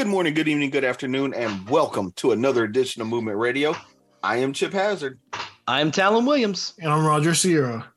Good 0.00 0.08
morning, 0.08 0.32
good 0.32 0.48
evening, 0.48 0.70
good 0.70 0.82
afternoon, 0.82 1.34
and 1.34 1.68
welcome 1.68 2.12
to 2.12 2.32
another 2.32 2.64
edition 2.64 3.02
of 3.02 3.08
Movement 3.08 3.36
Radio. 3.36 3.76
I 4.22 4.38
am 4.38 4.54
Chip 4.54 4.72
Hazard. 4.72 5.18
I'm 5.68 5.90
Talon 5.90 6.24
Williams. 6.24 6.72
And 6.78 6.90
I'm 6.90 7.04
Roger 7.04 7.34
Sierra. 7.34 7.92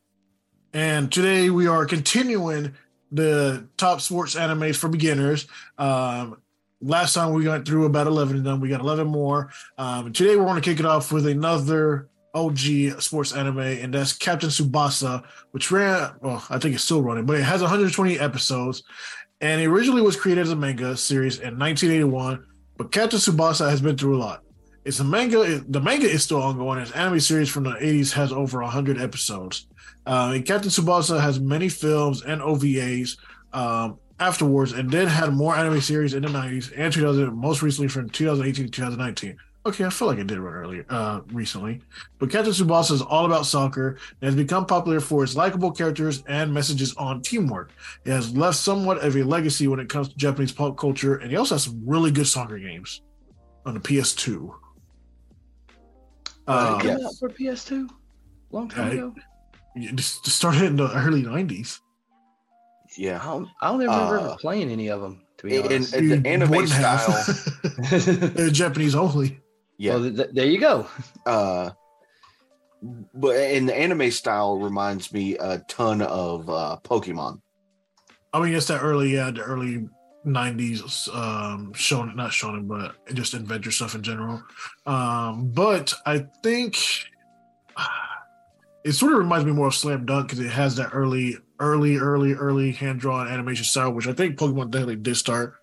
And 0.74 1.10
today 1.10 1.48
we 1.48 1.66
are 1.66 1.86
continuing 1.86 2.74
the 3.10 3.66
top 3.78 4.02
sports 4.02 4.34
animes 4.34 4.76
for 4.76 4.88
beginners. 4.88 5.46
Um, 5.78 6.42
last 6.82 7.14
time 7.14 7.32
we 7.32 7.48
went 7.48 7.66
through 7.66 7.86
about 7.86 8.06
11 8.06 8.36
of 8.36 8.44
them. 8.44 8.60
We 8.60 8.68
got 8.68 8.82
11 8.82 9.06
more. 9.06 9.50
Um, 9.78 10.12
today 10.12 10.36
we're 10.36 10.44
going 10.44 10.60
to 10.60 10.70
kick 10.70 10.80
it 10.80 10.86
off 10.86 11.10
with 11.10 11.26
another 11.26 12.10
OG 12.34 13.00
sports 13.00 13.32
anime, 13.32 13.60
and 13.60 13.94
that's 13.94 14.12
Captain 14.12 14.50
Tsubasa, 14.50 15.24
which 15.52 15.70
ran, 15.70 16.10
well, 16.20 16.44
I 16.50 16.58
think 16.58 16.74
it's 16.74 16.84
still 16.84 17.00
running, 17.00 17.24
but 17.24 17.38
it 17.38 17.44
has 17.44 17.62
120 17.62 18.18
episodes. 18.18 18.82
And 19.44 19.60
it 19.60 19.66
originally 19.66 20.00
was 20.00 20.16
created 20.16 20.40
as 20.40 20.52
a 20.52 20.56
manga 20.56 20.96
series 20.96 21.36
in 21.36 21.58
1981, 21.58 22.46
but 22.78 22.90
Captain 22.90 23.18
Tsubasa 23.18 23.68
has 23.68 23.82
been 23.82 23.94
through 23.94 24.16
a 24.16 24.20
lot. 24.24 24.42
It's 24.86 25.00
a 25.00 25.04
manga, 25.04 25.62
the 25.68 25.82
manga 25.82 26.06
is 26.06 26.24
still 26.24 26.40
ongoing. 26.40 26.78
Its 26.78 26.92
anime 26.92 27.20
series 27.20 27.50
from 27.50 27.64
the 27.64 27.72
80s 27.72 28.10
has 28.14 28.32
over 28.32 28.62
100 28.62 28.98
episodes. 28.98 29.66
Uh, 30.06 30.32
and 30.34 30.46
Captain 30.46 30.70
Tsubasa 30.70 31.20
has 31.20 31.40
many 31.40 31.68
films 31.68 32.22
and 32.22 32.40
OVAs 32.40 33.18
um, 33.52 33.98
afterwards, 34.18 34.72
and 34.72 34.90
then 34.90 35.08
had 35.08 35.34
more 35.34 35.54
anime 35.54 35.82
series 35.82 36.14
in 36.14 36.22
the 36.22 36.28
90s 36.30 36.72
and 36.74 36.90
2000, 36.90 37.36
most 37.36 37.60
recently 37.60 37.88
from 37.88 38.08
2018 38.08 38.64
to 38.64 38.70
2019. 38.70 39.36
Okay, 39.66 39.84
I 39.84 39.88
feel 39.90 40.08
like 40.08 40.18
I 40.18 40.24
did 40.24 40.38
run 40.38 40.52
earlier, 40.52 40.84
uh, 40.90 41.22
recently. 41.32 41.80
But 42.18 42.30
Captain 42.30 42.52
Tsubasa 42.52 42.92
is 42.92 43.00
all 43.00 43.24
about 43.24 43.46
soccer 43.46 43.96
and 44.20 44.26
has 44.28 44.34
become 44.34 44.66
popular 44.66 45.00
for 45.00 45.24
its 45.24 45.36
likable 45.36 45.70
characters 45.70 46.22
and 46.26 46.52
messages 46.52 46.94
on 46.96 47.22
teamwork. 47.22 47.70
It 48.04 48.10
has 48.10 48.36
left 48.36 48.58
somewhat 48.58 48.98
of 48.98 49.16
a 49.16 49.22
legacy 49.22 49.66
when 49.66 49.80
it 49.80 49.88
comes 49.88 50.10
to 50.10 50.16
Japanese 50.16 50.52
pop 50.52 50.76
culture, 50.76 51.16
and 51.16 51.30
he 51.30 51.36
also 51.38 51.54
has 51.54 51.64
some 51.64 51.82
really 51.86 52.10
good 52.10 52.26
soccer 52.26 52.58
games 52.58 53.00
on 53.64 53.72
the 53.72 53.80
PS2. 53.80 54.54
Uh, 56.46 56.78
yes. 56.84 57.02
out 57.02 57.14
for 57.18 57.30
PS2 57.30 57.88
long 58.50 58.68
time 58.68 58.90
ago. 58.92 59.14
Just 59.94 60.26
started 60.26 60.64
in 60.64 60.76
the 60.76 60.92
early 60.94 61.22
'90s. 61.22 61.80
Yeah, 62.96 63.18
I 63.20 63.24
don't, 63.24 63.48
I 63.60 63.68
don't 63.70 63.78
remember 63.80 64.18
uh, 64.18 64.36
playing 64.36 64.70
any 64.70 64.88
of 64.88 65.00
them. 65.00 65.22
To 65.38 65.46
be 65.46 65.58
honest, 65.58 65.94
in, 65.94 66.12
in 66.12 66.22
the 66.22 66.28
anime 66.28 66.66
style, 66.66 68.50
Japanese 68.50 68.94
only. 68.94 69.40
Yeah, 69.78 69.96
well, 69.96 70.10
th- 70.10 70.30
there 70.32 70.46
you 70.46 70.58
go. 70.58 70.86
Uh, 71.26 71.70
but 73.14 73.36
in 73.36 73.64
the 73.64 73.74
anime 73.74 74.10
style, 74.10 74.58
reminds 74.58 75.10
me 75.10 75.38
a 75.38 75.58
ton 75.68 76.02
of 76.02 76.50
uh, 76.50 76.76
Pokemon. 76.84 77.40
I 78.32 78.40
mean, 78.40 78.52
it's 78.52 78.66
that 78.66 78.82
early, 78.82 79.14
yeah, 79.14 79.30
the 79.30 79.40
early 79.40 79.88
'90s 80.26 81.08
um, 81.14 81.72
shonen, 81.72 82.14
not 82.14 82.32
shonen, 82.32 82.68
but 82.68 82.94
just 83.14 83.32
adventure 83.32 83.70
stuff 83.70 83.94
in 83.94 84.02
general. 84.02 84.42
Um, 84.84 85.48
but 85.48 85.94
I 86.04 86.26
think 86.42 86.76
it 88.84 88.92
sort 88.92 89.12
of 89.12 89.18
reminds 89.18 89.46
me 89.46 89.52
more 89.52 89.68
of 89.68 89.74
Slam 89.74 90.04
Dunk 90.04 90.28
because 90.28 90.44
it 90.44 90.50
has 90.50 90.76
that 90.76 90.90
early, 90.92 91.38
early, 91.60 91.96
early, 91.96 92.34
early 92.34 92.72
hand 92.72 93.00
drawn 93.00 93.28
animation 93.28 93.64
style, 93.64 93.92
which 93.92 94.08
I 94.08 94.12
think 94.12 94.36
Pokemon 94.36 94.70
definitely 94.70 94.96
did 94.96 95.16
start 95.16 95.54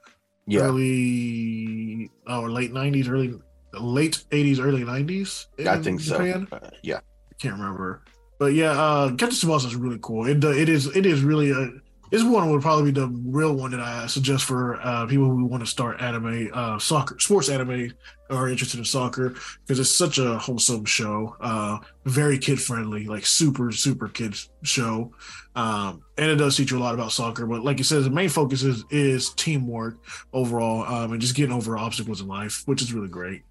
yeah. 0.48 0.62
early 0.62 2.10
or 2.28 2.50
late 2.50 2.74
'90s, 2.74 3.10
early 3.10 3.36
late 3.80 4.24
80s, 4.32 4.60
early 4.60 4.84
90s. 4.84 5.48
I 5.68 5.82
think 5.82 6.02
Japan. 6.02 6.48
so. 6.50 6.58
Uh, 6.58 6.70
yeah. 6.84 6.98
I 6.98 7.34
can't 7.40 7.56
remember. 7.56 8.04
But 8.40 8.54
yeah, 8.54 8.72
uh 8.72 9.10
Captain 9.10 9.30
Tsubasa 9.30 9.68
is 9.68 9.76
really 9.76 10.00
cool. 10.02 10.26
It, 10.26 10.44
it 10.44 10.68
is 10.68 10.88
it 10.96 11.06
is 11.06 11.24
really 11.24 11.52
a 11.52 11.70
this 12.12 12.24
one 12.24 12.52
would 12.52 12.62
probably 12.62 12.92
be 12.92 13.00
the 13.00 13.08
real 13.08 13.56
one 13.56 13.72
that 13.72 13.80
I 13.80 14.06
suggest 14.08 14.44
for 14.44 14.80
uh, 14.82 15.06
people 15.06 15.28
who 15.28 15.46
want 15.46 15.64
to 15.64 15.68
start 15.68 16.02
anime, 16.02 16.50
uh, 16.54 16.78
soccer, 16.78 17.18
sports 17.20 17.48
anime, 17.48 17.94
or 18.30 18.50
interested 18.50 18.80
in 18.80 18.86
soccer 18.86 19.30
because 19.62 19.80
it's 19.80 19.90
such 19.90 20.18
a 20.18 20.38
wholesome 20.38 20.84
show, 20.84 21.38
uh, 21.40 21.80
very 22.06 22.38
kid 22.38 22.62
friendly, 22.62 23.06
like 23.06 23.26
super 23.26 23.72
super 23.72 24.10
kids 24.10 24.50
show, 24.64 25.14
um, 25.56 26.04
and 26.18 26.30
it 26.30 26.36
does 26.36 26.58
teach 26.58 26.72
you 26.72 26.78
a 26.78 26.80
lot 26.80 26.94
about 26.94 27.14
soccer. 27.14 27.46
But 27.46 27.64
like 27.64 27.78
you 27.78 27.86
said, 27.86 28.04
the 28.04 28.10
main 28.10 28.30
focus 28.30 28.64
is 28.64 28.84
is 28.90 29.30
teamwork 29.30 29.98
overall, 30.34 30.84
um, 30.84 31.14
and 31.14 31.22
just 31.22 31.36
getting 31.36 31.54
over 31.56 31.78
obstacles 31.78 32.20
in 32.20 32.28
life, 32.28 32.64
which 32.66 32.82
is 32.82 32.94
really 32.94 33.08
great. 33.08 33.44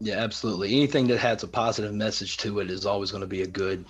Yeah, 0.00 0.16
absolutely. 0.16 0.74
Anything 0.74 1.08
that 1.08 1.18
has 1.18 1.42
a 1.42 1.48
positive 1.48 1.92
message 1.92 2.36
to 2.38 2.60
it 2.60 2.70
is 2.70 2.86
always 2.86 3.10
going 3.10 3.22
to 3.22 3.26
be 3.26 3.42
a 3.42 3.46
good 3.46 3.84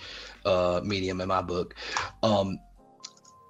uh, 0.45 0.81
medium 0.83 1.21
in 1.21 1.27
my 1.27 1.41
book. 1.41 1.75
Um, 2.23 2.59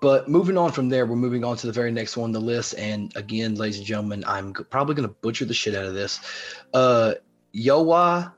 but 0.02 0.30
moving 0.30 0.58
on 0.58 0.72
from 0.72 0.90
there, 0.90 1.06
we're 1.06 1.16
moving 1.16 1.44
on 1.44 1.58
to 1.58 1.68
the 1.68 1.74
very 1.74 1.92
next 1.92 2.18
one 2.18 2.26
on 2.26 2.32
the 2.32 2.40
list. 2.40 2.74
And 2.78 3.16
again, 3.16 3.56
ladies 3.56 3.78
and 3.78 3.86
gentlemen, 3.86 4.24
I'm 4.26 4.54
probably 4.54 4.96
going 4.96 5.08
to 5.08 5.14
butcher 5.14 5.46
the 5.46 5.54
shit 5.54 5.76
out 5.76 5.86
of 5.86 5.94
this. 5.94 6.20
Uh, 6.74 7.14
Yowa 7.54 8.34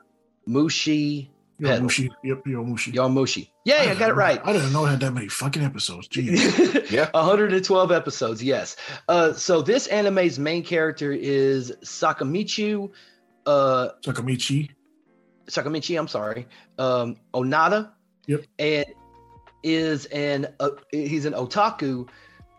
Mushi. 0.47 1.29
Yowamushi. 1.59 2.09
Yep, 2.23 2.45
Yowamushi. 2.45 2.93
Yowamushi. 2.93 3.49
Yeah, 3.65 3.75
I, 3.75 3.91
I 3.91 3.95
got 3.95 4.09
it 4.09 4.15
right. 4.15 4.41
I 4.43 4.53
didn't 4.53 4.73
know 4.73 4.85
it 4.85 4.89
had 4.89 4.99
that 5.01 5.13
many 5.13 5.27
fucking 5.27 5.61
episodes. 5.63 6.07
Jeez. 6.07 6.89
yeah. 6.91 7.09
112 7.11 7.91
episodes, 7.91 8.43
yes. 8.43 8.75
Uh, 9.07 9.33
so 9.33 9.61
this 9.61 9.85
anime's 9.87 10.39
main 10.39 10.63
character 10.63 11.11
is 11.11 11.71
Sakamichu 11.83 12.91
uh 13.45 13.89
Sakamichi. 14.03 14.69
Sakamichi, 15.47 15.97
I'm 15.97 16.07
sorry. 16.07 16.47
Um 16.77 17.17
Onada. 17.33 17.91
Yep. 18.27 18.45
And 18.59 18.85
is 19.63 20.05
an 20.07 20.47
uh, 20.59 20.69
he's 20.91 21.25
an 21.25 21.33
otaku 21.33 22.07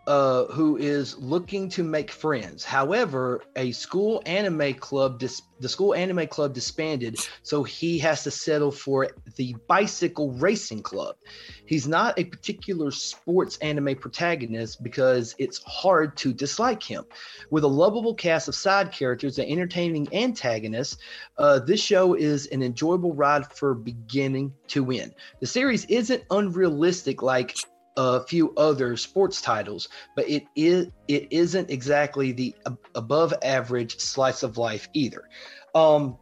uh, 0.07 0.45
who 0.45 0.77
is 0.77 1.17
looking 1.17 1.69
to 1.69 1.83
make 1.83 2.11
friends. 2.11 2.63
However, 2.63 3.41
a 3.55 3.71
school 3.71 4.21
anime 4.25 4.73
club, 4.73 5.17
dis- 5.19 5.41
the 5.59 5.69
school 5.69 5.93
anime 5.93 6.27
club 6.27 6.53
disbanded, 6.53 7.17
so 7.43 7.63
he 7.63 7.97
has 7.99 8.23
to 8.23 8.31
settle 8.31 8.71
for 8.71 9.07
the 9.37 9.55
bicycle 9.67 10.31
racing 10.33 10.83
club. 10.83 11.15
He's 11.65 11.87
not 11.87 12.19
a 12.19 12.25
particular 12.25 12.91
sports 12.91 13.57
anime 13.59 13.95
protagonist 13.95 14.83
because 14.83 15.35
it's 15.37 15.61
hard 15.65 16.17
to 16.17 16.33
dislike 16.33 16.83
him. 16.83 17.05
With 17.49 17.63
a 17.63 17.67
lovable 17.67 18.13
cast 18.13 18.49
of 18.49 18.55
side 18.55 18.91
characters 18.91 19.39
and 19.39 19.49
entertaining 19.49 20.13
antagonists, 20.13 20.97
uh, 21.37 21.59
this 21.59 21.81
show 21.81 22.13
is 22.15 22.47
an 22.47 22.61
enjoyable 22.61 23.13
ride 23.13 23.49
for 23.53 23.73
beginning 23.73 24.53
to 24.67 24.91
end. 24.91 25.15
The 25.39 25.47
series 25.47 25.85
isn't 25.85 26.23
unrealistic 26.29 27.21
like 27.21 27.55
a 27.97 28.23
few 28.23 28.53
other 28.55 28.97
sports 28.97 29.41
titles, 29.41 29.89
but 30.15 30.27
it 30.29 30.45
is 30.55 30.87
it 31.07 31.27
isn't 31.31 31.69
exactly 31.69 32.31
the 32.31 32.55
above 32.95 33.33
average 33.43 33.99
slice 33.99 34.43
of 34.43 34.57
life 34.57 34.87
either. 34.93 35.29
Um, 35.75 36.17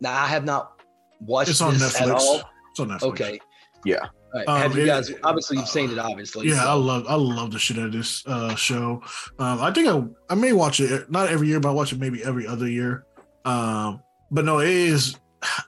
now 0.00 0.12
I 0.12 0.26
have 0.26 0.44
not 0.44 0.80
watched 1.20 1.50
it's 1.50 1.60
on 1.60 1.74
this 1.74 1.96
Netflix. 1.96 2.02
at 2.02 2.10
all. 2.10 2.42
It's 2.70 2.80
on 2.80 2.88
Netflix. 2.88 3.02
Okay. 3.02 3.40
Yeah. 3.84 4.06
Right. 4.34 4.48
Um, 4.48 4.60
have 4.60 4.76
you 4.76 4.84
guys 4.84 5.10
obviously 5.22 5.56
you've 5.56 5.68
seen 5.68 5.90
it 5.90 5.98
obviously 5.98 6.48
yeah 6.48 6.60
so. 6.60 6.68
i 6.68 6.72
love 6.74 7.06
i 7.08 7.14
love 7.14 7.52
the 7.52 7.58
shit 7.58 7.78
out 7.78 7.86
of 7.86 7.92
this 7.92 8.26
uh, 8.26 8.54
show 8.54 9.00
um, 9.38 9.62
i 9.62 9.70
think 9.70 9.88
I, 9.88 10.02
I 10.28 10.34
may 10.34 10.52
watch 10.52 10.78
it 10.80 11.10
not 11.10 11.30
every 11.30 11.48
year 11.48 11.58
but 11.58 11.70
i 11.70 11.72
watch 11.72 11.92
it 11.94 12.00
maybe 12.00 12.22
every 12.22 12.46
other 12.46 12.68
year 12.68 13.06
um, 13.46 14.02
but 14.30 14.44
no 14.44 14.58
it 14.58 14.68
is 14.68 15.16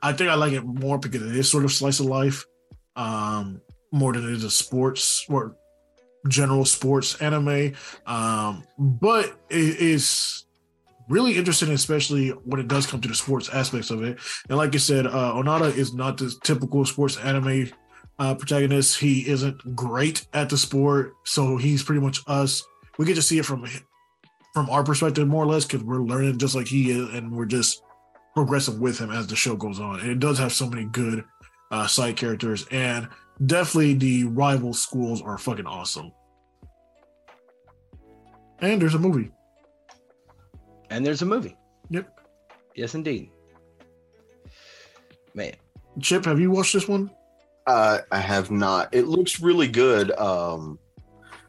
i 0.02 0.12
think 0.12 0.28
i 0.28 0.34
like 0.34 0.52
it 0.52 0.64
more 0.66 0.98
because 0.98 1.22
it 1.22 1.34
is 1.34 1.50
sort 1.50 1.64
of 1.64 1.72
slice 1.72 2.00
of 2.00 2.06
life 2.06 2.44
um, 2.96 3.62
more 3.92 4.12
than 4.12 4.24
it 4.24 4.32
is 4.32 4.44
a 4.44 4.50
sports 4.50 5.24
or 5.28 5.56
general 6.28 6.64
sports 6.64 7.20
anime. 7.20 7.74
Um, 8.06 8.64
but 8.78 9.38
it 9.50 9.76
is 9.80 10.44
really 11.08 11.36
interesting, 11.36 11.70
especially 11.70 12.30
when 12.30 12.60
it 12.60 12.68
does 12.68 12.86
come 12.86 13.00
to 13.00 13.08
the 13.08 13.14
sports 13.14 13.48
aspects 13.48 13.90
of 13.90 14.02
it. 14.02 14.18
And 14.48 14.58
like 14.58 14.74
I 14.74 14.78
said, 14.78 15.06
uh, 15.06 15.32
Onada 15.34 15.74
is 15.74 15.94
not 15.94 16.18
the 16.18 16.34
typical 16.44 16.84
sports 16.84 17.16
anime 17.18 17.70
uh, 18.18 18.34
protagonist. 18.34 18.98
He 18.98 19.28
isn't 19.28 19.76
great 19.76 20.26
at 20.32 20.48
the 20.48 20.58
sport, 20.58 21.14
so 21.24 21.56
he's 21.56 21.82
pretty 21.82 22.00
much 22.00 22.20
us. 22.26 22.62
We 22.98 23.06
get 23.06 23.14
to 23.14 23.22
see 23.22 23.38
it 23.38 23.46
from 23.46 23.66
from 24.54 24.70
our 24.70 24.82
perspective, 24.82 25.28
more 25.28 25.44
or 25.44 25.46
less, 25.46 25.64
because 25.64 25.84
we're 25.84 26.02
learning 26.02 26.38
just 26.38 26.54
like 26.54 26.66
he 26.66 26.90
is, 26.90 27.14
and 27.14 27.30
we're 27.30 27.46
just 27.46 27.82
progressing 28.34 28.80
with 28.80 28.98
him 28.98 29.10
as 29.10 29.26
the 29.26 29.36
show 29.36 29.56
goes 29.56 29.78
on. 29.78 30.00
And 30.00 30.10
it 30.10 30.18
does 30.18 30.38
have 30.38 30.52
so 30.52 30.68
many 30.68 30.84
good 30.86 31.24
uh, 31.70 31.86
side 31.86 32.16
characters, 32.16 32.66
and 32.70 33.08
definitely 33.46 33.94
the 33.94 34.24
rival 34.24 34.72
schools 34.72 35.22
are 35.22 35.38
fucking 35.38 35.66
awesome. 35.66 36.12
And 38.60 38.82
there's 38.82 38.94
a 38.94 38.98
movie. 38.98 39.30
And 40.90 41.04
there's 41.04 41.22
a 41.22 41.26
movie. 41.26 41.56
Yep. 41.90 42.20
Yes, 42.74 42.94
indeed. 42.94 43.30
Man. 45.34 45.54
Chip, 46.00 46.24
have 46.24 46.40
you 46.40 46.50
watched 46.50 46.72
this 46.72 46.88
one? 46.88 47.10
Uh, 47.66 47.98
I 48.10 48.18
have 48.18 48.50
not. 48.50 48.94
It 48.94 49.06
looks 49.06 49.40
really 49.40 49.68
good. 49.68 50.10
Um, 50.12 50.78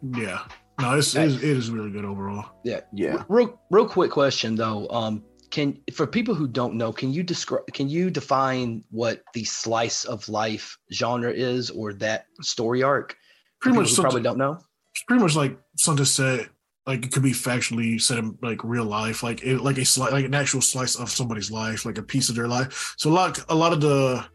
yeah. 0.01 0.43
No, 0.81 0.97
it's, 0.97 1.15
it 1.15 1.23
is, 1.23 1.35
it 1.37 1.43
is 1.43 1.71
really 1.71 1.91
good 1.91 2.05
overall. 2.05 2.45
Yeah. 2.63 2.81
Yeah. 2.93 3.23
Real, 3.27 3.59
real 3.69 3.87
quick 3.87 4.11
question 4.11 4.55
though. 4.55 4.87
Um, 4.89 5.23
can 5.51 5.79
for 5.93 6.05
people 6.05 6.35
who 6.35 6.47
don't 6.47 6.75
know 6.75 6.91
can 6.91 7.11
you 7.11 7.23
describe 7.23 7.65
can 7.73 7.89
you 7.89 8.09
define 8.09 8.83
what 8.91 9.21
the 9.33 9.43
slice 9.43 10.05
of 10.05 10.27
life 10.29 10.77
genre 10.93 11.31
is 11.31 11.69
or 11.69 11.93
that 11.93 12.25
story 12.41 12.83
arc 12.83 13.15
pretty 13.61 13.77
much 13.77 13.95
probably 13.95 14.21
don't 14.21 14.37
know 14.37 14.59
it's 14.93 15.03
pretty 15.07 15.21
much 15.21 15.35
like 15.35 15.57
something 15.75 16.05
said 16.05 16.49
like 16.89 17.05
it 17.05 17.11
could 17.11 17.21
be 17.21 17.31
factually 17.31 18.01
set 18.01 18.17
in 18.17 18.35
like 18.41 18.63
real 18.63 18.83
life, 18.83 19.21
like 19.21 19.43
it, 19.43 19.59
like 19.61 19.77
a 19.77 19.85
slice, 19.85 20.11
like 20.11 20.25
an 20.25 20.33
actual 20.33 20.59
slice 20.59 20.95
of 20.95 21.11
somebody's 21.11 21.51
life, 21.51 21.85
like 21.85 21.99
a 21.99 22.03
piece 22.03 22.29
of 22.29 22.35
their 22.35 22.47
life. 22.47 22.95
So 22.97 23.11
a 23.11 23.13
lot, 23.13 23.39
a 23.47 23.53
lot 23.53 23.73
of 23.73 23.79
the 23.79 24.25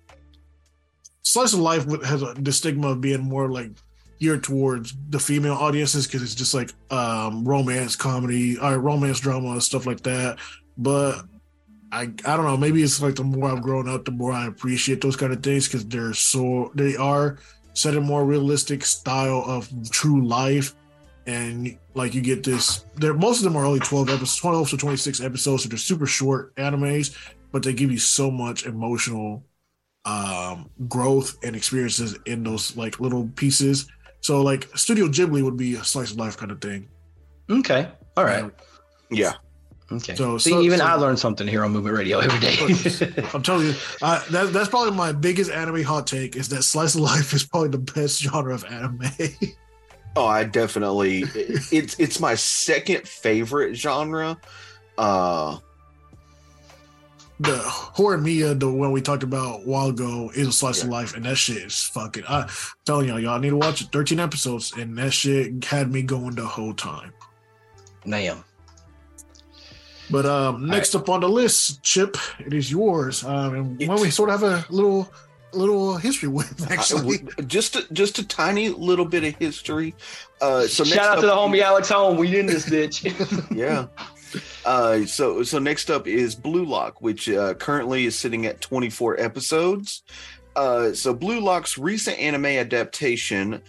slice 1.22 1.52
of 1.52 1.58
life 1.58 1.84
has 2.04 2.22
a, 2.22 2.32
the 2.38 2.52
stigma 2.52 2.90
of 2.90 3.00
being 3.00 3.22
more 3.22 3.50
like 3.50 3.72
geared 4.20 4.44
towards 4.44 4.94
the 5.08 5.18
female 5.18 5.54
audiences 5.54 6.06
because 6.06 6.22
it's 6.22 6.36
just 6.36 6.54
like 6.54 6.70
um 6.92 7.44
romance 7.44 7.96
comedy 7.96 8.56
or 8.56 8.78
romance 8.78 9.18
drama 9.18 9.60
stuff 9.60 9.84
like 9.84 10.02
that. 10.02 10.38
But 10.76 11.24
I 11.92 12.02
I 12.02 12.36
don't 12.36 12.44
know, 12.44 12.56
maybe 12.56 12.82
it's 12.82 13.00
like 13.00 13.14
the 13.14 13.24
more 13.24 13.50
I've 13.50 13.62
grown 13.62 13.88
up, 13.88 14.04
the 14.04 14.10
more 14.10 14.32
I 14.32 14.46
appreciate 14.46 15.00
those 15.00 15.16
kind 15.16 15.32
of 15.32 15.42
things 15.42 15.66
because 15.68 15.86
they're 15.86 16.14
so 16.14 16.72
they 16.74 16.96
are 16.96 17.38
set 17.74 17.96
a 17.96 18.00
more 18.00 18.24
realistic 18.24 18.84
style 18.84 19.44
of 19.46 19.68
true 19.90 20.26
life 20.26 20.74
and 21.26 21.76
like 21.94 22.14
you 22.14 22.20
get 22.20 22.44
this 22.44 22.84
they're 22.96 23.14
most 23.14 23.38
of 23.38 23.44
them 23.44 23.56
are 23.56 23.64
only 23.64 23.80
12 23.80 24.10
episodes 24.10 24.36
12 24.36 24.70
to 24.70 24.76
26 24.76 25.20
episodes 25.22 25.62
so 25.62 25.68
they're 25.68 25.78
super 25.78 26.06
short 26.06 26.54
animes 26.56 27.16
but 27.50 27.62
they 27.62 27.72
give 27.72 27.90
you 27.90 27.98
so 27.98 28.30
much 28.30 28.66
emotional 28.66 29.42
um 30.04 30.68
growth 30.86 31.36
and 31.42 31.56
experiences 31.56 32.16
in 32.26 32.44
those 32.44 32.76
like 32.76 33.00
little 33.00 33.26
pieces 33.36 33.88
so 34.20 34.42
like 34.42 34.68
studio 34.76 35.06
ghibli 35.08 35.42
would 35.42 35.56
be 35.56 35.74
a 35.76 35.84
slice 35.84 36.10
of 36.10 36.18
life 36.18 36.36
kind 36.36 36.52
of 36.52 36.60
thing 36.60 36.88
Okay. 37.50 37.90
All 38.16 38.24
right. 38.24 38.50
Yeah. 39.10 39.32
Okay. 39.92 40.14
So- 40.14 40.38
See, 40.38 40.50
so- 40.50 40.62
even 40.62 40.78
so- 40.78 40.84
I 40.86 40.94
learn 40.94 41.16
something 41.16 41.46
here 41.46 41.64
on 41.64 41.72
Movement 41.72 41.96
Radio 41.96 42.18
every 42.20 42.40
day. 42.40 43.24
i'm 43.34 43.42
telling 43.42 43.66
you 43.68 43.74
uh, 44.02 44.22
that, 44.30 44.52
that's 44.52 44.68
probably 44.68 44.92
my 44.96 45.12
biggest 45.12 45.50
anime 45.50 45.82
hot 45.82 46.06
take 46.06 46.36
is 46.36 46.48
that 46.48 46.62
slice 46.62 46.94
of 46.94 47.02
life 47.02 47.32
is 47.34 47.44
probably 47.44 47.68
the 47.68 47.78
best 47.78 48.20
genre 48.22 48.54
of 48.54 48.64
anime 48.64 49.02
Oh, 50.16 50.26
I 50.26 50.44
definitely. 50.44 51.24
it's 51.34 51.98
it's 51.98 52.20
my 52.20 52.36
second 52.36 53.08
favorite 53.08 53.74
genre. 53.74 54.38
Uh, 54.96 55.58
the 57.40 57.58
horror 57.58 58.16
Mia, 58.18 58.54
the 58.54 58.70
one 58.70 58.92
we 58.92 59.00
talked 59.02 59.24
about 59.24 59.62
a 59.62 59.64
while 59.64 59.88
ago, 59.88 60.30
is 60.36 60.46
a 60.46 60.52
slice 60.52 60.84
of 60.84 60.88
life, 60.88 61.16
and 61.16 61.24
that 61.24 61.34
shit 61.36 61.56
is 61.56 61.82
fucking. 61.82 62.22
I'm 62.28 62.46
telling 62.86 63.08
y'all, 63.08 63.18
y'all 63.18 63.40
need 63.40 63.50
to 63.50 63.56
watch 63.56 63.80
it. 63.82 63.88
13 63.90 64.20
episodes, 64.20 64.72
and 64.74 64.96
that 64.98 65.12
shit 65.12 65.64
had 65.64 65.90
me 65.92 66.02
going 66.02 66.36
the 66.36 66.46
whole 66.46 66.74
time. 66.74 67.12
Damn. 68.08 68.44
But 70.10 70.26
um, 70.26 70.66
next 70.66 70.94
up 70.94 71.08
on 71.08 71.20
the 71.20 71.28
list, 71.28 71.82
Chip, 71.82 72.16
it 72.38 72.52
is 72.52 72.70
yours. 72.70 73.24
Um, 73.24 73.54
and 73.54 73.88
one 73.88 74.00
we 74.00 74.10
sort 74.10 74.30
of 74.30 74.40
have 74.40 74.50
a 74.50 74.66
little, 74.72 75.10
little 75.52 75.96
history 75.96 76.28
with 76.28 76.70
actually. 76.70 77.26
I- 77.38 77.42
just 77.42 77.76
a, 77.76 77.86
just 77.92 78.18
a 78.18 78.26
tiny 78.26 78.68
little 78.68 79.04
bit 79.06 79.24
of 79.24 79.34
history. 79.36 79.94
Uh, 80.40 80.66
so 80.66 80.84
next 80.84 80.94
Shout 80.94 81.16
out 81.16 81.20
to 81.20 81.26
the 81.26 81.32
homie 81.32 81.60
Alex 81.62 81.88
Home. 81.88 82.16
We 82.18 82.38
in 82.38 82.46
this 82.46 82.68
bitch. 82.68 83.04
yeah. 83.56 83.86
Uh, 84.64 85.06
so 85.06 85.42
so 85.42 85.58
next 85.58 85.90
up 85.90 86.06
is 86.08 86.34
Blue 86.34 86.64
Lock, 86.64 87.00
which 87.00 87.28
uh, 87.30 87.54
currently 87.54 88.04
is 88.04 88.18
sitting 88.18 88.46
at 88.46 88.60
24 88.60 89.20
episodes. 89.20 90.02
Uh, 90.56 90.92
so 90.92 91.14
Blue 91.14 91.40
Lock's 91.40 91.78
recent 91.78 92.18
anime 92.18 92.46
adaptation 92.46 93.62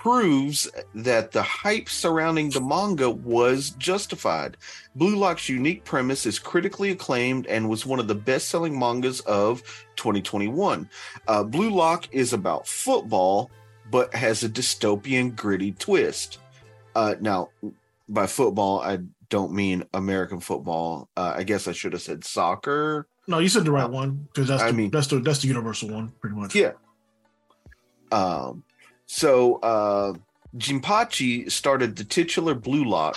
proves 0.00 0.66
that 0.94 1.30
the 1.30 1.42
hype 1.42 1.86
surrounding 1.86 2.48
the 2.48 2.60
manga 2.60 3.10
was 3.10 3.70
justified. 3.72 4.56
Blue 4.94 5.14
Lock's 5.14 5.46
unique 5.46 5.84
premise 5.84 6.24
is 6.24 6.38
critically 6.38 6.90
acclaimed 6.90 7.46
and 7.48 7.68
was 7.68 7.84
one 7.84 8.00
of 8.00 8.08
the 8.08 8.14
best-selling 8.14 8.78
mangas 8.78 9.20
of 9.20 9.60
2021. 9.96 10.88
Uh, 11.28 11.44
Blue 11.44 11.68
Lock 11.68 12.08
is 12.12 12.32
about 12.32 12.66
football, 12.66 13.50
but 13.90 14.14
has 14.14 14.42
a 14.42 14.48
dystopian, 14.48 15.36
gritty 15.36 15.72
twist. 15.72 16.38
Uh, 16.94 17.16
now, 17.20 17.50
by 18.08 18.26
football, 18.26 18.80
I 18.80 19.00
don't 19.28 19.52
mean 19.52 19.84
American 19.92 20.40
football. 20.40 21.10
Uh, 21.14 21.34
I 21.36 21.42
guess 21.42 21.68
I 21.68 21.72
should 21.72 21.92
have 21.92 22.00
said 22.00 22.24
soccer. 22.24 23.06
no, 23.28 23.38
you 23.38 23.50
said 23.50 23.66
the 23.66 23.70
right 23.70 23.88
one 23.90 24.28
because 24.32 24.48
that's 24.48 24.62
I 24.62 24.68
the, 24.68 24.72
mean- 24.72 24.90
that's 24.90 25.08
the 25.08 25.20
that's 25.20 25.42
the 25.42 25.48
universal 25.48 25.90
one, 25.90 26.08
pretty 26.22 26.36
much. 26.36 26.54
Yeah. 26.54 26.72
Um, 28.10 28.64
so 29.10 29.56
uh, 29.56 30.12
Jinpachi 30.56 31.50
started 31.50 31.96
the 31.96 32.04
titular 32.04 32.54
Blue 32.54 32.84
Lock. 32.84 33.16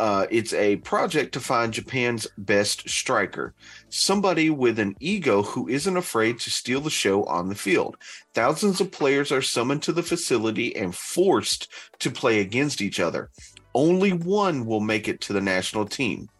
Uh, 0.00 0.26
it's 0.30 0.54
a 0.54 0.76
project 0.76 1.34
to 1.34 1.40
find 1.40 1.74
Japan's 1.74 2.26
best 2.38 2.88
striker, 2.88 3.52
somebody 3.90 4.48
with 4.48 4.78
an 4.78 4.96
ego 4.98 5.42
who 5.42 5.68
isn't 5.68 5.98
afraid 5.98 6.40
to 6.40 6.50
steal 6.50 6.80
the 6.80 6.88
show 6.88 7.24
on 7.24 7.50
the 7.50 7.54
field. 7.54 7.98
Thousands 8.32 8.80
of 8.80 8.90
players 8.90 9.30
are 9.30 9.42
summoned 9.42 9.82
to 9.82 9.92
the 9.92 10.02
facility 10.02 10.74
and 10.74 10.94
forced 10.94 11.68
to 11.98 12.10
play 12.10 12.40
against 12.40 12.80
each 12.80 12.98
other. 12.98 13.28
Only 13.74 14.14
one 14.14 14.64
will 14.64 14.80
make 14.80 15.08
it 15.08 15.20
to 15.22 15.34
the 15.34 15.42
national 15.42 15.84
team. 15.84 16.30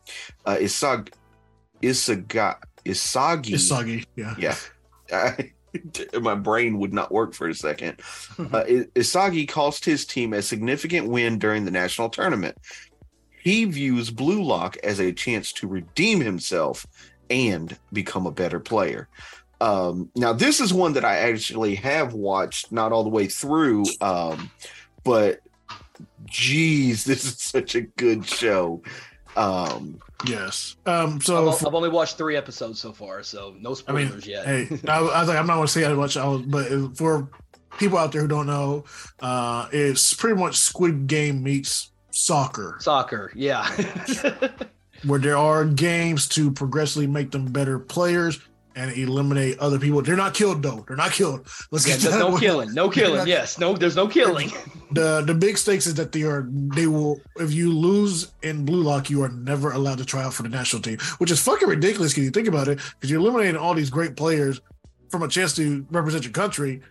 Uh, 0.46 0.56
Isag, 0.56 1.12
Isaga, 1.82 2.56
Isagi. 2.86 3.58
Soggy. 3.58 4.06
Yeah. 4.16 4.34
Yeah. 4.38 4.56
I, 5.12 5.52
my 6.20 6.34
brain 6.34 6.78
would 6.78 6.92
not 6.92 7.12
work 7.12 7.34
for 7.34 7.48
a 7.48 7.54
second. 7.54 8.00
Uh, 8.38 8.64
Isagi 8.94 9.48
cost 9.48 9.84
his 9.84 10.04
team 10.04 10.32
a 10.32 10.40
significant 10.40 11.08
win 11.08 11.38
during 11.38 11.64
the 11.64 11.70
national 11.70 12.08
tournament. 12.08 12.56
He 13.42 13.64
views 13.64 14.10
Blue 14.10 14.42
Lock 14.42 14.76
as 14.84 15.00
a 15.00 15.12
chance 15.12 15.52
to 15.54 15.66
redeem 15.66 16.20
himself 16.20 16.86
and 17.30 17.76
become 17.92 18.26
a 18.26 18.30
better 18.30 18.60
player. 18.60 19.08
Um, 19.60 20.10
now, 20.14 20.32
this 20.32 20.60
is 20.60 20.72
one 20.72 20.92
that 20.94 21.04
I 21.04 21.16
actually 21.16 21.76
have 21.76 22.12
watched, 22.12 22.72
not 22.72 22.92
all 22.92 23.04
the 23.04 23.10
way 23.10 23.26
through, 23.26 23.84
um, 24.00 24.50
but 25.02 25.40
geez, 26.24 27.04
this 27.06 27.24
is 27.24 27.40
such 27.40 27.74
a 27.74 27.82
good 27.82 28.26
show. 28.26 28.82
Um, 29.36 30.00
Yes. 30.26 30.76
Um. 30.86 31.16
I've, 31.16 31.22
So 31.24 31.52
for- 31.52 31.68
I've 31.68 31.74
only 31.74 31.90
watched 31.90 32.16
three 32.16 32.36
episodes 32.36 32.80
so 32.80 32.90
far, 32.92 33.22
so 33.22 33.54
no 33.60 33.76
I 33.86 33.92
mean, 33.92 34.06
spoilers 34.08 34.26
yet. 34.26 34.46
hey, 34.46 34.66
I, 34.88 34.96
I 34.98 35.20
was 35.20 35.28
like, 35.28 35.36
I'm 35.38 35.46
not 35.46 35.56
going 35.56 35.66
to 35.66 35.72
say 35.72 35.82
how 35.82 35.92
much, 35.94 36.16
I 36.16 36.26
was, 36.26 36.42
but 36.42 36.96
for 36.96 37.28
people 37.78 37.98
out 37.98 38.12
there 38.12 38.22
who 38.22 38.28
don't 38.28 38.46
know, 38.46 38.84
uh, 39.20 39.68
it's 39.72 40.14
pretty 40.14 40.40
much 40.40 40.56
Squid 40.56 41.06
Game 41.06 41.42
meets 41.42 41.90
soccer, 42.10 42.78
Soccer, 42.80 43.30
yeah. 43.34 43.68
where 45.04 45.20
there 45.20 45.36
are 45.36 45.66
games 45.66 46.26
to 46.28 46.50
progressively 46.50 47.06
make 47.06 47.30
them 47.30 47.44
better 47.52 47.78
players 47.78 48.40
and 48.76 48.96
eliminate 48.96 49.58
other 49.58 49.78
people. 49.78 50.02
They're 50.02 50.16
not 50.16 50.34
killed 50.34 50.62
though. 50.62 50.84
They're 50.86 50.96
not 50.96 51.12
killed. 51.12 51.48
Let's 51.72 51.88
yeah 51.88 51.94
get 51.94 52.02
there's 52.02 52.14
that 52.14 52.20
no 52.20 52.28
one. 52.28 52.40
killing, 52.40 52.74
no 52.74 52.90
killing. 52.90 53.26
Yes, 53.26 53.58
no, 53.58 53.74
there's 53.74 53.96
no 53.96 54.06
killing. 54.06 54.52
The 54.92 55.22
the 55.22 55.34
big 55.34 55.56
stakes 55.56 55.86
is 55.86 55.94
that 55.94 56.12
they 56.12 56.22
are 56.22 56.46
they 56.48 56.86
will 56.86 57.20
if 57.36 57.52
you 57.52 57.72
lose 57.72 58.32
in 58.42 58.64
blue 58.64 58.82
lock 58.82 59.10
you 59.10 59.22
are 59.22 59.30
never 59.30 59.72
allowed 59.72 59.98
to 59.98 60.04
try 60.04 60.22
out 60.22 60.34
for 60.34 60.42
the 60.42 60.50
national 60.50 60.82
team, 60.82 60.98
which 61.18 61.30
is 61.30 61.42
fucking 61.42 61.68
ridiculous 61.68 62.12
because 62.12 62.24
you 62.24 62.30
think 62.30 62.48
about 62.48 62.68
it 62.68 62.78
because 62.94 63.10
you're 63.10 63.20
eliminating 63.20 63.56
all 63.56 63.74
these 63.74 63.90
great 63.90 64.14
players 64.14 64.60
from 65.08 65.22
a 65.22 65.28
chance 65.28 65.56
to 65.56 65.86
represent 65.90 66.22
your 66.24 66.32
country. 66.32 66.82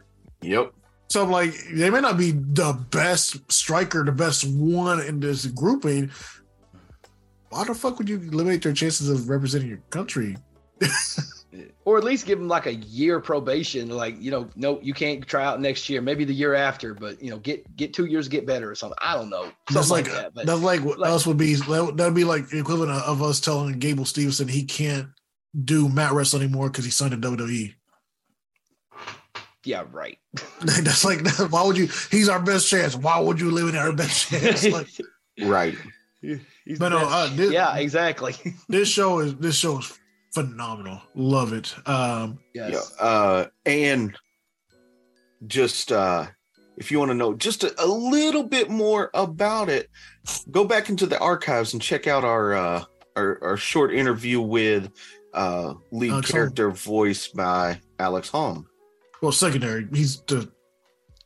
yep. 0.41 0.73
So 1.07 1.23
I'm 1.23 1.29
like, 1.29 1.53
they 1.71 1.91
may 1.91 2.01
not 2.01 2.17
be 2.17 2.31
the 2.31 2.73
best 2.89 3.51
striker, 3.51 4.03
the 4.03 4.11
best 4.11 4.43
one 4.43 5.01
in 5.01 5.19
this 5.19 5.45
grouping. 5.45 6.09
Why 7.49 7.63
the 7.63 7.75
fuck 7.75 7.99
would 7.99 8.09
you 8.09 8.17
eliminate 8.17 8.63
their 8.63 8.73
chances 8.73 9.07
of 9.07 9.29
representing 9.29 9.69
your 9.69 9.83
country? 9.91 10.35
or 11.85 11.97
at 11.97 12.03
least 12.03 12.25
give 12.25 12.39
them 12.39 12.47
like 12.47 12.65
a 12.65 12.75
year 12.75 13.19
probation. 13.19 13.89
Like 13.89 14.21
you 14.21 14.31
know, 14.31 14.49
no, 14.55 14.79
you 14.81 14.93
can't 14.93 15.25
try 15.27 15.43
out 15.45 15.61
next 15.61 15.89
year. 15.89 16.01
Maybe 16.01 16.25
the 16.25 16.33
year 16.33 16.53
after, 16.53 16.93
but 16.93 17.21
you 17.21 17.29
know, 17.29 17.37
get 17.39 17.75
get 17.75 17.93
two 17.93 18.05
years, 18.05 18.27
get 18.27 18.45
better 18.45 18.69
or 18.69 18.75
something. 18.75 18.97
I 19.01 19.13
don't 19.15 19.29
know, 19.29 19.51
That's 19.71 19.89
like, 19.89 20.07
like 20.07 20.15
that. 20.15 20.33
But 20.33 20.45
that's 20.45 20.61
like 20.61 20.81
what 20.81 20.99
like- 20.99 21.09
else 21.09 21.25
would 21.27 21.37
be 21.37 21.55
that 21.55 21.95
would 21.97 22.13
be 22.15 22.23
like 22.23 22.49
the 22.49 22.59
equivalent 22.59 22.91
of, 22.91 23.01
of 23.03 23.21
us 23.23 23.39
telling 23.39 23.79
Gable 23.79 24.05
Stevenson 24.05 24.47
he 24.47 24.63
can't 24.63 25.07
do 25.63 25.87
mat 25.89 26.11
wrestle 26.11 26.41
anymore 26.41 26.69
because 26.69 26.85
he 26.85 26.91
signed 26.91 27.11
to 27.11 27.17
WWE. 27.17 27.73
yeah, 29.63 29.83
right. 29.91 30.17
That's 30.61 31.05
like 31.05 31.21
why 31.51 31.63
would 31.63 31.77
you? 31.77 31.87
He's 32.11 32.29
our 32.29 32.41
best 32.41 32.69
chance. 32.69 32.95
Why 32.95 33.19
would 33.19 33.39
you 33.39 33.49
eliminate 33.49 33.81
our 33.81 33.93
best 33.93 34.27
chance? 34.29 34.65
Like, 34.67 34.87
Right. 35.41 35.75
He's 36.21 36.79
but 36.79 36.89
the 36.89 36.89
no, 36.89 36.99
best. 37.01 37.11
uh, 37.13 37.35
this, 37.35 37.51
yeah, 37.51 37.75
exactly. 37.77 38.33
this 38.69 38.87
show 38.89 39.19
is 39.19 39.35
this 39.35 39.55
show 39.55 39.79
is 39.79 39.99
phenomenal. 40.35 41.01
Love 41.15 41.53
it. 41.53 41.73
Um, 41.87 42.39
yes. 42.53 42.91
Yeah. 42.99 43.05
Uh, 43.05 43.45
and 43.65 44.15
just 45.47 45.91
uh, 45.91 46.27
if 46.77 46.91
you 46.91 46.99
want 46.99 47.09
to 47.09 47.15
know 47.15 47.33
just 47.33 47.63
a, 47.63 47.73
a 47.81 47.87
little 47.87 48.43
bit 48.43 48.69
more 48.69 49.09
about 49.13 49.69
it, 49.69 49.89
go 50.51 50.65
back 50.65 50.89
into 50.89 51.05
the 51.05 51.17
archives 51.19 51.73
and 51.73 51.81
check 51.81 52.05
out 52.05 52.23
our 52.23 52.53
uh, 52.53 52.83
our, 53.15 53.39
our 53.41 53.57
short 53.57 53.93
interview 53.93 54.41
with 54.41 54.91
uh, 55.33 55.73
lead 55.91 56.11
Alex 56.11 56.31
character 56.31 56.69
voiced 56.69 57.35
by 57.35 57.79
Alex 57.99 58.29
Hong. 58.29 58.67
well, 59.21 59.31
secondary. 59.31 59.87
He's 59.93 60.21
the 60.21 60.51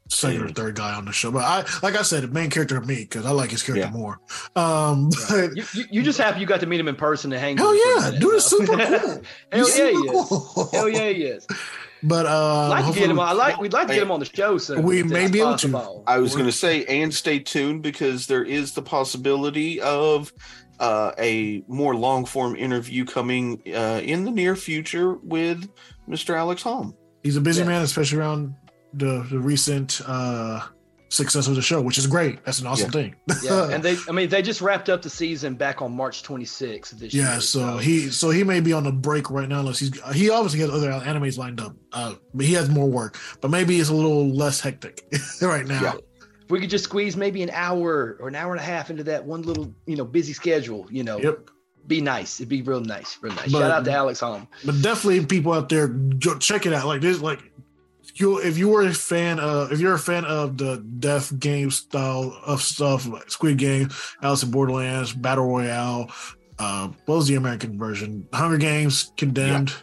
second 0.10 0.44
or 0.44 0.50
third 0.50 0.76
guy 0.76 0.94
on 0.94 1.06
the 1.06 1.12
show. 1.14 1.32
But 1.32 1.44
I, 1.46 1.64
like 1.82 1.96
I 1.96 2.02
said, 2.02 2.24
the 2.24 2.28
main 2.28 2.50
character 2.50 2.80
to 2.80 2.86
me 2.86 2.96
because 2.98 3.26
I 3.26 3.32
like 3.32 3.52
his 3.52 3.64
character 3.64 3.86
Yeah. 3.88 3.92
more. 3.98 4.20
Um, 4.56 5.10
but 5.30 5.56
You, 5.56 5.64
you, 5.74 5.84
you 5.92 6.04
just 6.04 6.20
happy 6.20 6.40
you 6.42 6.46
got 6.46 6.60
to 6.60 6.66
meet 6.66 6.80
him 6.80 6.88
in 6.88 6.96
person 6.96 7.30
to 7.32 7.40
hang. 7.40 7.58
hell 7.58 7.70
with 7.72 7.78
him 7.78 7.84
for 7.84 7.90
a 7.90 8.02
yeah, 8.02 8.06
minute, 8.10 8.22
dude 8.22 8.36
is 8.36 8.46
super 8.46 8.66
cool. 8.76 8.78
Hell 8.78 9.22
He's 9.54 9.78
yeah, 9.78 9.88
he 9.90 9.96
super 9.96 10.14
is. 10.16 10.26
cool. 10.30 10.70
Hell 10.74 10.90
yeah, 10.90 11.10
he 11.10 11.24
is. 11.24 11.48
But 12.02 12.28
uh, 12.28 12.70
like 12.70 12.86
to 12.94 12.98
get 12.98 13.10
him. 13.10 13.20
on- 13.20 13.28
I 13.28 13.34
like. 13.34 13.60
We'd 13.60 13.74
like 13.74 13.88
to 13.90 13.94
get 13.94 14.04
him 14.04 14.10
on 14.12 14.22
the 14.22 14.26
show 14.26 14.58
soon. 14.58 14.84
We 14.84 15.04
may 15.04 15.28
be 15.28 15.42
able 15.42 15.58
to. 15.58 16.02
I 16.08 16.20
was 16.20 16.32
going 16.32 16.46
to 16.46 16.52
say, 16.54 16.86
and 16.86 17.14
stay 17.14 17.40
tuned 17.40 17.84
because 17.84 18.26
there 18.26 18.46
is 18.46 18.74
the 18.74 18.82
possibility 18.82 19.82
of 19.82 20.32
uh, 20.80 21.12
a 21.20 21.62
more 21.68 21.98
long 21.98 22.24
form 22.24 22.56
interview 22.56 23.04
coming 23.04 23.62
uh, 23.76 24.00
in 24.02 24.24
the 24.24 24.32
near 24.32 24.56
future 24.56 25.16
with 25.16 25.70
Mr. 26.08 26.38
Alex 26.38 26.62
Holm. 26.62 26.96
he's 27.22 27.36
a 27.36 27.42
busy 27.42 27.64
Yeah. 27.64 27.68
man, 27.68 27.82
especially 27.82 28.20
around 28.20 28.56
the 28.94 29.26
the 29.30 29.40
recent 29.40 30.02
uh, 30.06 30.62
success 31.10 31.48
of 31.48 31.56
the 31.56 31.62
show, 31.62 31.82
which 31.82 31.98
is 31.98 32.06
great. 32.08 32.44
That's 32.46 32.60
an 32.60 32.68
awesome 32.68 32.88
Yeah. 32.88 32.92
thing. 32.92 33.16
Yeah, 33.44 33.70
and 33.72 33.84
they. 33.84 33.98
I 34.08 34.12
mean, 34.12 34.30
they 34.30 34.42
just 34.42 34.62
wrapped 34.62 34.90
up 34.90 35.02
the 35.02 35.10
season 35.10 35.56
back 35.56 35.82
on 35.82 35.96
March 35.96 36.24
26th 36.24 36.94
of 36.94 37.00
this 37.00 37.14
year. 37.14 37.24
Yeah, 37.26 37.40
so 37.40 37.78
he 37.78 38.10
so 38.10 38.30
he 38.30 38.44
may 38.44 38.60
be 38.60 38.74
on 38.74 38.86
a 38.88 38.92
break 38.92 39.30
right 39.32 39.48
now 39.50 39.60
unless 39.62 39.80
he's 39.80 39.92
he 40.14 40.30
obviously 40.30 40.60
has 40.60 40.70
other 40.70 40.92
animes 40.92 41.38
lined 41.38 41.60
up. 41.62 41.76
Uh 41.94 42.16
but 42.34 42.46
he 42.46 42.54
has 42.54 42.70
more 42.70 42.88
work. 42.90 43.18
But 43.42 43.50
maybe 43.52 43.80
it's 43.80 43.90
a 43.90 43.94
little 43.96 44.30
less 44.30 44.60
hectic 44.60 45.04
right 45.42 45.66
now. 45.68 45.82
Yeah. 45.82 45.94
If 46.44 46.52
we 46.52 46.60
could 46.60 46.70
just 46.72 46.84
squeeze 46.86 47.16
maybe 47.16 47.44
an 47.44 47.52
hour 47.52 48.18
or 48.20 48.28
an 48.28 48.36
hour 48.36 48.52
and 48.54 48.60
a 48.60 48.64
half 48.64 48.90
into 48.90 49.04
that 49.04 49.24
one 49.24 49.44
little, 49.44 49.72
you 49.86 49.96
know, 49.96 50.04
busy 50.06 50.34
schedule, 50.34 50.88
you 50.90 51.04
know, 51.04 51.20
Yep. 51.20 51.50
be 51.86 52.02
nice. 52.02 52.40
It'd 52.40 52.50
be 52.50 52.64
real 52.64 52.82
nice, 52.82 53.20
real 53.22 53.34
nice. 53.36 53.52
But- 53.52 53.60
Shout 53.60 53.72
out 53.72 53.86
to 53.86 53.92
Alex 53.92 54.20
Holm. 54.22 54.48
But 54.66 54.82
definitely 54.82 55.26
people 55.28 55.54
out 55.54 55.70
there 55.70 55.88
go- 55.88 56.40
check 56.40 56.66
it 56.66 56.74
out. 56.74 56.88
Like 56.88 57.02
this 57.02 57.20
like 57.22 57.49
you 58.20 58.38
if 58.40 58.58
you 58.58 58.70
were 58.70 58.84
a 58.84 58.94
fan 58.94 59.40
of 59.40 59.72
if 59.72 59.80
you're 59.80 59.94
a 59.94 60.00
fan 60.00 60.26
of 60.26 60.58
the 60.58 60.78
death 61.00 61.38
game 61.40 61.72
style 61.72 62.38
of 62.46 62.62
stuff 62.62 63.08
like 63.08 63.30
Squid 63.30 63.58
Game, 63.58 63.90
Alice 64.22 64.44
in 64.44 64.52
Borderlands, 64.52 65.14
Battle 65.14 65.46
Royale, 65.46 66.12
uh 66.60 66.90
what 67.06 67.16
was 67.16 67.28
the 67.28 67.36
American 67.36 67.78
version? 67.78 68.28
Hunger 68.34 68.58
Games, 68.58 69.12
Condemned, 69.18 69.74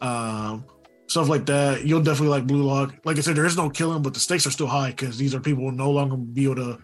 um 0.00 0.64
stuff 1.06 1.28
like 1.28 1.46
that. 1.46 1.84
You'll 1.84 2.02
definitely 2.02 2.28
like 2.28 2.46
Blue 2.46 2.62
Lock. 2.62 2.94
Like 3.04 3.16
I 3.18 3.20
said, 3.20 3.34
there 3.36 3.46
is 3.46 3.56
no 3.56 3.68
killing, 3.68 4.02
but 4.02 4.14
the 4.14 4.20
stakes 4.20 4.46
are 4.46 4.50
still 4.52 4.68
high 4.68 4.90
because 4.90 5.18
these 5.18 5.34
are 5.34 5.40
people 5.40 5.64
who 5.64 5.72
no 5.72 5.90
longer 5.90 6.16
be 6.16 6.44
able 6.44 6.56
to 6.56 6.78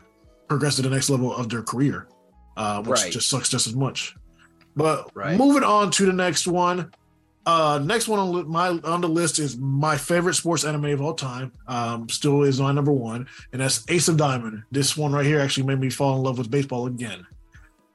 progress 0.49 0.77
to 0.77 0.83
the 0.83 0.91
next 0.91 1.11
level 1.11 1.35
of 1.35 1.49
their 1.49 1.63
career. 1.63 2.09
Uh 2.57 2.83
which 2.83 3.01
Right. 3.01 3.13
just 3.13 3.29
sucks 3.29 3.49
just 3.49 3.67
as 3.67 3.75
much. 3.75 4.15
But 4.75 5.11
Right. 5.15 5.39
moving 5.39 5.63
on 5.63 5.91
to 5.93 6.07
the 6.07 6.13
next 6.13 6.47
one. 6.47 6.91
Uh, 7.47 7.81
next 7.83 8.09
one 8.09 8.19
on 8.19 8.49
my 8.49 8.69
on 8.69 9.01
the 9.01 9.09
list 9.09 9.39
is 9.39 9.57
my 9.57 9.97
favorite 9.97 10.35
sports 10.35 10.65
anime 10.65 10.87
of 10.87 11.01
all 11.01 11.15
time. 11.15 11.53
Um, 11.69 12.09
still 12.09 12.43
is 12.43 12.61
my 12.61 12.73
number 12.73 12.93
one, 12.93 13.29
and 13.53 13.63
that's 13.63 13.89
Ace 13.89 14.09
of 14.09 14.17
Diamond. 14.17 14.65
This 14.73 14.97
one 14.97 15.13
right 15.13 15.25
here 15.25 15.39
actually 15.39 15.67
made 15.67 15.79
me 15.79 15.89
fall 15.89 16.17
in 16.17 16.23
love 16.23 16.39
with 16.39 16.51
baseball 16.51 16.89
again. 16.89 17.25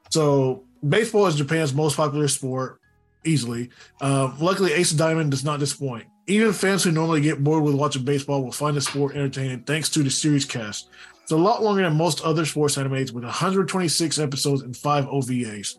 So 0.10 0.64
baseball 0.88 1.28
is 1.28 1.36
Japan's 1.36 1.74
most 1.74 1.98
popular 1.98 2.30
sport, 2.30 2.80
easily. 3.26 3.70
Uh, 4.00 4.34
luckily, 4.40 4.72
Ace 4.72 4.92
of 4.92 4.98
Diamond 4.98 5.32
does 5.32 5.44
not 5.44 5.60
disappoint. 5.60 6.06
Even 6.28 6.54
fans 6.54 6.84
who 6.84 6.92
normally 6.92 7.20
get 7.20 7.44
bored 7.44 7.64
with 7.64 7.76
watching 7.76 8.06
baseball 8.06 8.44
will 8.44 8.54
find 8.54 8.78
the 8.78 8.82
sport 8.82 9.16
entertaining 9.16 9.64
thanks 9.64 9.90
to 9.90 10.02
the 10.02 10.10
series 10.10 10.46
cast. 10.46 10.90
It's 11.24 11.32
a 11.32 11.38
lot 11.38 11.62
longer 11.62 11.84
than 11.84 11.98
most 11.98 12.22
other 12.22 12.46
sports 12.46 12.78
animes 12.78 13.12
with 13.12 13.26
126 13.26 14.18
episodes 14.18 14.62
and 14.62 14.76
five 14.76 15.06
OVAs. 15.06 15.78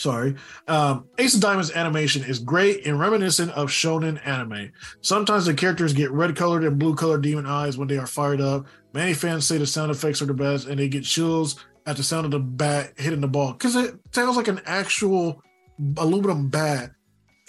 Sorry. 0.00 0.34
Um, 0.66 1.04
Ace 1.18 1.34
of 1.34 1.42
Diamonds 1.42 1.72
animation 1.72 2.24
is 2.24 2.38
great 2.38 2.86
and 2.86 2.98
reminiscent 2.98 3.50
of 3.52 3.68
shonen 3.68 4.18
anime. 4.26 4.72
Sometimes 5.02 5.44
the 5.44 5.52
characters 5.52 5.92
get 5.92 6.10
red 6.10 6.34
colored 6.34 6.64
and 6.64 6.78
blue 6.78 6.94
colored 6.94 7.20
demon 7.20 7.44
eyes 7.44 7.76
when 7.76 7.86
they 7.86 7.98
are 7.98 8.06
fired 8.06 8.40
up. 8.40 8.64
Many 8.94 9.12
fans 9.12 9.46
say 9.46 9.58
the 9.58 9.66
sound 9.66 9.90
effects 9.90 10.22
are 10.22 10.26
the 10.26 10.32
best 10.32 10.66
and 10.66 10.78
they 10.78 10.88
get 10.88 11.04
chills 11.04 11.62
at 11.84 11.98
the 11.98 12.02
sound 12.02 12.24
of 12.24 12.30
the 12.30 12.38
bat 12.38 12.94
hitting 12.96 13.20
the 13.20 13.28
ball 13.28 13.52
because 13.52 13.76
it 13.76 13.94
sounds 14.12 14.38
like 14.38 14.48
an 14.48 14.62
actual 14.64 15.42
aluminum 15.98 16.48
bat 16.48 16.92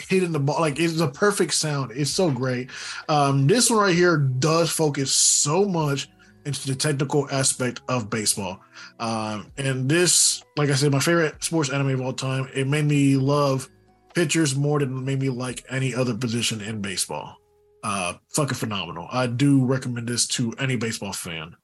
hitting 0.10 0.34
the 0.34 0.39
ball. 0.39 0.60
Like 0.60 0.77
it's 0.77 1.00
a 1.00 1.08
perfect 1.08 1.53
sound. 1.53 1.93
It's 1.96 2.12
so 2.12 2.29
great. 2.31 2.70
Um, 3.08 3.48
this 3.48 3.70
one 3.70 3.79
right 3.79 3.96
here 3.96 4.17
does 4.17 4.70
focus 4.70 5.13
so 5.13 5.63
much 5.63 6.10
into 6.46 6.67
the 6.67 6.75
technical 6.75 7.29
aspect 7.31 7.81
of 7.88 8.10
baseball. 8.10 8.60
Um, 9.01 9.51
and 9.58 9.89
this, 9.89 10.43
like 10.55 10.70
I 10.70 10.75
said, 10.75 10.91
my 10.91 11.00
favorite 11.00 11.43
sports 11.43 11.72
anime 11.72 11.89
of 11.89 12.01
all 12.01 12.13
time. 12.13 12.48
It 12.53 12.67
made 12.67 12.86
me 12.86 13.17
love 13.17 13.67
pitchers 14.13 14.55
more 14.55 14.79
than 14.79 15.03
made 15.03 15.20
me 15.20 15.29
like 15.29 15.65
any 15.70 15.96
other 15.96 16.15
position 16.15 16.62
in 16.62 16.81
baseball. 16.81 17.36
Uh, 17.84 18.13
fucking 18.36 18.53
phenomenal. 18.53 19.08
I 19.12 19.25
do 19.25 19.65
recommend 19.65 20.08
this 20.08 20.27
to 20.27 20.53
any 20.60 20.75
baseball 20.75 21.13
fan. 21.13 21.55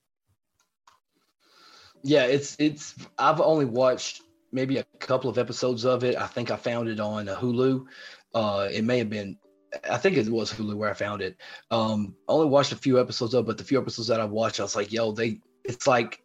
Yeah, 2.03 2.25
it's 2.25 2.56
it's. 2.58 2.96
I've 3.20 3.39
only 3.39 3.65
watched 3.65 4.24
maybe 4.51 4.77
a 4.77 4.84
couple 5.00 5.29
of 5.29 5.38
episodes 5.38 5.86
of 5.86 6.03
it. 6.03 6.15
I 6.15 6.25
think 6.25 6.50
I 6.50 6.56
found 6.56 6.89
it 6.89 7.00
on 7.00 7.29
uh, 7.29 7.36
Hulu. 7.36 7.86
Uh, 8.34 8.67
it 8.72 8.84
may 8.84 8.98
have 8.98 9.12
been. 9.12 9.38
I 9.88 9.98
think 9.98 10.17
it 10.17 10.27
was 10.27 10.51
Hulu 10.51 10.75
where 10.75 10.89
I 10.89 10.94
found 10.94 11.22
it. 11.22 11.38
Um, 11.70 12.15
I 12.27 12.32
only 12.32 12.48
watched 12.48 12.72
a 12.72 12.77
few 12.77 13.00
episodes 13.00 13.36
of, 13.36 13.46
but 13.46 13.60
the 13.60 13.63
few 13.63 13.79
episodes 13.79 14.08
that 14.08 14.20
I 14.20 14.25
watched, 14.25 14.60
I 14.60 14.63
was 14.63 14.75
like, 14.75 14.91
"Yo, 14.91 15.12
they." 15.12 15.39
It's 15.63 15.86
like 15.86 16.24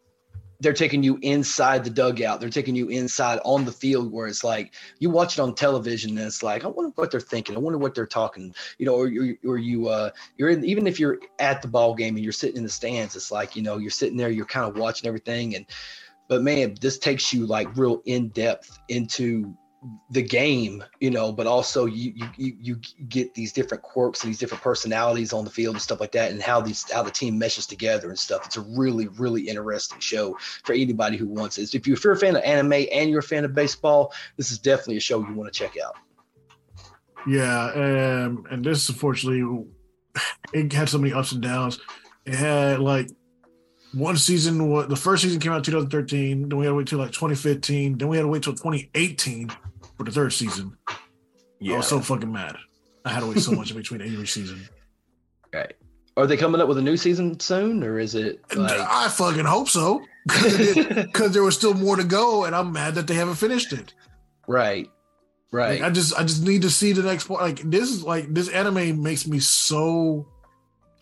they're 0.63 0.71
taking 0.73 1.03
you 1.03 1.19
inside 1.21 1.83
the 1.83 1.89
dugout. 1.89 2.39
They're 2.39 2.49
taking 2.49 2.73
you 2.73 2.87
inside 2.87 3.39
on 3.43 3.65
the 3.65 3.71
field 3.71 4.11
where 4.13 4.27
it's 4.27 4.45
like 4.45 4.73
you 4.97 5.09
watch 5.09 5.37
it 5.37 5.41
on 5.41 5.55
television 5.55 6.17
and 6.17 6.25
it's 6.25 6.41
like, 6.41 6.63
I 6.63 6.67
wonder 6.69 6.91
what 6.95 7.11
they're 7.11 7.19
thinking. 7.19 7.55
I 7.55 7.59
wonder 7.59 7.77
what 7.77 7.93
they're 7.93 8.07
talking, 8.07 8.55
you 8.77 8.85
know, 8.85 8.95
or 8.95 9.11
or 9.45 9.57
you 9.57 9.89
uh 9.89 10.09
you're 10.37 10.49
in 10.49 10.63
even 10.63 10.87
if 10.87 11.01
you're 11.01 11.19
at 11.39 11.61
the 11.61 11.67
ball 11.67 11.93
game 11.93 12.15
and 12.15 12.23
you're 12.23 12.31
sitting 12.31 12.55
in 12.55 12.63
the 12.63 12.69
stands, 12.69 13.13
it's 13.15 13.29
like, 13.29 13.57
you 13.57 13.61
know, 13.61 13.77
you're 13.77 13.91
sitting 13.91 14.15
there, 14.17 14.29
you're 14.29 14.45
kind 14.45 14.65
of 14.65 14.77
watching 14.77 15.05
everything 15.05 15.55
and 15.55 15.65
but 16.29 16.41
man, 16.41 16.75
this 16.79 16.97
takes 16.97 17.33
you 17.33 17.45
like 17.45 17.75
real 17.75 18.01
in 18.05 18.29
depth 18.29 18.79
into 18.87 19.53
the 20.11 20.21
game, 20.21 20.83
you 20.99 21.09
know, 21.09 21.31
but 21.31 21.47
also 21.47 21.85
you, 21.85 22.13
you 22.37 22.55
you 22.59 22.79
get 23.09 23.33
these 23.33 23.51
different 23.51 23.83
quirks 23.83 24.23
and 24.23 24.29
these 24.29 24.39
different 24.39 24.63
personalities 24.63 25.33
on 25.33 25.43
the 25.43 25.49
field 25.49 25.75
and 25.75 25.81
stuff 25.81 25.99
like 25.99 26.11
that, 26.13 26.31
and 26.31 26.41
how 26.41 26.61
these 26.61 26.89
how 26.91 27.03
the 27.03 27.11
team 27.11 27.37
meshes 27.37 27.65
together 27.65 28.09
and 28.09 28.17
stuff. 28.17 28.45
It's 28.45 28.57
a 28.57 28.61
really 28.61 29.07
really 29.09 29.47
interesting 29.47 29.99
show 29.99 30.37
for 30.63 30.73
anybody 30.73 31.17
who 31.17 31.27
wants 31.27 31.57
it. 31.57 31.73
If, 31.73 31.85
you, 31.87 31.93
if 31.93 32.03
you're 32.03 32.13
a 32.13 32.17
fan 32.17 32.35
of 32.35 32.43
anime 32.43 32.85
and 32.91 33.09
you're 33.09 33.19
a 33.19 33.23
fan 33.23 33.43
of 33.45 33.53
baseball, 33.53 34.13
this 34.37 34.51
is 34.51 34.59
definitely 34.59 34.97
a 34.97 35.01
show 35.01 35.19
you 35.19 35.33
want 35.33 35.51
to 35.51 35.57
check 35.57 35.75
out. 35.83 35.95
Yeah, 37.27 37.71
um, 37.73 38.45
and 38.51 38.63
this 38.63 38.87
unfortunately, 38.89 39.65
it 40.53 40.71
had 40.71 40.89
so 40.89 40.97
many 40.97 41.13
ups 41.13 41.33
and 41.33 41.41
downs. 41.41 41.79
It 42.25 42.35
had 42.35 42.79
like 42.79 43.09
one 43.93 44.15
season. 44.15 44.57
The 44.87 44.95
first 44.95 45.23
season 45.23 45.41
came 45.41 45.51
out 45.51 45.57
in 45.57 45.63
2013. 45.63 46.49
Then 46.49 46.57
we 46.57 46.65
had 46.65 46.71
to 46.71 46.75
wait 46.75 46.87
till 46.87 46.99
like 46.99 47.11
2015. 47.11 47.97
Then 47.97 48.07
we 48.07 48.17
had 48.17 48.23
to 48.23 48.29
wait 48.29 48.43
till 48.43 48.53
2018 48.53 49.51
for 49.97 50.03
the 50.03 50.11
third 50.11 50.33
season. 50.33 50.77
yeah. 51.59 51.75
I 51.75 51.77
was 51.77 51.87
so 51.87 51.99
fucking 51.99 52.31
mad. 52.31 52.55
I 53.05 53.09
had 53.09 53.19
to 53.21 53.27
wait 53.27 53.39
so 53.39 53.51
much 53.51 53.71
in 53.71 53.77
between 53.77 54.01
every 54.01 54.27
season. 54.27 54.67
Right. 55.53 55.75
Are 56.17 56.25
they 56.25 56.35
coming 56.35 56.59
up 56.61 56.67
with 56.67 56.79
a 56.79 56.81
new 56.81 56.97
season 56.97 57.39
soon, 57.39 57.83
or 57.83 57.99
is 57.99 58.15
it 58.15 58.39
like? 58.55 58.71
I 58.79 59.07
fucking 59.07 59.45
hope 59.45 59.69
so 59.69 60.03
because 60.27 61.31
there 61.33 61.43
was 61.43 61.55
still 61.55 61.75
more 61.75 61.95
to 61.95 62.03
go, 62.03 62.45
and 62.45 62.55
I'm 62.55 62.71
mad 62.71 62.95
that 62.95 63.05
they 63.05 63.13
haven't 63.13 63.35
finished 63.35 63.71
it. 63.71 63.93
right. 64.47 64.89
Right. 65.51 65.79
Like, 65.79 65.91
I 65.91 65.93
just, 65.93 66.17
I 66.19 66.23
just 66.23 66.41
need 66.43 66.63
to 66.63 66.71
see 66.71 66.93
the 66.93 67.03
next 67.03 67.27
part. 67.27 67.41
Like 67.41 67.59
this 67.69 67.91
is 67.91 68.03
like 68.03 68.33
this 68.33 68.49
anime 68.49 69.03
makes 69.03 69.27
me 69.27 69.37
so 69.39 70.25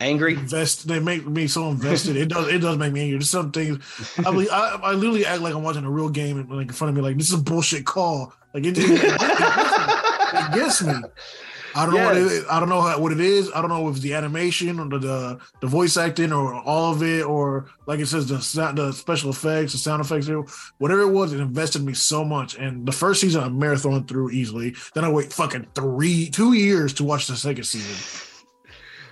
Angry. 0.01 0.34
invest. 0.34 0.88
They 0.88 1.00
make 1.00 1.25
me 1.25 1.48
so 1.48 1.70
invested. 1.70 2.15
it 2.17 2.29
does. 2.29 2.48
It 2.48 2.60
does 2.60 2.77
make 2.77 2.91
me 2.91 3.01
angry. 3.01 3.17
There's 3.17 3.29
some 3.29 3.51
things. 3.51 3.84
I, 4.25 4.29
I, 4.29 4.79
I 4.84 4.91
literally 4.93 5.25
act 5.25 5.41
like 5.41 5.53
I'm 5.53 5.63
watching 5.63 5.86
a 5.86 5.91
real 5.91 6.10
game, 6.10 6.39
and 6.39 6.50
like 6.50 6.67
in 6.67 6.74
front 6.74 6.89
of 6.89 6.96
me, 6.96 7.01
like 7.01 7.17
this 7.17 7.29
is 7.29 7.39
a 7.39 7.43
bullshit 7.43 7.86
call. 7.86 8.34
Like 8.53 8.65
it, 8.65 8.77
it, 8.77 8.89
it 8.89 10.53
gets 10.53 10.81
me. 10.84 10.93
I 11.75 11.86
don't 11.86 11.96
know 11.96 12.05
what 12.05 12.17
it 12.17 12.46
I 12.50 12.60
don't 12.60 12.70
know 12.70 12.81
how, 12.81 13.00
what 13.00 13.12
it 13.12 13.20
is. 13.20 13.50
I 13.53 13.62
don't 13.62 13.70
know 13.70 13.88
if 13.88 13.96
it's 13.96 14.03
the 14.03 14.13
animation 14.13 14.79
or 14.79 14.89
the, 14.89 15.00
the 15.00 15.39
the 15.62 15.67
voice 15.67 15.98
acting 15.98 16.34
or 16.34 16.53
all 16.53 16.93
of 16.93 17.03
it 17.03 17.24
or 17.24 17.70
like 17.86 18.00
it 18.00 18.08
says 18.08 18.27
the 18.27 18.41
sound, 18.41 18.77
the 18.77 18.91
special 18.91 19.29
effects, 19.29 19.72
the 19.72 19.77
sound 19.77 20.01
effects, 20.01 20.29
whatever 20.79 21.01
it 21.01 21.12
was. 21.12 21.34
It 21.34 21.39
invested 21.39 21.84
me 21.84 21.93
so 21.93 22.25
much. 22.25 22.55
And 22.58 22.86
the 22.86 22.91
first 22.91 23.22
season 23.22 23.43
I 23.43 23.50
marathon 23.50 24.05
through 24.05 24.31
easily. 24.31 24.75
Then 24.93 25.05
I 25.05 25.12
wait 25.12 25.31
fucking 25.31 25.67
three 25.75 26.29
two 26.29 26.53
years 26.53 26.93
to 26.96 27.03
watch 27.03 27.27
the 27.27 27.38
second 27.38 27.63
season. 27.63 28.27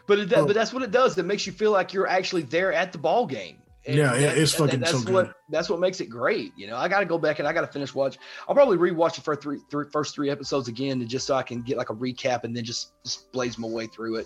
But 0.10 0.18
it, 0.20 0.34
Oh. 0.34 0.46
but 0.48 0.56
that's 0.56 0.74
what 0.74 0.82
it 0.84 0.89
does. 0.92 1.16
It 1.20 1.25
makes 1.25 1.46
you 1.46 1.54
feel 1.54 1.72
like 1.72 1.94
you're 1.94 2.08
actually 2.08 2.42
there 2.42 2.74
at 2.74 2.92
the 2.92 2.98
ball 2.98 3.28
game. 3.28 3.58
And 3.86 3.96
Yeah, 3.96 4.13
yeah, 4.16 4.20
that- 4.28 4.38
it's 4.39 4.51
that- 4.54 4.58
fucking 4.58 4.80
that's 4.82 4.92
so 5.04 5.12
what 5.13 5.25
good. 5.28 5.34
that's 5.50 5.70
what 5.70 5.80
makes 5.80 6.01
it 6.01 6.08
great. 6.08 6.51
You 6.58 6.68
know, 6.68 6.75
I 6.75 6.88
got 6.89 7.00
to 7.00 7.06
go 7.06 7.18
back 7.18 7.39
and 7.39 7.48
I 7.48 7.54
got 7.54 7.62
to 7.62 7.68
finish 7.68 7.94
watch. 7.96 8.18
I'll 8.48 8.54
probably 8.56 8.78
rewatch 8.78 9.16
the 9.16 9.22
first 9.22 9.42
three, 9.42 9.60
three 9.72 9.86
first 9.94 10.13
three 10.16 10.30
episodes 10.32 10.68
again, 10.68 11.08
just 11.08 11.25
so 11.28 11.36
I 11.36 11.44
can 11.44 11.62
get 11.62 11.78
like 11.78 11.89
a 11.92 11.96
recap 11.96 12.44
and 12.44 12.56
then 12.58 12.63
just, 12.66 12.92
just 13.06 13.32
blaze 13.32 13.58
my 13.60 13.68
way 13.70 13.86
through 13.88 14.16
it. 14.18 14.25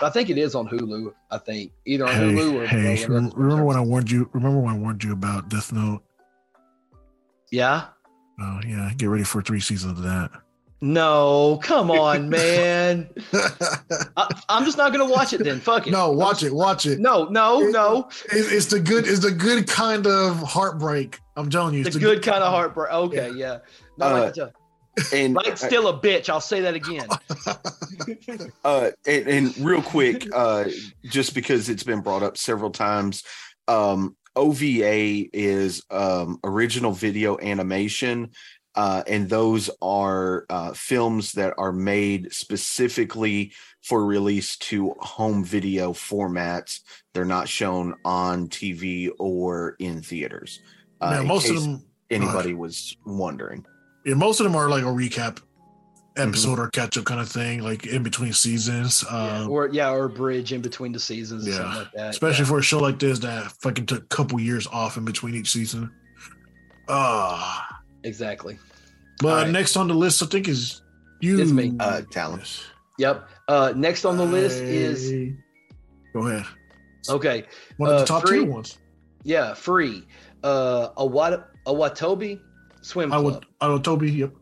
But 0.00 0.06
I 0.06 0.10
think 0.10 0.30
it 0.30 0.38
is 0.38 0.54
on 0.54 0.66
Hulu. 0.68 1.12
I 1.30 1.38
think 1.38 1.72
either 1.84 2.06
on 2.06 2.12
Hey, 2.14 2.20
Hulu 2.32 2.54
or 2.62 2.66
hey, 2.66 3.04
or 3.04 3.08
rem- 3.10 3.32
remember 3.34 3.64
when 3.64 3.76
I 3.76 3.80
warned 3.80 4.10
you? 4.10 4.30
Remember 4.32 4.58
when 4.60 4.72
I 4.74 4.78
warned 4.78 5.04
you 5.04 5.12
about 5.12 5.48
Death 5.50 5.72
Note? 5.72 6.00
Yeah. 7.50 7.86
Oh 8.40 8.60
yeah, 8.66 8.90
get 8.96 9.08
ready 9.10 9.24
for 9.24 9.42
three 9.42 9.60
seasons 9.60 9.98
of 9.98 10.04
that. 10.04 10.30
No, 10.84 11.58
come 11.62 11.90
on, 11.90 12.28
man. 12.28 13.08
I, 14.18 14.42
I'm 14.50 14.66
just 14.66 14.76
not 14.76 14.92
gonna 14.92 15.10
watch 15.10 15.32
it 15.32 15.42
then. 15.42 15.58
Fuck 15.58 15.86
it. 15.86 15.92
no, 15.92 16.10
watch 16.12 16.40
just- 16.40 16.52
it, 16.52 16.54
watch 16.54 16.84
it. 16.84 16.98
No, 17.00 17.24
no, 17.24 17.60
no. 17.70 18.10
It- 18.26 18.52
it's 18.52 18.66
the 18.66 18.80
good. 18.80 19.06
It's 19.08 19.20
the 19.20 19.30
good 19.30 19.66
kind 19.66 20.06
of 20.06 20.36
heartbreak. 20.42 21.20
I'm 21.36 21.48
telling 21.48 21.72
you, 21.72 21.80
it's 21.80 21.96
The 21.96 21.96
it's 21.96 22.04
good 22.04 22.22
kind 22.22 22.44
of 22.44 22.52
heartbreak. 22.52 22.92
Okay, 22.92 23.30
yeah. 23.34 23.60
No, 23.96 24.06
Uh, 24.06 24.20
like, 24.26 24.38
uh, 24.38 24.48
And 25.14 25.34
Right, 25.34 25.58
still 25.58 25.88
a 25.88 25.98
bitch. 25.98 26.28
I'll 26.28 26.42
say 26.42 26.60
that 26.60 26.74
again. 26.74 27.08
uh 28.64 28.90
and, 29.06 29.26
and 29.28 29.58
real 29.58 29.80
quick 29.82 30.28
uh 30.34 30.66
just 31.04 31.34
because 31.34 31.70
it's 31.70 31.82
been 31.82 32.00
brought 32.02 32.22
up 32.22 32.36
several 32.36 32.70
times 32.70 33.22
um 33.68 34.14
ova 34.36 34.58
is 35.32 35.82
um 35.90 36.38
original 36.44 36.92
video 36.92 37.38
animation 37.40 38.30
uh 38.76 39.02
and 39.06 39.28
those 39.28 39.70
are 39.82 40.46
uh 40.50 40.72
films 40.72 41.32
that 41.32 41.54
are 41.58 41.72
made 41.72 42.32
specifically 42.32 43.52
for 43.82 44.04
release 44.04 44.56
to 44.56 44.94
home 45.00 45.44
video 45.44 45.92
formats 45.92 46.80
they're 47.12 47.24
not 47.24 47.48
shown 47.48 47.94
on 48.04 48.48
tv 48.48 49.10
or 49.18 49.76
in 49.78 50.00
theaters 50.02 50.60
uh, 51.00 51.10
yeah, 51.14 51.20
in 51.20 51.26
most 51.26 51.50
of 51.50 51.62
them. 51.62 51.84
anybody 52.10 52.54
was 52.54 52.96
wondering 53.06 53.64
Yeah, 54.04 54.14
most 54.14 54.40
of 54.40 54.44
them 54.44 54.56
are 54.56 54.68
like 54.68 54.82
a 54.84 54.86
recap 54.86 55.40
Mm-hmm. 56.16 56.28
episode 56.28 56.58
or 56.60 56.70
catch 56.70 56.96
up 56.96 57.04
kind 57.06 57.20
of 57.20 57.28
thing, 57.28 57.60
like 57.64 57.86
in 57.88 58.04
between 58.04 58.32
seasons. 58.32 59.02
Yeah, 59.10 59.38
Um, 59.40 59.50
or 59.50 59.68
yeah, 59.72 59.90
or 59.90 60.04
a 60.04 60.08
bridge 60.08 60.52
in 60.52 60.60
between 60.62 60.92
the 60.92 61.00
seasons 61.00 61.44
or 61.44 61.50
yeah, 61.50 61.56
something 61.56 61.78
like 61.80 61.92
that. 61.96 62.10
especially 62.10 62.44
yeah. 62.44 62.48
for 62.50 62.58
a 62.60 62.62
show 62.62 62.78
like 62.78 63.00
this 63.00 63.18
that 63.18 63.50
fucking 63.62 63.86
took 63.86 64.04
a 64.04 64.06
couple 64.06 64.38
years 64.38 64.68
off 64.68 64.96
in 64.96 65.04
between 65.04 65.34
each 65.34 65.50
season. 65.50 65.90
Ah, 66.88 67.73
exactly. 68.04 68.58
but 69.20 69.28
All 69.28 69.34
right. 69.42 69.50
next 69.50 69.76
on 69.76 69.88
the 69.88 69.94
list, 69.94 70.22
I 70.22 70.26
think 70.26 70.48
is 70.48 70.82
you. 71.20 71.40
It's 71.40 71.50
me. 71.52 71.74
uh 71.80 72.02
Talon 72.10 72.38
Yes. 72.40 72.64
Yep. 72.98 73.28
Uh, 73.48 73.72
next 73.76 74.04
on 74.04 74.16
the 74.16 74.24
list 74.24 74.62
is 74.62 75.34
Go 76.12 76.26
ahead. 76.28 76.46
okay. 77.08 77.44
One 77.76 77.90
of 77.90 77.96
Uh, 77.96 78.00
the 78.00 78.06
top 78.06 78.22
free- 78.26 78.40
tier 78.40 78.50
ones. 78.50 78.78
Yeah, 79.24 79.54
free. 79.54 80.06
Uh, 80.44 80.90
Awat 80.98 81.44
Awatobi 81.66 82.38
Swim 82.82 83.12
I 83.12 83.16
Club. 83.20 83.24
would. 83.34 83.46
I 83.60 83.68
would. 83.68 83.82
Toby. 83.82 84.12
Yep. 84.12 84.32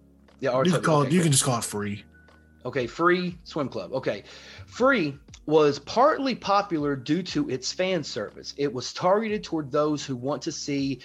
yeah, 0.40 0.62
You 0.64 0.72
can 0.72 0.82
call 0.82 1.00
okay, 1.00 1.08
it. 1.08 1.12
You 1.14 1.22
can 1.22 1.30
just 1.32 1.44
call 1.44 1.58
it 1.58 1.64
free. 1.64 2.04
Okay, 2.64 2.86
Free 2.86 3.38
Swim 3.44 3.68
Club. 3.68 3.92
Okay. 3.92 4.22
Free 4.66 5.16
was 5.46 5.78
partly 5.80 6.34
popular 6.34 6.94
due 6.94 7.22
to 7.22 7.48
its 7.50 7.72
fan 7.72 8.04
service. 8.04 8.54
It 8.56 8.72
was 8.72 8.92
targeted 8.92 9.42
toward 9.42 9.72
those 9.72 10.04
who 10.04 10.14
want 10.14 10.42
to 10.42 10.52
see 10.52 11.00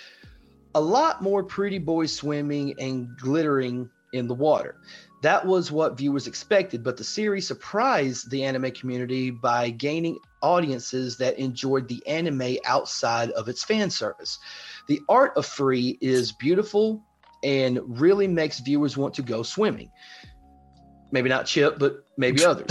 a 0.78 0.80
lot 0.80 1.24
more 1.24 1.44
pretty 1.44 1.80
boys 1.80 2.16
swimming 2.16 2.76
and 2.80 3.18
glittering 3.18 3.90
in 4.14 4.28
the 4.28 4.34
water. 4.36 4.76
That 5.24 5.44
was 5.44 5.72
what 5.72 5.98
viewers 5.98 6.28
expected, 6.28 6.84
but 6.84 6.98
the 6.98 7.04
series 7.04 7.48
surprised 7.48 8.30
the 8.30 8.44
anime 8.44 8.70
community 8.70 9.32
by 9.32 9.72
gaining 9.72 10.20
audiences 10.44 11.18
that 11.18 11.40
enjoyed 11.40 11.88
the 11.88 12.06
anime 12.06 12.58
outside 12.64 13.32
of 13.32 13.50
its 13.50 13.64
fan 13.64 13.90
service. 13.90 14.38
The 14.88 15.02
art 15.10 15.36
of 15.36 15.48
Free 15.48 15.98
is 16.00 16.32
beautiful 16.32 17.04
and 17.44 17.80
really 18.00 18.28
makes 18.28 18.60
viewers 18.60 18.96
want 18.96 19.16
to 19.16 19.24
go 19.24 19.42
swimming. 19.42 19.90
Maybe 21.12 21.30
not 21.30 21.46
Chip, 21.46 21.80
but 21.80 22.04
maybe 22.18 22.44
others. 22.44 22.68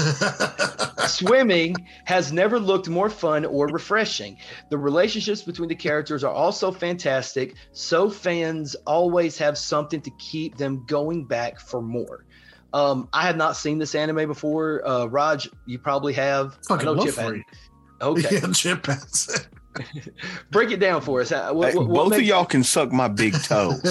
Swimming 1.11 1.75
has 2.05 2.33
never 2.33 2.59
looked 2.59 2.89
more 2.89 3.09
fun 3.09 3.45
or 3.47 3.67
refreshing. 3.69 4.37
The 4.71 4.77
relationships 4.77 5.43
between 5.43 5.69
the 5.71 5.75
characters 5.75 6.23
are 6.23 6.33
also 6.33 6.71
fantastic, 6.71 7.55
so 7.73 8.11
fans 8.11 8.77
always 8.87 9.39
have 9.39 9.57
something 9.57 10.01
to 10.03 10.11
keep 10.19 10.57
them 10.59 10.85
going 10.87 11.25
back 11.25 11.59
for 11.61 11.81
more. 11.81 12.27
Um, 12.75 13.09
I 13.15 13.23
have 13.23 13.37
not 13.39 13.57
seen 13.57 13.79
this 13.79 13.95
anime 13.95 14.27
before. 14.29 14.87
Uh, 14.87 15.07
Raj, 15.07 15.49
you 15.65 15.79
probably 15.79 16.13
have. 16.15 16.59
I 16.69 16.83
know 16.83 16.93
love 16.93 17.07
Chip 17.07 17.15
had. 17.17 17.29
free. 17.29 17.45
Okay, 18.03 18.29
Yeah, 18.41 18.53
Chip 18.53 18.85
has 18.87 19.49
break 20.51 20.71
it 20.73 20.81
down 20.81 21.01
for 21.01 21.23
us. 21.23 21.33
Uh, 21.33 21.53
What, 21.53 21.75
what- 21.75 21.87
what 21.89 22.11
both 22.11 22.19
of 22.19 22.23
y'all 22.23 22.45
can 22.45 22.63
suck 22.65 22.93
my 22.93 23.09
big 23.09 23.33
toe 23.43 23.73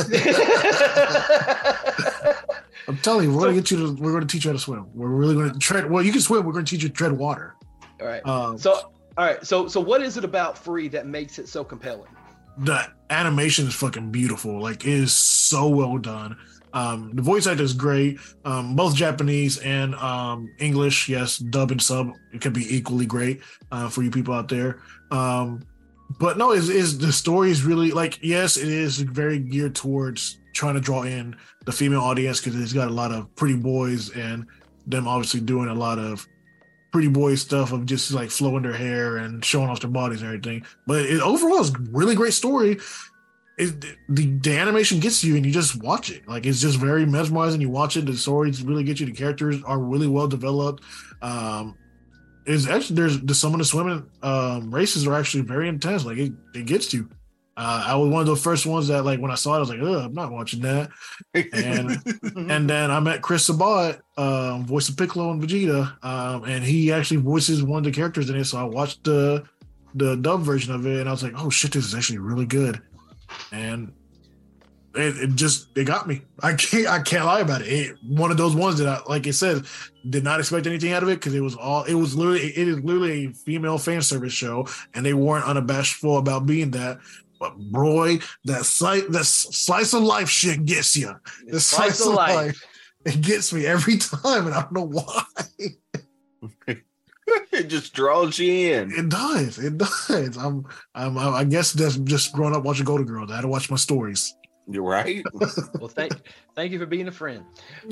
I'm 2.88 2.98
telling 2.98 3.30
you, 3.30 3.36
we're 3.36 3.42
So- 3.42 3.46
gonna 3.48 3.56
get 3.62 3.72
you. 3.72 3.78
To, 3.96 4.02
we're 4.02 4.14
gonna 4.14 4.26
teach 4.26 4.46
you 4.46 4.50
how 4.52 4.54
to 4.58 4.60
swim. 4.62 4.86
We're 4.94 5.08
really 5.08 5.36
gonna 5.36 5.58
tread. 5.60 5.90
Well, 5.90 6.04
you 6.04 6.12
can 6.12 6.22
swim. 6.22 6.46
We're 6.46 6.54
gonna 6.54 6.66
teach 6.66 6.84
you 6.84 6.90
to 6.90 6.94
tread 6.96 7.12
water. 7.14 7.56
All 8.02 8.08
right. 8.08 8.26
Um, 8.28 8.58
So, 8.58 8.74
all 9.18 9.26
right. 9.26 9.46
So, 9.46 9.68
so 9.68 9.80
what 9.80 10.02
is 10.02 10.18
it 10.18 10.24
about 10.24 10.58
Free 10.58 10.88
that 10.90 11.08
makes 11.08 11.40
it 11.40 11.48
so 11.48 11.64
compelling? 11.64 12.10
the 12.58 12.88
animation 13.10 13.68
is 13.68 13.74
fucking 13.74 14.12
beautiful. 14.12 14.62
Like 14.62 14.86
it 14.86 14.94
is 14.94 15.12
so 15.14 15.68
well 15.68 15.98
done. 15.98 16.38
Um, 16.74 17.12
the 17.14 17.22
voice 17.22 17.48
actor 17.48 17.64
is 17.64 17.74
great. 17.74 18.18
Um, 18.46 18.76
both 18.78 18.96
Japanese 18.96 19.58
and 19.58 19.94
um, 19.96 20.50
English, 20.60 21.10
yes, 21.10 21.38
dub 21.38 21.72
and 21.72 21.82
sub, 21.82 22.12
it 22.34 22.40
can 22.40 22.54
be 22.54 22.66
equally 22.74 23.06
great 23.06 23.42
uh, 23.74 23.90
for 23.90 24.04
you 24.04 24.12
people 24.12 24.34
out 24.34 24.48
there. 24.48 24.80
Um, 25.12 25.64
but 26.20 26.38
no, 26.38 26.52
is 26.54 26.70
is 26.70 26.98
the 26.98 27.12
story 27.12 27.52
is 27.52 27.64
really 27.64 27.92
like 27.92 28.20
yes, 28.22 28.56
it 28.58 28.70
is 28.70 29.00
very 29.00 29.40
geared 29.40 29.76
towards 29.76 30.38
trying 30.56 30.74
to 30.74 30.80
draw 30.80 31.04
in 31.04 31.36
the 31.66 31.72
female 31.72 32.02
audience 32.02 32.42
because 32.42 32.60
it's 32.60 32.74
got 32.74 32.88
a 32.88 32.92
lot 32.94 33.12
of 33.12 33.34
pretty 33.36 33.56
boys 33.56 34.10
and 34.16 34.48
them 34.88 35.08
obviously 35.08 35.42
doing 35.42 35.68
a 35.68 35.74
lot 35.74 36.00
of 36.00 36.28
pretty 36.92 37.08
boy 37.10 37.36
stuff 37.36 37.74
of 37.74 37.86
just 37.86 38.12
like 38.12 38.30
flowing 38.30 38.64
their 38.64 38.74
hair 38.74 39.18
and 39.18 39.44
showing 39.44 39.70
off 39.70 39.82
their 39.82 39.90
bodies 39.90 40.22
and 40.22 40.28
everything. 40.28 40.66
But 40.88 41.06
it 41.06 41.22
overall 41.22 41.60
is 41.60 41.78
really 41.92 42.16
great 42.16 42.34
story. 42.34 42.78
It, 43.58 43.82
the 44.10 44.38
the 44.40 44.58
animation 44.58 45.00
gets 45.00 45.24
you 45.24 45.36
and 45.36 45.46
you 45.46 45.52
just 45.52 45.82
watch 45.82 46.10
it. 46.10 46.28
Like 46.28 46.46
it's 46.46 46.62
just 46.62 46.78
very 46.78 47.06
mesmerizing. 47.06 47.62
You 47.62 47.70
watch 47.70 47.98
it. 47.98 48.06
The 48.06 48.16
stories 48.16 48.64
really 48.64 48.84
get 48.84 49.00
you. 49.00 49.06
The 49.06 49.12
characters 49.12 49.62
are 49.64 49.80
really 49.80 50.08
well 50.08 50.28
developed. 50.28 50.84
Um, 51.22 51.78
is 52.46 52.68
actually 52.68 52.96
there's 52.96 53.20
the, 53.20 53.34
some 53.34 53.54
of 53.54 53.60
the 53.60 53.66
swimming 53.66 54.10
um, 54.24 54.74
races 54.74 55.08
are 55.08 55.16
actually 55.16 55.44
very 55.44 55.68
intense. 55.68 56.06
Like 56.06 56.18
it, 56.18 56.32
it 56.54 56.66
gets 56.66 56.94
you. 56.94 57.10
Uh, 57.58 57.86
I 57.88 57.96
was 57.96 58.10
one 58.10 58.22
of 58.22 58.28
the 58.28 58.36
first 58.36 58.66
ones 58.66 58.90
that 58.90 59.06
like 59.06 59.20
when 59.20 59.32
I 59.32 59.36
saw 59.36 59.54
it, 59.54 59.58
I 59.58 59.60
was 59.60 59.70
like, 59.70 59.80
Ugh, 59.82 60.06
I'm 60.06 60.14
not 60.14 60.32
watching 60.32 60.62
that. 60.62 60.90
And 61.34 62.02
and 62.52 62.70
then 62.70 62.92
I 62.92 63.00
met 63.00 63.22
Chris 63.22 63.46
Sabat, 63.46 64.02
um, 64.18 64.66
voice 64.66 64.90
of 64.90 64.98
Piccolo 64.98 65.32
and 65.32 65.42
Vegeta, 65.42 66.04
um, 66.04 66.44
and 66.44 66.64
he 66.64 66.92
actually 66.92 67.18
voices 67.18 67.64
one 67.64 67.80
of 67.80 67.84
the 67.86 67.92
characters 67.92 68.30
in 68.30 68.36
it. 68.36 68.46
So 68.46 68.58
I 68.58 68.64
watched 68.64 69.04
the 69.06 69.46
the 69.94 70.18
dub 70.18 70.42
version 70.42 70.74
of 70.74 70.86
it, 70.86 71.00
and 71.00 71.08
I 71.08 71.12
was 71.14 71.24
like, 71.24 71.34
"Oh 71.38 71.50
shit, 71.50 71.72
this 71.72 71.86
is 71.86 71.96
actually 71.96 72.20
really 72.20 72.46
good." 72.46 72.82
And 73.52 73.94
it, 74.96 75.18
it 75.18 75.36
just 75.36 75.70
it 75.78 75.86
got 75.86 76.08
me. 76.08 76.22
I 76.42 76.54
can't 76.54 76.88
I 76.88 77.02
can't 77.02 77.26
lie 77.26 77.42
about 77.42 77.62
it. 77.62 77.68
it. 77.68 77.98
One 78.04 78.32
of 78.32 78.38
those 78.38 78.56
ones 78.56 78.78
that 78.80 78.88
I 78.88 79.02
like. 79.08 79.28
It 79.28 79.34
said 79.34 79.66
did 80.10 80.24
not 80.24 80.40
expect 80.40 80.68
anything 80.68 80.94
out 80.94 81.04
of 81.04 81.10
it 81.10 81.16
because 81.16 81.34
it 81.34 81.42
was 81.42 81.56
all 81.56 81.84
it 81.84 81.96
was 81.96 82.16
literally 82.16 82.48
it 82.48 82.68
is 82.68 82.80
literally 82.80 83.28
a 83.28 83.34
female 83.34 83.78
fan 83.78 84.02
service 84.02 84.34
show, 84.34 84.68
and 84.94 85.06
they 85.06 85.14
weren't 85.14 85.46
unabashedful 85.46 86.18
about 86.18 86.46
being 86.46 86.72
that. 86.72 87.00
But 87.40 87.58
boy, 87.58 88.20
that 88.46 88.66
slice 88.66 89.04
that 89.10 89.26
slice 89.26 89.94
of 89.94 90.04
life 90.04 90.30
shit 90.30 90.66
gets 90.66 90.96
you. 90.96 91.16
The 91.48 91.60
Slice 91.60 92.06
of 92.06 92.14
life. 92.14 92.64
It 93.06 93.22
gets 93.22 93.54
me 93.54 93.66
every 93.66 93.98
time, 94.24 94.48
and 94.48 94.56
I 94.56 94.62
don't 94.62 94.74
know 94.74 94.88
why. 94.88 95.24
it 97.52 97.68
just 97.68 97.94
draws 97.94 98.40
you 98.40 98.74
in. 98.74 98.92
It 98.92 99.10
does. 99.10 99.60
It 99.60 99.78
does. 99.78 100.38
I'm. 100.38 100.66
I'm. 100.94 101.18
I 101.18 101.44
guess 101.44 101.74
that's 101.74 101.98
just 101.98 102.34
growing 102.34 102.56
up 102.56 102.64
watching 102.64 102.86
Golden 102.86 103.06
Girls. 103.06 103.32
I 103.32 103.36
had 103.36 103.42
to 103.42 103.48
watch 103.48 103.70
my 103.70 103.78
stories. 103.78 104.36
You're 104.68 104.84
right. 104.84 105.24
Well, 105.80 105.90
thank 105.90 106.14
thank 106.56 106.72
you 106.72 106.80
for 106.80 106.86
being 106.86 107.08
a 107.08 107.12
friend. 107.12 107.44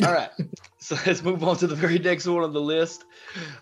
All 0.03 0.11
right, 0.13 0.29
so 0.79 0.95
let's 1.05 1.21
move 1.21 1.43
on 1.43 1.57
to 1.57 1.67
the 1.67 1.75
very 1.75 1.99
next 1.99 2.25
one 2.25 2.43
on 2.43 2.53
the 2.53 2.61
list. 2.61 3.05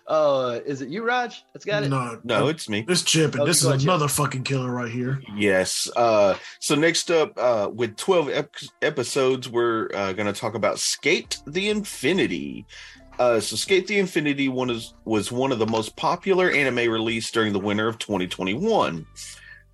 Uh, 0.06 0.60
is 0.64 0.80
it 0.80 0.88
you, 0.88 1.04
Raj? 1.04 1.44
That's 1.52 1.64
got 1.64 1.82
it. 1.82 1.88
No, 1.90 2.18
No, 2.24 2.48
it's 2.48 2.68
me. 2.68 2.82
This 2.82 3.02
Chip, 3.02 3.32
and 3.32 3.42
Oh, 3.42 3.46
this 3.46 3.62
go 3.62 3.68
ahead, 3.68 3.76
is 3.78 3.82
Chip. 3.82 3.90
another 3.90 4.08
fucking 4.08 4.44
killer 4.44 4.70
right 4.70 4.90
here. 4.90 5.20
Yes. 5.36 5.90
Uh, 5.96 6.36
so 6.60 6.74
next 6.74 7.10
up, 7.10 7.32
uh, 7.36 7.68
with 7.72 7.96
12 7.96 8.30
ep- 8.30 8.54
episodes, 8.80 9.48
we're 9.48 9.90
uh, 9.94 10.12
going 10.14 10.32
to 10.32 10.38
talk 10.38 10.54
about 10.54 10.78
Skate 10.78 11.38
the 11.46 11.68
Infinity. 11.68 12.64
Uh, 13.18 13.40
so 13.40 13.56
Skate 13.56 13.86
the 13.88 13.98
Infinity 13.98 14.48
one 14.48 14.70
is, 14.70 14.94
was 15.04 15.30
one 15.30 15.52
of 15.52 15.58
the 15.58 15.66
most 15.66 15.96
popular 15.96 16.50
anime 16.50 16.90
released 16.90 17.34
during 17.34 17.52
the 17.52 17.58
winter 17.60 17.88
of 17.88 17.98
2021. 17.98 19.06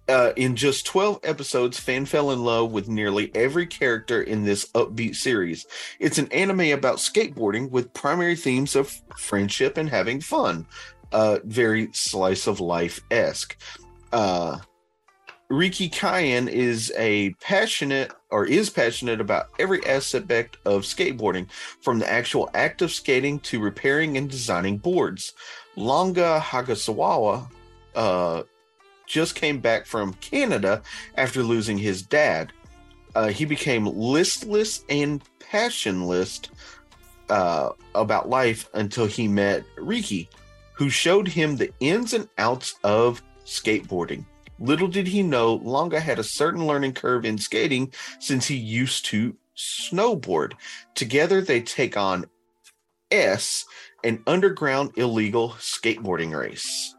Uh, 0.09 0.33
in 0.37 0.57
just 0.57 0.87
12 0.87 1.21
episodes, 1.23 1.79
fan 1.79 2.07
fell 2.07 2.31
in 2.31 2.43
love 2.43 2.73
with 2.73 2.89
nearly 2.89 3.31
every 3.35 3.67
character 3.67 4.23
in 4.23 4.43
this 4.43 4.71
upbeat 4.73 5.15
series. 5.15 5.67
It's 6.01 6.17
an 6.17 6.33
anime 6.33 6.73
about 6.73 6.97
skateboarding 6.97 7.71
with 7.71 7.93
primary 7.93 8.35
themes 8.35 8.75
of 8.75 8.91
friendship 9.19 9.77
and 9.77 9.89
having 9.89 10.23
fun. 10.23 10.67
Uh, 11.13 11.41
very 11.45 11.91
slice 11.93 12.47
of 12.47 12.59
life 12.59 13.01
esque. 13.11 13.57
Uh, 14.11 14.59
Reki 15.51 15.91
Kyan 15.91 16.49
is 16.49 16.93
a 16.97 17.31
passionate 17.41 18.13
or 18.31 18.47
is 18.47 18.69
passionate 18.71 19.21
about 19.21 19.49
every 19.59 19.85
aspect 19.87 20.59
of 20.67 20.83
skateboarding, 20.83 21.51
from 21.81 21.99
the 21.99 22.11
actual 22.11 22.51
act 22.55 22.83
of 22.83 22.93
skating 22.93 23.41
to 23.41 23.61
repairing 23.61 24.17
and 24.17 24.31
designing 24.31 24.79
boards. 24.79 25.33
Langa 25.77 26.41
Hagasawa 26.41 27.49
uh, 27.95 28.43
just 29.09 29.35
came 29.35 29.59
back 29.59 29.87
from 29.87 30.13
Canada 30.15 30.83
after 31.17 31.43
losing 31.43 31.79
his 31.79 32.03
dad. 32.03 32.53
Uh, 33.15 33.29
he 33.29 33.45
became 33.45 33.87
listless 33.87 34.85
and 34.89 35.23
passionless 35.41 36.43
uh, 37.31 37.71
about 37.95 38.29
life 38.29 38.69
until 38.75 39.07
he 39.07 39.27
met 39.27 39.65
Reki, 39.77 40.29
who 40.75 40.91
showed 40.91 41.27
him 41.27 41.57
the 41.57 41.73
ins 41.81 42.13
and 42.13 42.29
outs 42.39 42.77
of 42.85 43.23
skateboarding. 43.45 44.25
Little 44.61 44.89
did 44.89 45.07
he 45.07 45.23
know, 45.23 45.59
Langa 45.61 46.01
had 46.01 46.19
a 46.19 46.25
certain 46.25 46.67
learning 46.67 46.93
curve 46.93 47.25
in 47.25 47.39
skating 47.39 47.93
since 48.19 48.47
he 48.47 48.57
used 48.57 49.07
to 49.07 49.37
snowboard. 49.57 50.53
Together, 50.95 51.41
they 51.41 51.61
take 51.61 51.97
on 51.97 52.27
S, 53.11 53.65
an 54.05 54.23
underground 54.27 54.93
illegal 54.97 55.51
skateboarding 55.59 56.39
race. 56.39 56.95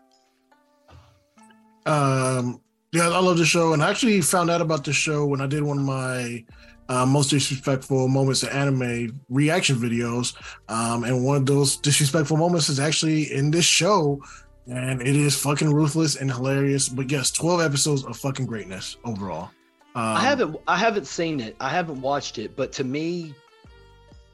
Um, 1.89 2.61
yeah, 2.91 3.09
I 3.09 3.19
love 3.19 3.37
the 3.37 3.45
show, 3.45 3.73
and 3.73 3.83
I 3.83 3.89
actually 3.89 4.21
found 4.21 4.49
out 4.49 4.61
about 4.61 4.83
the 4.83 4.93
show 4.93 5.25
when 5.25 5.41
I 5.41 5.47
did 5.47 5.63
one 5.63 5.79
of 5.79 5.83
my 5.83 6.45
uh, 6.87 7.05
most 7.05 7.29
disrespectful 7.29 8.07
moments 8.07 8.43
of 8.43 8.49
anime 8.49 9.19
reaction 9.29 9.75
videos. 9.75 10.35
Um, 10.69 11.03
and 11.03 11.23
one 11.23 11.37
of 11.37 11.45
those 11.45 11.77
disrespectful 11.77 12.37
moments 12.37 12.69
is 12.69 12.79
actually 12.79 13.31
in 13.33 13.51
this 13.51 13.65
show, 13.65 14.21
and 14.67 15.01
it 15.01 15.15
is 15.15 15.35
fucking 15.35 15.73
ruthless 15.73 16.15
and 16.15 16.31
hilarious. 16.31 16.89
But 16.89 17.11
yes, 17.11 17.31
twelve 17.31 17.61
episodes 17.61 18.03
of 18.05 18.17
fucking 18.17 18.45
greatness 18.45 18.97
overall. 19.03 19.49
Um, 19.95 20.17
I 20.17 20.21
haven't 20.21 20.57
I 20.67 20.77
haven't 20.77 21.07
seen 21.07 21.39
it. 21.39 21.55
I 21.59 21.69
haven't 21.69 22.01
watched 22.01 22.37
it, 22.37 22.55
but 22.55 22.71
to 22.73 22.83
me, 22.83 23.33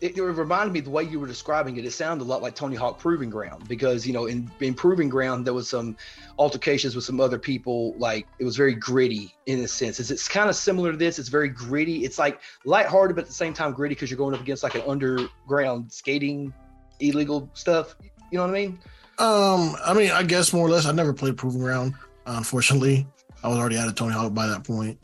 it, 0.01 0.17
it 0.17 0.21
reminded 0.21 0.73
me 0.73 0.81
the 0.81 0.89
way 0.89 1.03
you 1.03 1.19
were 1.19 1.27
describing 1.27 1.77
it. 1.77 1.85
It 1.85 1.91
sounded 1.91 2.23
a 2.23 2.27
lot 2.27 2.41
like 2.41 2.53
Tony 2.53 2.75
Hawk 2.75 2.99
Proving 2.99 3.29
Ground 3.29 3.67
because 3.67 4.05
you 4.05 4.13
know 4.13 4.25
in 4.25 4.51
in 4.59 4.73
Proving 4.73 5.09
Ground 5.09 5.45
there 5.45 5.53
was 5.53 5.69
some 5.69 5.95
altercations 6.37 6.95
with 6.95 7.05
some 7.05 7.19
other 7.19 7.39
people. 7.39 7.95
Like 7.97 8.27
it 8.39 8.43
was 8.43 8.57
very 8.57 8.75
gritty 8.75 9.33
in 9.45 9.59
a 9.59 9.67
sense. 9.67 9.99
It's, 9.99 10.11
it's 10.11 10.27
kind 10.27 10.49
of 10.49 10.55
similar 10.55 10.91
to 10.91 10.97
this. 10.97 11.17
It's 11.17 11.29
very 11.29 11.49
gritty. 11.49 12.03
It's 12.03 12.19
like 12.19 12.41
lighthearted, 12.65 13.15
but 13.15 13.23
at 13.23 13.27
the 13.27 13.33
same 13.33 13.53
time 13.53 13.73
gritty 13.73 13.95
because 13.95 14.09
you're 14.11 14.17
going 14.17 14.35
up 14.35 14.41
against 14.41 14.63
like 14.63 14.75
an 14.75 14.83
underground 14.87 15.91
skating 15.91 16.53
illegal 16.99 17.49
stuff. 17.53 17.95
You 18.31 18.37
know 18.37 18.45
what 18.45 18.55
I 18.55 18.59
mean? 18.59 18.79
Um, 19.17 19.75
I 19.85 19.93
mean, 19.93 20.11
I 20.11 20.23
guess 20.23 20.51
more 20.51 20.67
or 20.67 20.69
less. 20.69 20.85
I 20.85 20.91
never 20.91 21.13
played 21.13 21.37
Proving 21.37 21.61
Ground. 21.61 21.93
Unfortunately, 22.25 23.07
I 23.43 23.47
was 23.47 23.57
already 23.57 23.77
out 23.77 23.87
of 23.87 23.95
Tony 23.95 24.13
Hawk 24.13 24.33
by 24.33 24.47
that 24.47 24.63
point. 24.65 24.99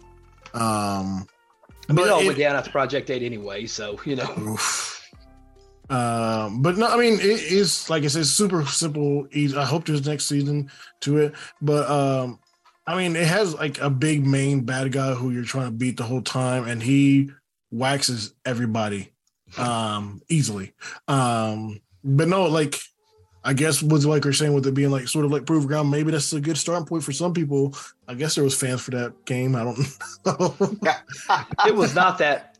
Um, 0.54 1.28
I 1.90 1.94
mean, 1.94 2.00
it 2.06 2.08
but 2.08 2.10
all 2.12 2.22
it- 2.22 2.28
went 2.28 2.38
down 2.40 2.56
after 2.56 2.72
Project 2.72 3.10
Eight 3.10 3.24
anyway, 3.24 3.66
so 3.66 4.00
you 4.06 4.16
know. 4.16 4.34
Oof. 4.40 4.90
Um, 5.90 6.62
but 6.62 6.78
no, 6.78 6.88
I 6.88 6.98
mean 6.98 7.16
it 7.16 7.26
is 7.26 7.90
like 7.90 8.04
I 8.04 8.08
said, 8.08 8.26
super 8.26 8.66
simple. 8.66 9.28
Easy. 9.34 9.58
I 9.58 9.66
hope 9.66 9.86
there's 9.86 10.06
next 10.08 10.26
season 10.28 10.72
to 11.02 11.18
it, 11.18 11.34
but 11.62 11.90
um, 11.90 12.40
I 12.88 12.96
mean 12.96 13.16
it 13.18 13.28
has 13.28 13.54
like 13.56 13.80
a 13.82 13.90
big 13.90 14.26
main 14.26 14.62
bad 14.62 14.94
guy 14.94 15.14
who 15.14 15.32
you're 15.32 15.44
trying 15.44 15.66
to 15.66 15.72
beat 15.72 15.98
the 15.98 16.04
whole 16.04 16.22
time, 16.22 16.66
and 16.68 16.82
he 16.82 17.32
waxes 17.72 18.34
everybody 18.46 19.12
um 19.58 20.22
easily. 20.30 20.74
Um, 21.10 21.82
but 22.06 22.30
no, 22.30 22.46
like 22.46 22.80
I 23.44 23.54
guess 23.54 23.82
was 23.82 24.06
like 24.06 24.24
you're 24.24 24.34
saying 24.34 24.54
with 24.54 24.68
it 24.68 24.74
being 24.74 24.92
like 24.92 25.08
sort 25.08 25.26
of 25.26 25.32
like 25.32 25.46
proof 25.46 25.66
ground, 25.66 25.90
maybe 25.90 26.12
that's 26.12 26.32
a 26.34 26.40
good 26.40 26.58
starting 26.58 26.86
point 26.86 27.04
for 27.04 27.12
some 27.12 27.34
people. 27.34 27.76
I 28.08 28.14
guess 28.14 28.36
there 28.36 28.44
was 28.44 28.58
fans 28.58 28.82
for 28.82 28.92
that 28.92 29.26
game. 29.26 29.56
I 29.56 29.64
don't 29.64 29.80
know. 30.26 30.78
it 31.66 31.76
was 31.76 31.96
not 31.96 32.20
that 32.20 32.52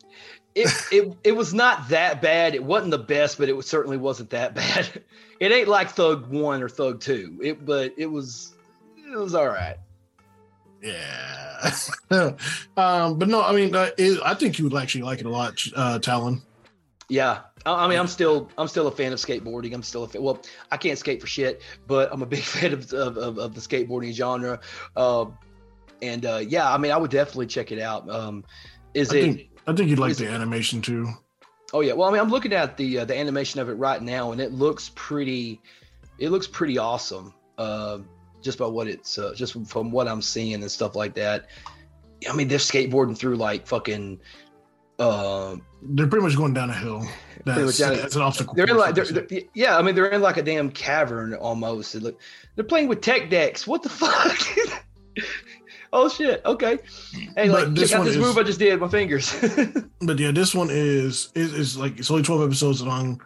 it, 0.56 0.70
it 0.92 1.18
it 1.24 1.32
was 1.36 1.54
not 1.54 1.90
that 1.90 2.22
bad. 2.22 2.56
It 2.56 2.64
wasn't 2.64 2.92
the 2.92 2.98
best, 2.98 3.38
but 3.38 3.50
it 3.50 3.54
was, 3.54 3.68
certainly 3.68 3.98
wasn't 3.98 4.32
that 4.32 4.56
bad. 4.56 5.04
It 5.40 5.52
ain't 5.52 5.68
like 5.68 5.92
Thug 5.92 6.28
One 6.28 6.62
or 6.62 6.70
Thug 6.70 7.00
Two. 7.00 7.40
It 7.42 7.66
but 7.66 7.94
it 7.98 8.08
was 8.08 8.54
it 8.98 9.18
was 9.18 9.36
all 9.36 9.48
right. 9.48 9.78
Yeah. 10.82 11.76
um, 12.78 13.20
but 13.20 13.28
no, 13.28 13.44
I 13.44 13.54
mean, 13.54 13.76
uh, 13.76 13.92
it, 13.98 14.20
I 14.26 14.34
think 14.34 14.58
you 14.58 14.68
would 14.68 14.82
actually 14.82 15.04
like 15.04 15.20
it 15.20 15.28
a 15.28 15.30
lot, 15.30 15.64
uh, 15.76 16.00
Talon. 16.00 16.42
Yeah, 17.08 17.42
I, 17.66 17.86
I 17.86 17.88
mean, 17.88 18.00
I'm 18.00 18.08
still 18.08 18.50
I'm 18.58 18.68
still 18.68 18.88
a 18.88 18.92
fan 18.92 19.14
of 19.14 19.20
skateboarding. 19.20 19.74
I'm 19.74 19.84
still 19.84 20.04
a 20.04 20.08
fan. 20.08 20.22
Well, 20.22 20.42
I 20.72 20.78
can't 20.78 20.98
skate 20.98 21.22
for 21.22 21.28
shit, 21.28 21.62
but 21.88 22.10
I'm 22.12 22.22
a 22.22 22.26
big 22.26 22.40
fan 22.44 22.74
of 22.74 22.92
of, 22.94 23.18
of, 23.18 23.38
of 23.38 23.56
the 23.56 23.62
skateboarding 23.62 24.14
genre. 24.14 24.60
Um, 24.96 25.38
and 26.02 26.26
uh, 26.26 26.42
yeah, 26.48 26.72
I 26.72 26.78
mean, 26.78 26.92
I 26.92 26.98
would 26.98 27.12
definitely 27.12 27.48
check 27.48 27.72
it 27.72 27.80
out. 27.80 28.10
Um, 28.10 28.44
is 28.94 29.12
I 29.14 29.18
it? 29.18 29.22
think 29.22 29.50
I 29.68 29.74
think 29.74 29.90
you'd 29.90 30.00
like 30.00 30.16
the 30.16 30.26
it- 30.26 30.32
animation 30.32 30.82
too. 30.82 31.08
Oh 31.74 31.80
yeah. 31.82 31.94
Well, 31.94 32.10
I 32.10 32.12
mean, 32.12 32.20
I'm 32.20 32.30
looking 32.30 32.54
at 32.54 32.76
the 32.78 33.00
uh, 33.00 33.06
the 33.06 33.18
animation 33.18 33.60
of 33.62 33.70
it 33.70 33.74
right 33.74 34.02
now, 34.02 34.32
and 34.32 34.42
it 34.42 34.52
looks 34.52 34.92
pretty. 34.96 35.62
It 36.20 36.30
looks 36.30 36.48
pretty 36.48 36.78
awesome. 36.78 37.34
Uh, 37.58 38.00
just 38.42 38.58
by 38.58 38.66
what 38.66 38.88
it's 38.88 39.18
uh, 39.18 39.34
just 39.36 39.54
from 39.68 39.92
what 39.92 40.08
I'm 40.08 40.22
seeing 40.22 40.56
and 40.56 40.72
stuff 40.72 40.96
like 40.96 41.14
that. 41.16 41.48
I 42.30 42.34
mean, 42.36 42.48
they're 42.48 42.58
skateboarding 42.58 43.18
through 43.18 43.36
like 43.38 43.68
fucking. 43.68 44.20
Uh, 45.02 45.56
They're 45.82 46.08
pretty 46.08 46.24
much 46.26 46.36
going 46.38 46.54
down 46.54 46.70
a 46.70 46.74
hill. 46.74 47.06
That's, 47.46 47.80
down 47.80 47.96
that's 47.96 48.16
an 48.16 48.22
obstacle. 48.22 48.54
they're 48.54 48.68
in 48.68 48.78
like, 48.78 48.94
they're, 48.94 49.04
they're- 49.06 49.42
yeah. 49.56 49.76
I 49.76 49.82
mean, 49.82 49.96
they're 49.96 50.06
in 50.12 50.22
like 50.22 50.38
a 50.38 50.44
damn 50.44 50.70
cavern 50.70 51.34
almost. 51.34 51.96
Look, 51.96 52.20
they're 52.56 52.64
playing 52.64 52.88
with 52.88 53.02
tech 53.02 53.32
decks. 53.32 53.66
What 53.66 53.82
the 53.82 53.90
fuck? 54.02 54.38
oh 55.94 56.08
shit. 56.08 56.42
Okay. 56.46 56.78
Hey, 57.36 57.50
But 57.50 57.66
like 57.68 57.74
this 57.76 57.90
check 57.90 58.00
out 58.00 58.04
this 58.06 58.16
is- 58.16 58.22
move 58.22 58.38
I 58.38 58.44
just 58.44 58.60
did. 58.60 58.80
My 58.80 58.88
fingers. 58.88 59.34
but 60.02 60.20
yeah, 60.20 60.30
this 60.32 60.54
one 60.54 60.70
is 60.70 61.30
is, 61.34 61.54
is 61.54 61.78
like 61.78 61.98
it's 62.00 62.12
only 62.12 62.22
twelve 62.24 62.44
episodes 62.44 62.84
long. 62.84 63.20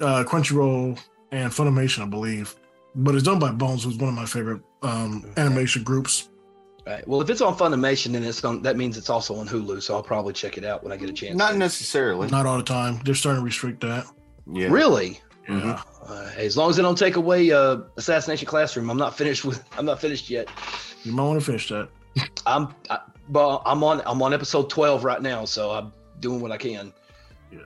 uh, 0.00 0.24
Crunchyroll 0.26 0.98
and 1.30 1.52
Funimation, 1.52 2.02
I 2.02 2.06
believe. 2.06 2.56
But 2.96 3.14
it's 3.14 3.22
done 3.22 3.38
by 3.38 3.52
Bones, 3.52 3.84
who's 3.84 3.96
one 3.96 4.08
of 4.08 4.14
my 4.16 4.26
favorite 4.26 4.60
um, 4.82 5.24
animation 5.36 5.84
groups. 5.84 6.30
Right. 6.86 7.06
Well, 7.06 7.20
if 7.20 7.28
it's 7.30 7.40
on 7.40 7.56
Funimation, 7.56 8.12
then 8.12 8.22
it's 8.24 8.42
on. 8.44 8.62
That 8.62 8.76
means 8.76 8.96
it's 8.96 9.10
also 9.10 9.34
on 9.36 9.46
Hulu. 9.46 9.82
So 9.82 9.94
I'll 9.94 10.02
probably 10.02 10.32
check 10.32 10.56
it 10.58 10.64
out 10.64 10.82
when 10.82 10.92
I 10.92 10.96
get 10.96 11.10
a 11.10 11.12
chance. 11.12 11.36
Not 11.36 11.56
necessarily. 11.56 12.28
Not 12.28 12.46
all 12.46 12.56
the 12.56 12.62
time. 12.64 13.00
They're 13.04 13.14
starting 13.14 13.40
to 13.42 13.44
restrict 13.44 13.80
that. 13.82 14.06
yeah. 14.52 14.68
Really. 14.68 15.20
Mhm. 15.48 15.64
Yeah. 15.64 15.82
Uh, 16.08 16.30
as 16.36 16.56
long 16.56 16.70
as 16.70 16.76
they 16.76 16.82
don't 16.82 16.96
take 16.98 17.16
away 17.16 17.50
uh, 17.52 17.78
Assassination 17.96 18.46
Classroom, 18.46 18.90
I'm 18.90 18.96
not 18.96 19.16
finished 19.16 19.44
with. 19.44 19.62
I'm 19.76 19.84
not 19.84 20.00
finished 20.00 20.30
yet. 20.30 20.48
You 21.04 21.12
might 21.12 21.24
want 21.24 21.38
to 21.40 21.44
finish 21.44 21.68
that. 21.68 21.88
I'm. 22.46 22.74
I, 22.88 22.98
but 23.28 23.62
I'm 23.66 23.84
on. 23.84 24.02
I'm 24.06 24.20
on 24.22 24.32
episode 24.34 24.70
12 24.70 25.04
right 25.04 25.20
now, 25.22 25.44
so 25.44 25.70
I'm 25.70 25.92
doing 26.20 26.40
what 26.40 26.50
I 26.50 26.56
can. 26.56 26.92
Yeah. 27.52 27.58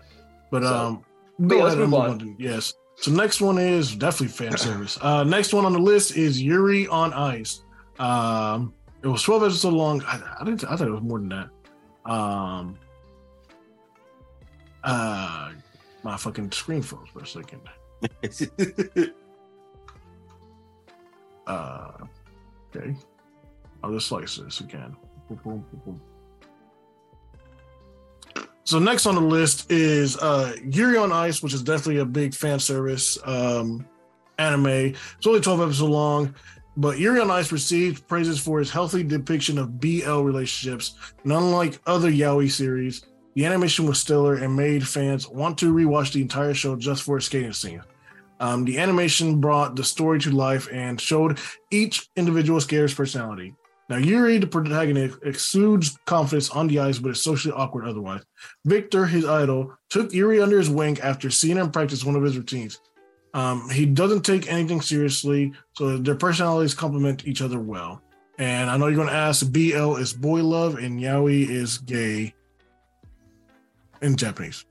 But 0.50 0.62
So- 0.64 0.74
um, 0.74 1.04
but 1.38 1.48
go 1.48 1.56
yeah, 1.56 1.62
let's 1.64 1.74
ahead 1.74 1.82
and 1.84 1.90
move 1.92 2.00
move 2.22 2.22
on. 2.22 2.36
yes. 2.38 2.74
So 2.96 3.10
next 3.10 3.40
one 3.40 3.58
is 3.58 3.94
definitely 3.96 4.28
fan 4.28 4.56
service. 4.56 4.98
Uh, 5.00 5.24
next 5.24 5.52
one 5.52 5.64
on 5.66 5.72
the 5.72 5.78
list 5.80 6.16
is 6.16 6.40
Yuri 6.40 6.86
on 6.86 7.12
Ice. 7.12 7.62
Um, 7.98 8.72
it 9.04 9.08
was 9.08 9.22
twelve 9.22 9.42
episodes 9.42 9.74
long. 9.74 10.02
I, 10.04 10.20
I 10.40 10.44
didn't. 10.44 10.64
I 10.64 10.76
thought 10.76 10.88
it 10.88 10.92
was 10.92 11.02
more 11.02 11.18
than 11.18 11.28
that. 11.28 12.10
Um, 12.10 12.78
uh, 14.82 15.52
my 16.02 16.16
fucking 16.16 16.50
screen 16.52 16.82
froze 16.82 17.08
for 17.12 17.20
a 17.20 17.26
second. 17.26 17.60
Uh, 21.46 21.92
okay. 22.74 22.96
I'll 23.82 23.92
just 23.92 24.06
slice 24.06 24.36
this 24.36 24.60
again. 24.60 24.96
Boom, 25.28 25.38
boom, 25.44 25.80
boom. 25.84 26.00
So 28.64 28.78
next 28.78 29.04
on 29.04 29.14
the 29.14 29.20
list 29.20 29.70
is 29.70 30.16
uh 30.16 30.56
Yuri 30.64 30.96
on 30.96 31.12
Ice, 31.12 31.42
which 31.42 31.52
is 31.52 31.62
definitely 31.62 31.98
a 31.98 32.06
big 32.06 32.34
fan 32.34 32.58
service 32.58 33.18
um 33.24 33.86
anime. 34.38 34.66
It's 34.66 35.26
only 35.26 35.40
12 35.40 35.60
episodes 35.60 35.90
long, 35.90 36.34
but 36.76 36.98
Yuri 36.98 37.20
on 37.20 37.30
Ice 37.30 37.52
received 37.52 38.06
praises 38.08 38.40
for 38.40 38.58
his 38.58 38.70
healthy 38.70 39.02
depiction 39.02 39.58
of 39.58 39.80
BL 39.80 40.20
relationships. 40.20 40.94
And 41.22 41.32
unlike 41.32 41.80
other 41.86 42.10
yaoi 42.10 42.50
series, 42.50 43.04
the 43.34 43.44
animation 43.44 43.86
was 43.86 44.00
stellar 44.00 44.36
and 44.36 44.54
made 44.54 44.86
fans 44.86 45.28
want 45.28 45.58
to 45.58 45.72
rewatch 45.72 46.12
the 46.12 46.22
entire 46.22 46.54
show 46.54 46.76
just 46.76 47.02
for 47.02 47.16
its 47.16 47.26
skating 47.26 47.52
scene. 47.52 47.82
Um, 48.40 48.64
the 48.64 48.78
animation 48.78 49.40
brought 49.40 49.76
the 49.76 49.84
story 49.84 50.18
to 50.20 50.30
life 50.30 50.68
and 50.72 51.00
showed 51.00 51.38
each 51.70 52.08
individual 52.16 52.60
skater's 52.60 52.94
personality. 52.94 53.54
Now, 53.88 53.96
Yuri, 53.96 54.38
the 54.38 54.46
protagonist, 54.46 55.18
exudes 55.24 55.98
confidence 56.06 56.50
on 56.50 56.68
the 56.68 56.78
ice, 56.78 56.98
but 56.98 57.10
is 57.10 57.22
socially 57.22 57.54
awkward 57.54 57.86
otherwise. 57.86 58.22
Victor, 58.64 59.04
his 59.04 59.26
idol, 59.26 59.76
took 59.90 60.12
Yuri 60.12 60.40
under 60.40 60.58
his 60.58 60.70
wing 60.70 60.98
after 61.00 61.30
seeing 61.30 61.58
him 61.58 61.70
practice 61.70 62.04
one 62.04 62.16
of 62.16 62.22
his 62.22 62.36
routines. 62.36 62.80
Um, 63.34 63.68
he 63.68 63.84
doesn't 63.84 64.22
take 64.22 64.50
anything 64.50 64.80
seriously, 64.80 65.52
so 65.72 65.98
their 65.98 66.14
personalities 66.14 66.72
complement 66.72 67.26
each 67.26 67.42
other 67.42 67.58
well. 67.58 68.00
And 68.38 68.70
I 68.70 68.76
know 68.76 68.86
you're 68.86 68.96
going 68.96 69.08
to 69.08 69.14
ask, 69.14 69.50
BL 69.50 69.96
is 69.96 70.12
boy 70.12 70.42
love 70.42 70.76
and 70.76 71.00
yaoi 71.00 71.48
is 71.48 71.78
gay 71.78 72.32
in 74.00 74.16
Japanese. 74.16 74.64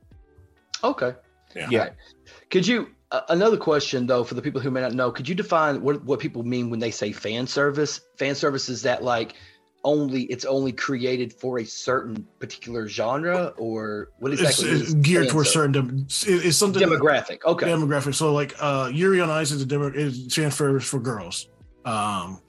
Okay. 0.84 1.14
Yeah. 1.56 1.68
Yeah. 1.70 1.90
Could 2.50 2.66
you? 2.66 2.90
Uh, 3.12 3.22
another 3.30 3.58
question 3.58 4.08
though, 4.08 4.24
for 4.24 4.34
the 4.34 4.42
people 4.42 4.60
who 4.60 4.72
may 4.72 4.82
not 4.82 4.94
know, 4.94 5.12
could 5.12 5.30
you 5.30 5.36
define 5.36 5.82
what 5.82 6.04
what 6.04 6.20
people 6.20 6.44
mean 6.44 6.70
when 6.70 6.80
they 6.80 6.92
say 6.92 7.12
fan 7.12 7.46
service? 7.46 8.02
Fan 8.18 8.34
service 8.34 8.70
is 8.70 8.82
that 8.84 9.04
like 9.04 9.36
only 9.84 10.24
it's 10.24 10.46
only 10.46 10.72
created 10.72 11.34
for 11.34 11.60
a 11.60 11.66
certain 11.66 12.26
particular 12.40 12.88
genre, 12.88 13.54
or 13.58 14.10
what 14.20 14.32
It's, 14.32 14.42
exactly? 14.42 14.70
it's 14.70 14.90
is 14.90 14.94
geared 14.96 15.30
towards 15.30 15.50
certain 15.50 15.72
dem- 15.72 16.06
it- 16.10 16.46
it's 16.46 16.58
something 16.58 16.82
demographic. 16.82 17.44
Okay. 17.46 17.68
demographic. 17.68 18.16
So 18.16 18.34
like 18.34 18.54
uh 18.60 18.90
Yuri 18.94 19.20
on 19.22 19.30
Ice 19.30 19.52
is 19.52 19.62
a 19.62 19.66
demo 19.66 19.92
is 19.92 20.28
transfers 20.34 20.86
for 20.86 21.00
girls. 21.00 21.50
Um 21.86 22.40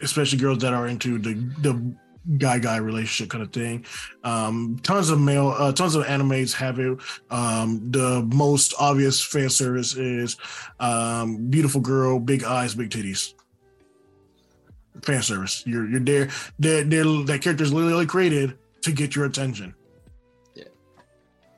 especially 0.00 0.38
girls 0.38 0.58
that 0.58 0.72
are 0.72 0.86
into 0.88 1.18
the 1.18 1.34
the 1.60 1.94
guy 2.38 2.58
guy 2.58 2.76
relationship 2.76 3.30
kind 3.30 3.42
of 3.42 3.52
thing. 3.52 3.84
Um 4.24 4.78
tons 4.82 5.10
of 5.10 5.20
male 5.20 5.48
uh 5.58 5.72
tons 5.72 5.94
of 5.94 6.04
animes 6.04 6.52
have 6.54 6.78
it. 6.78 6.98
Um 7.30 7.90
the 7.90 8.22
most 8.34 8.72
obvious 8.78 9.22
fan 9.22 9.50
service 9.50 9.96
is 9.96 10.36
um 10.78 11.48
beautiful 11.50 11.80
girl, 11.82 12.18
big 12.18 12.44
eyes, 12.44 12.74
big 12.74 12.88
titties. 12.90 13.34
Fan 15.02 15.22
service. 15.22 15.62
You're 15.66 15.88
you're 15.88 16.00
there. 16.00 16.28
They're, 16.58 16.84
they're, 16.84 17.04
that 17.04 17.40
character 17.42 17.64
is 17.64 17.72
literally 17.72 18.06
created 18.06 18.58
to 18.82 18.92
get 18.92 19.14
your 19.16 19.24
attention. 19.24 19.74
Yeah, 20.54 20.64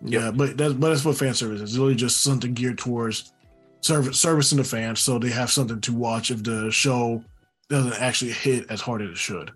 yeah, 0.05 0.31
but 0.31 0.57
that's 0.57 0.75
but 0.75 0.89
that's 0.89 1.05
what 1.05 1.17
fan 1.17 1.35
service 1.35 1.61
is. 1.61 1.71
It's 1.71 1.79
really 1.79 1.95
just 1.95 2.23
something 2.23 2.55
geared 2.55 2.79
towards 2.79 3.33
service 3.81 4.19
servicing 4.19 4.59
the 4.59 4.65
fans, 4.65 5.01
so 5.01 5.19
they 5.19 5.31
have 5.31 5.51
something 5.51 5.81
to 5.83 5.93
watch 5.93 6.31
if 6.31 6.43
the 6.43 6.71
show 6.71 7.23
doesn't 7.69 8.01
actually 8.01 8.33
hit 8.33 8.67
as 8.71 8.81
hard 8.81 9.03
as 9.03 9.11
it 9.11 9.17
should. 9.17 9.51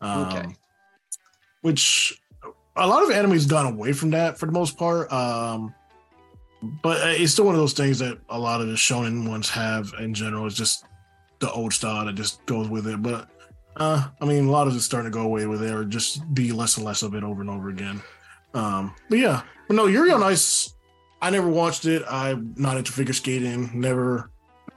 Um, 0.00 0.26
Okay. 0.26 0.46
Which 1.62 2.20
a 2.76 2.86
lot 2.86 3.02
of 3.02 3.10
anime's 3.10 3.46
gone 3.46 3.66
away 3.66 3.92
from 3.92 4.10
that 4.10 4.38
for 4.38 4.46
the 4.46 4.52
most 4.52 4.78
part. 4.78 5.10
Um, 5.12 5.74
but 6.82 7.20
it's 7.20 7.32
still 7.32 7.44
one 7.44 7.54
of 7.54 7.60
those 7.60 7.72
things 7.72 7.98
that 7.98 8.18
a 8.28 8.38
lot 8.38 8.60
of 8.60 8.68
the 8.68 8.74
shonen 8.74 9.28
ones 9.28 9.48
have 9.50 9.92
in 9.98 10.14
general. 10.14 10.46
It's 10.46 10.56
just 10.56 10.84
the 11.40 11.50
old 11.50 11.72
style 11.72 12.06
that 12.06 12.14
just 12.14 12.44
goes 12.46 12.68
with 12.68 12.86
it. 12.86 13.02
But 13.02 13.28
uh, 13.76 14.08
I 14.20 14.24
mean, 14.24 14.46
a 14.46 14.50
lot 14.50 14.66
of 14.66 14.74
it's 14.74 14.84
starting 14.84 15.10
to 15.10 15.14
go 15.14 15.22
away 15.22 15.46
with 15.46 15.62
it, 15.62 15.72
or 15.72 15.84
just 15.84 16.34
be 16.34 16.52
less 16.52 16.76
and 16.76 16.86
less 16.86 17.02
of 17.02 17.14
it 17.14 17.22
over 17.24 17.40
and 17.40 17.50
over 17.50 17.68
again. 17.68 18.02
Um, 18.54 18.94
but 19.08 19.18
yeah, 19.18 19.42
but 19.68 19.74
no, 19.74 19.86
Yuri 19.86 20.12
on 20.12 20.22
Ice. 20.22 20.72
I 21.20 21.30
never 21.30 21.48
watched 21.48 21.86
it. 21.86 22.02
I'm 22.08 22.54
not 22.56 22.76
into 22.76 22.92
figure 22.92 23.14
skating. 23.14 23.70
Never. 23.74 24.30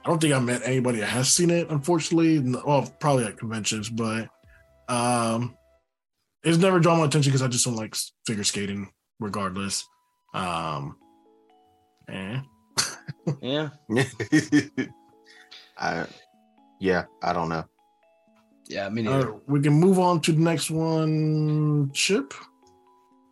I 0.04 0.08
don't 0.08 0.20
think 0.20 0.32
I 0.32 0.38
met 0.38 0.62
anybody 0.64 1.00
that 1.00 1.06
has 1.10 1.30
seen 1.30 1.50
it. 1.50 1.68
Unfortunately, 1.70 2.38
well, 2.38 2.90
probably 3.00 3.24
at 3.24 3.36
conventions, 3.36 3.90
but 3.90 4.28
um, 4.88 5.54
it's 6.42 6.58
never 6.58 6.80
drawn 6.80 6.98
my 6.98 7.04
attention 7.04 7.30
because 7.30 7.42
I 7.42 7.48
just 7.48 7.66
don't 7.66 7.76
like 7.76 7.94
figure 8.26 8.44
skating, 8.44 8.90
regardless. 9.18 9.86
Um, 10.34 10.96
eh. 12.08 12.40
Yeah. 13.42 13.68
I, 15.78 16.06
yeah, 16.80 17.04
I 17.22 17.32
don't 17.32 17.48
know. 17.48 17.64
Yeah, 18.68 18.86
I 18.86 18.88
mean, 18.88 19.04
neither. 19.04 19.32
right, 19.32 19.40
we 19.48 19.60
can 19.60 19.74
move 19.74 19.98
on 19.98 20.20
to 20.22 20.32
the 20.32 20.40
next 20.40 20.70
one. 20.70 21.90
Chip, 21.92 22.34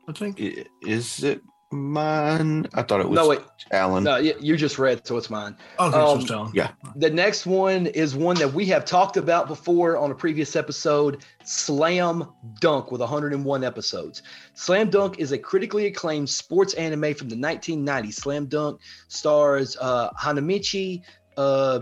I 0.09 0.13
think. 0.13 0.41
Is 0.83 1.23
it 1.23 1.43
mine? 1.71 2.67
I 2.75 2.83
thought 2.83 3.01
it 3.01 3.09
was 3.09 3.17
No, 3.17 3.29
wait. 3.29 3.41
Alan. 3.71 4.05
No, 4.05 4.17
you 4.17 4.57
just 4.57 4.79
read, 4.79 5.07
so 5.07 5.17
it's 5.17 5.31
mine. 5.31 5.57
Okay, 5.79 5.93
so 5.93 6.07
Um, 6.07 6.21
it's 6.47 6.55
yeah. 6.55 6.71
The 6.97 7.11
next 7.11 7.47
one 7.47 7.87
is 7.87 8.17
one 8.17 8.37
that 8.37 8.53
we 8.53 8.67
have 8.67 8.85
talked 8.85 9.17
about 9.17 9.47
before 9.47 9.97
on 9.97 10.11
a 10.11 10.15
previous 10.15 10.57
episode 10.57 11.25
Slam 11.45 12.29
Dunk 12.61 12.91
with 12.91 13.01
101 13.01 13.65
episodes. 13.65 14.23
Slam 14.55 14.91
Dunk 14.91 15.19
is 15.19 15.33
a 15.33 15.39
critically 15.39 15.87
acclaimed 15.87 16.29
sports 16.29 16.75
anime 16.75 17.15
from 17.15 17.29
the 17.29 17.37
1990s. 17.37 18.15
Slam 18.15 18.47
Dunk 18.47 18.81
stars 19.09 19.77
uh, 19.81 20.11
Hanamichi 20.13 21.03
uh, 21.37 21.81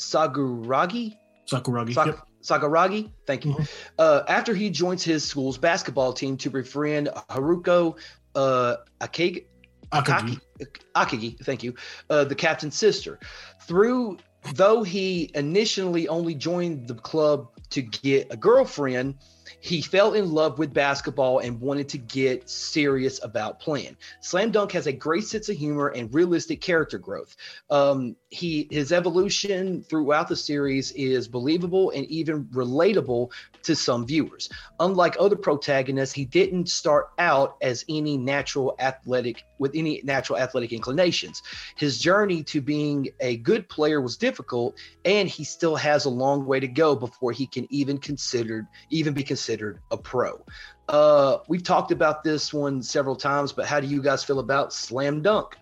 Sakuragi. 0.00 1.16
Sakuragi. 1.46 1.94
Sak- 1.94 2.06
Yep. 2.06 2.18
Sakuragi, 2.42 3.10
thank 3.26 3.44
you. 3.44 3.52
Mhm. 3.52 3.68
Uh, 3.98 4.22
after 4.26 4.54
he 4.54 4.70
joins 4.70 5.04
his 5.04 5.22
school's 5.28 5.58
basketball 5.58 6.12
team 6.14 6.38
to 6.38 6.48
befriend 6.48 7.10
Haruko 7.28 7.98
uh, 8.34 8.76
Akagi, 9.00 9.44
Akagi. 9.92 10.40
Akagi, 10.58 10.68
Akagi, 10.96 11.44
thank 11.44 11.62
you, 11.62 11.74
uh, 12.08 12.24
the 12.24 12.34
captain's 12.34 12.76
sister. 12.76 13.18
Through 13.66 14.16
though 14.54 14.82
he 14.82 15.30
initially 15.34 16.08
only 16.08 16.34
joined 16.34 16.88
the 16.88 16.94
club 16.94 17.48
to 17.70 17.82
get 17.82 18.28
a 18.32 18.36
girlfriend, 18.38 19.16
he 19.58 19.82
fell 19.82 20.14
in 20.14 20.30
love 20.30 20.58
with 20.58 20.72
basketball 20.72 21.40
and 21.40 21.60
wanted 21.60 21.88
to 21.90 21.98
get 21.98 22.48
serious 22.48 23.22
about 23.24 23.60
playing. 23.60 23.96
Slam 24.20 24.50
Dunk 24.50 24.72
has 24.72 24.86
a 24.86 24.92
great 24.92 25.24
sense 25.24 25.48
of 25.48 25.56
humor 25.56 25.88
and 25.88 26.12
realistic 26.14 26.60
character 26.60 26.98
growth. 26.98 27.36
Um, 27.70 28.16
he 28.30 28.68
his 28.70 28.92
evolution 28.92 29.82
throughout 29.82 30.28
the 30.28 30.36
series 30.36 30.92
is 30.92 31.26
believable 31.26 31.90
and 31.90 32.06
even 32.06 32.44
relatable 32.46 33.30
to 33.64 33.74
some 33.74 34.06
viewers. 34.06 34.48
Unlike 34.78 35.16
other 35.18 35.36
protagonists, 35.36 36.14
he 36.14 36.24
didn't 36.24 36.68
start 36.68 37.08
out 37.18 37.56
as 37.60 37.84
any 37.88 38.16
natural 38.16 38.76
athletic 38.78 39.44
with 39.58 39.72
any 39.74 40.00
natural 40.04 40.38
athletic 40.38 40.72
inclinations. 40.72 41.42
His 41.76 41.98
journey 41.98 42.42
to 42.44 42.60
being 42.60 43.08
a 43.20 43.36
good 43.38 43.68
player 43.68 44.00
was 44.00 44.16
difficult, 44.16 44.78
and 45.04 45.28
he 45.28 45.44
still 45.44 45.76
has 45.76 46.04
a 46.04 46.10
long 46.10 46.46
way 46.46 46.60
to 46.60 46.68
go 46.68 46.94
before 46.94 47.32
he 47.32 47.46
can 47.46 47.66
even 47.70 47.98
considered 47.98 48.66
even 48.90 49.12
be 49.12 49.22
considered 49.22 49.39
a 49.48 49.96
pro. 49.96 50.44
Uh, 50.88 51.38
we've 51.48 51.62
talked 51.62 51.92
about 51.92 52.24
this 52.24 52.52
one 52.52 52.82
several 52.82 53.14
times, 53.14 53.52
but 53.52 53.66
how 53.66 53.80
do 53.80 53.86
you 53.86 54.02
guys 54.02 54.24
feel 54.24 54.40
about 54.40 54.72
Slam 54.72 55.22
Dunk? 55.22 55.56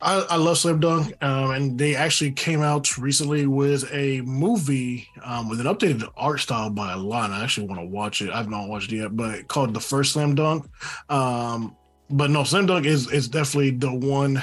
I, 0.00 0.20
I 0.30 0.36
love 0.36 0.58
Slam 0.58 0.80
Dunk, 0.80 1.14
um, 1.22 1.50
and 1.52 1.78
they 1.78 1.96
actually 1.96 2.32
came 2.32 2.60
out 2.60 2.98
recently 2.98 3.46
with 3.46 3.90
a 3.92 4.20
movie 4.20 5.08
um, 5.24 5.48
with 5.48 5.60
an 5.60 5.66
updated 5.66 6.06
art 6.16 6.40
style 6.40 6.70
by 6.70 6.92
a 6.92 6.96
Alana. 6.96 7.30
I 7.30 7.42
actually 7.42 7.66
want 7.68 7.80
to 7.80 7.86
watch 7.86 8.20
it. 8.20 8.30
I've 8.30 8.50
not 8.50 8.68
watched 8.68 8.92
it 8.92 8.96
yet, 8.96 9.16
but 9.16 9.48
called 9.48 9.72
the 9.72 9.80
first 9.80 10.12
Slam 10.12 10.34
Dunk. 10.34 10.68
Um, 11.08 11.74
but 12.10 12.30
no, 12.30 12.44
Slam 12.44 12.66
Dunk 12.66 12.86
is 12.86 13.10
is 13.10 13.28
definitely 13.28 13.70
the 13.70 13.92
one. 13.92 14.42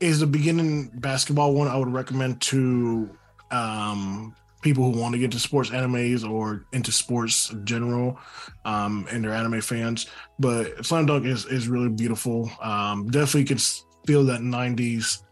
Is 0.00 0.20
the 0.20 0.26
beginning 0.26 0.90
basketball 0.94 1.54
one 1.54 1.68
I 1.68 1.76
would 1.76 1.92
recommend 1.92 2.40
to 2.42 3.10
um, 3.50 4.34
people 4.66 4.90
who 4.90 5.00
want 5.00 5.12
to 5.14 5.18
get 5.18 5.26
into 5.26 5.38
sports 5.38 5.70
animes 5.70 6.28
or 6.28 6.66
into 6.72 6.90
sports 6.90 7.50
in 7.52 7.64
general, 7.64 8.18
um, 8.64 9.06
and 9.12 9.22
they're 9.22 9.32
anime 9.32 9.60
fans. 9.60 10.06
But 10.40 10.84
Slam 10.84 11.06
Dunk 11.06 11.24
is 11.24 11.46
is 11.46 11.68
really 11.68 11.88
beautiful. 11.88 12.50
Um, 12.60 13.08
definitely 13.08 13.44
could 13.44 13.58
s- 13.58 13.84
feel 14.08 14.24
that 14.24 14.40
'90s 14.40 15.22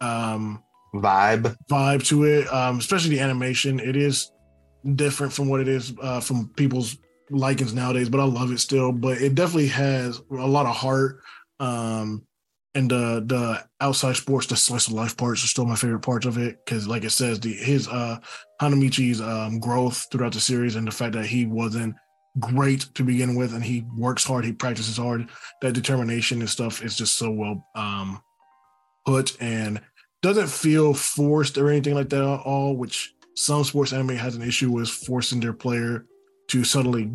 um, 0.00 0.62
Vibe. 0.94 1.56
vibe 1.68 2.06
to 2.06 2.24
it, 2.24 2.46
um, 2.52 2.78
especially 2.78 3.10
the 3.10 3.20
animation. 3.20 3.80
It 3.80 3.96
is 3.96 4.30
different 4.94 5.32
from 5.32 5.48
what 5.48 5.60
it 5.60 5.66
is 5.66 5.92
uh, 6.00 6.20
from 6.20 6.48
people's 6.56 6.96
likings 7.28 7.74
nowadays, 7.74 8.08
but 8.08 8.20
I 8.20 8.24
love 8.24 8.52
it 8.52 8.60
still. 8.60 8.92
But 8.92 9.20
it 9.20 9.34
definitely 9.34 9.68
has 9.68 10.20
a 10.30 10.46
lot 10.46 10.66
of 10.66 10.76
heart. 10.76 11.20
Um, 11.58 12.24
and 12.74 12.90
the 12.90 13.22
the 13.26 13.64
outside 13.80 14.16
sports, 14.16 14.46
the 14.46 14.56
slice 14.56 14.86
of 14.86 14.92
life 14.92 15.16
parts 15.16 15.42
are 15.44 15.48
still 15.48 15.64
my 15.64 15.74
favorite 15.74 16.00
parts 16.00 16.26
of 16.26 16.38
it 16.38 16.64
because, 16.64 16.86
like 16.86 17.04
it 17.04 17.10
says, 17.10 17.40
the 17.40 17.52
his 17.52 17.88
uh 17.88 18.18
Hanamichi's 18.60 19.20
um, 19.20 19.58
growth 19.58 20.06
throughout 20.10 20.32
the 20.32 20.40
series 20.40 20.76
and 20.76 20.86
the 20.86 20.92
fact 20.92 21.14
that 21.14 21.26
he 21.26 21.46
wasn't 21.46 21.94
great 22.38 22.86
to 22.94 23.02
begin 23.02 23.34
with 23.34 23.54
and 23.54 23.64
he 23.64 23.84
works 23.96 24.24
hard, 24.24 24.44
he 24.44 24.52
practices 24.52 24.98
hard. 24.98 25.28
That 25.62 25.72
determination 25.72 26.40
and 26.40 26.50
stuff 26.50 26.82
is 26.84 26.96
just 26.96 27.16
so 27.16 27.30
well 27.30 27.66
um 27.74 28.22
put 29.04 29.36
and 29.40 29.80
doesn't 30.22 30.48
feel 30.48 30.94
forced 30.94 31.58
or 31.58 31.70
anything 31.70 31.94
like 31.94 32.10
that 32.10 32.22
at 32.22 32.40
all, 32.40 32.76
which 32.76 33.14
some 33.34 33.64
sports 33.64 33.92
anime 33.92 34.10
has 34.10 34.36
an 34.36 34.42
issue 34.42 34.70
with 34.70 34.88
forcing 34.88 35.40
their 35.40 35.54
player 35.54 36.06
to 36.48 36.62
suddenly 36.62 37.10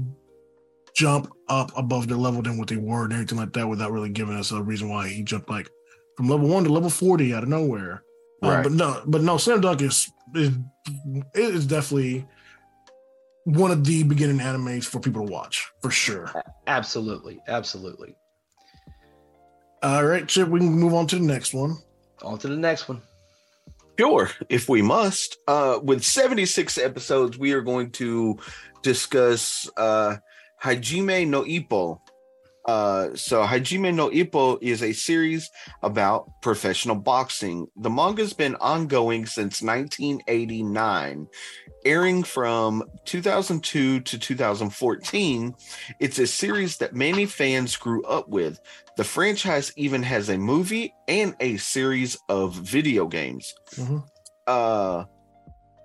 jump 0.95 1.31
up 1.49 1.71
above 1.77 2.07
their 2.07 2.17
level 2.17 2.41
than 2.41 2.57
what 2.57 2.67
they 2.67 2.77
were 2.77 3.03
and 3.03 3.13
everything 3.13 3.37
like 3.37 3.53
that 3.53 3.67
without 3.67 3.91
really 3.91 4.09
giving 4.09 4.35
us 4.35 4.51
a 4.51 4.61
reason 4.61 4.89
why 4.89 5.07
he 5.07 5.23
jumped 5.23 5.49
like 5.49 5.69
from 6.15 6.29
level 6.29 6.47
one 6.47 6.63
to 6.63 6.71
level 6.71 6.89
40 6.89 7.33
out 7.33 7.43
of 7.43 7.49
nowhere. 7.49 8.03
Um, 8.41 8.63
but 8.63 8.71
no, 8.71 9.01
but 9.05 9.21
no, 9.21 9.37
Slam 9.37 9.61
Dunk 9.61 9.81
is, 9.81 10.11
is 10.33 10.51
it 11.33 11.55
is 11.55 11.65
definitely 11.65 12.25
one 13.43 13.71
of 13.71 13.83
the 13.83 14.03
beginning 14.03 14.39
animes 14.39 14.85
for 14.85 14.99
people 14.99 15.25
to 15.25 15.31
watch 15.31 15.69
for 15.81 15.91
sure. 15.91 16.31
Absolutely, 16.67 17.39
absolutely. 17.47 18.15
All 19.83 20.05
right, 20.05 20.27
Chip, 20.27 20.47
we 20.47 20.59
can 20.59 20.69
move 20.69 20.93
on 20.93 21.07
to 21.07 21.15
the 21.17 21.25
next 21.25 21.53
one. 21.53 21.77
On 22.23 22.37
to 22.39 22.47
the 22.47 22.55
next 22.55 22.87
one. 22.87 23.01
Sure, 23.99 24.29
if 24.49 24.67
we 24.67 24.81
must. 24.81 25.37
Uh, 25.47 25.79
with 25.81 26.03
76 26.03 26.77
episodes, 26.77 27.37
we 27.37 27.53
are 27.53 27.61
going 27.61 27.91
to 27.91 28.37
discuss 28.81 29.69
uh, 29.77 30.17
Hajime 30.63 31.27
no 31.27 31.43
Ippo. 31.43 31.99
Uh, 32.65 33.15
so, 33.15 33.43
Hajime 33.43 33.93
no 33.93 34.09
Ippo 34.09 34.57
is 34.59 34.81
a 34.81 34.91
series 34.91 35.51
about 35.83 36.25
professional 36.41 36.95
boxing. 36.95 37.67
The 37.75 37.91
manga's 37.91 38.33
been 38.33 38.55
ongoing 38.55 39.27
since 39.27 39.61
1989, 39.61 41.27
airing 41.85 42.23
from 42.23 42.83
2002 43.05 43.99
to 43.99 44.17
2014. 44.17 45.53
It's 45.99 46.17
a 46.17 46.25
series 46.25 46.77
that 46.77 46.95
many 46.95 47.27
fans 47.27 47.75
grew 47.75 48.01
up 48.05 48.29
with. 48.29 48.59
The 48.97 49.03
franchise 49.03 49.71
even 49.75 50.01
has 50.01 50.29
a 50.29 50.37
movie 50.37 50.91
and 51.07 51.35
a 51.39 51.57
series 51.57 52.17
of 52.29 52.55
video 52.55 53.05
games. 53.05 53.53
Mhm. 53.75 54.03
Uh, 54.47 55.05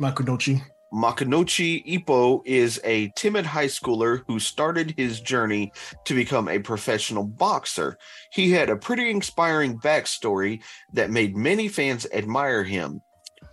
Makunochi. 0.00 0.62
Makanochi 0.92 1.84
Ippo 1.86 2.42
is 2.44 2.80
a 2.82 3.12
timid 3.16 3.46
high 3.46 3.66
schooler 3.66 4.22
who 4.26 4.40
started 4.40 4.94
his 4.96 5.20
journey 5.20 5.72
to 6.04 6.14
become 6.14 6.48
a 6.48 6.58
professional 6.58 7.24
boxer. 7.24 7.96
He 8.32 8.50
had 8.50 8.70
a 8.70 8.76
pretty 8.76 9.10
inspiring 9.10 9.78
backstory 9.78 10.62
that 10.92 11.10
made 11.10 11.36
many 11.36 11.68
fans 11.68 12.06
admire 12.12 12.64
him. 12.64 13.00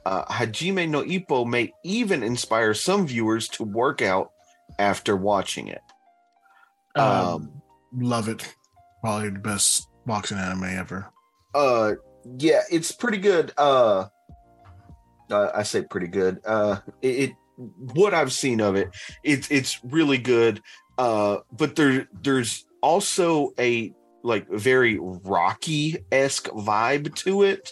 Uh, 0.05 0.25
Hajime 0.25 0.89
no 0.89 1.03
Ippo 1.03 1.45
may 1.45 1.71
even 1.83 2.23
inspire 2.23 2.73
some 2.73 3.05
viewers 3.05 3.47
to 3.49 3.63
work 3.63 4.01
out 4.01 4.31
after 4.79 5.15
watching 5.15 5.67
it. 5.67 5.81
Um, 6.95 7.03
Um, 7.05 7.61
love 7.93 8.29
it. 8.29 8.55
Probably 9.01 9.29
the 9.29 9.39
best 9.39 9.89
boxing 10.05 10.37
anime 10.39 10.63
ever. 10.63 11.07
Uh, 11.53 11.93
yeah, 12.39 12.61
it's 12.71 12.91
pretty 12.91 13.19
good. 13.19 13.53
Uh, 13.57 14.07
uh 15.31 15.49
I 15.53 15.63
say 15.63 15.83
pretty 15.83 16.07
good. 16.07 16.39
Uh, 16.45 16.77
it, 17.01 17.07
it 17.07 17.31
what 17.93 18.13
I've 18.13 18.31
seen 18.33 18.61
of 18.61 18.75
it, 18.75 18.89
it's 19.23 19.49
it's 19.49 19.79
really 19.83 20.17
good. 20.17 20.61
Uh, 20.97 21.37
but 21.51 21.75
there 21.75 22.07
there's 22.21 22.65
also 22.81 23.51
a 23.59 23.91
like 24.23 24.47
very 24.49 24.97
Rocky 24.99 25.97
esque 26.11 26.47
vibe 26.49 27.13
to 27.15 27.43
it. 27.43 27.71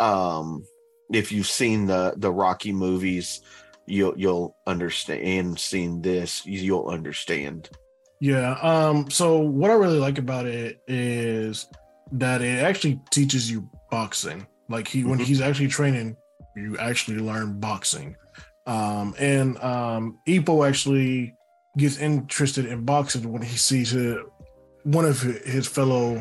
Um, 0.00 0.64
if 1.12 1.32
you've 1.32 1.46
seen 1.46 1.86
the 1.86 2.14
the 2.16 2.32
Rocky 2.32 2.72
movies, 2.72 3.40
you'll 3.86 4.14
you'll 4.18 4.56
understand. 4.66 5.22
And 5.22 5.58
seen 5.58 6.02
this, 6.02 6.44
you'll 6.44 6.88
understand. 6.88 7.70
Yeah. 8.20 8.52
Um. 8.62 9.10
So 9.10 9.38
what 9.38 9.70
I 9.70 9.74
really 9.74 9.98
like 9.98 10.18
about 10.18 10.46
it 10.46 10.80
is 10.88 11.66
that 12.12 12.42
it 12.42 12.62
actually 12.62 13.00
teaches 13.10 13.50
you 13.50 13.68
boxing. 13.90 14.46
Like 14.68 14.88
he, 14.88 15.04
when 15.04 15.18
Mhm. 15.18 15.24
he's 15.24 15.40
actually 15.40 15.68
training, 15.68 16.16
you 16.56 16.76
actually 16.78 17.18
learn 17.18 17.60
boxing. 17.60 18.16
Um. 18.66 19.14
And 19.18 19.58
um, 19.62 20.18
Ippo 20.26 20.66
actually 20.66 21.34
gets 21.78 21.98
interested 21.98 22.66
in 22.66 22.84
boxing 22.84 23.30
when 23.30 23.42
he 23.42 23.56
sees 23.56 23.94
uh 23.94 24.22
one 24.84 25.04
of 25.04 25.20
his 25.20 25.66
fellow, 25.66 26.14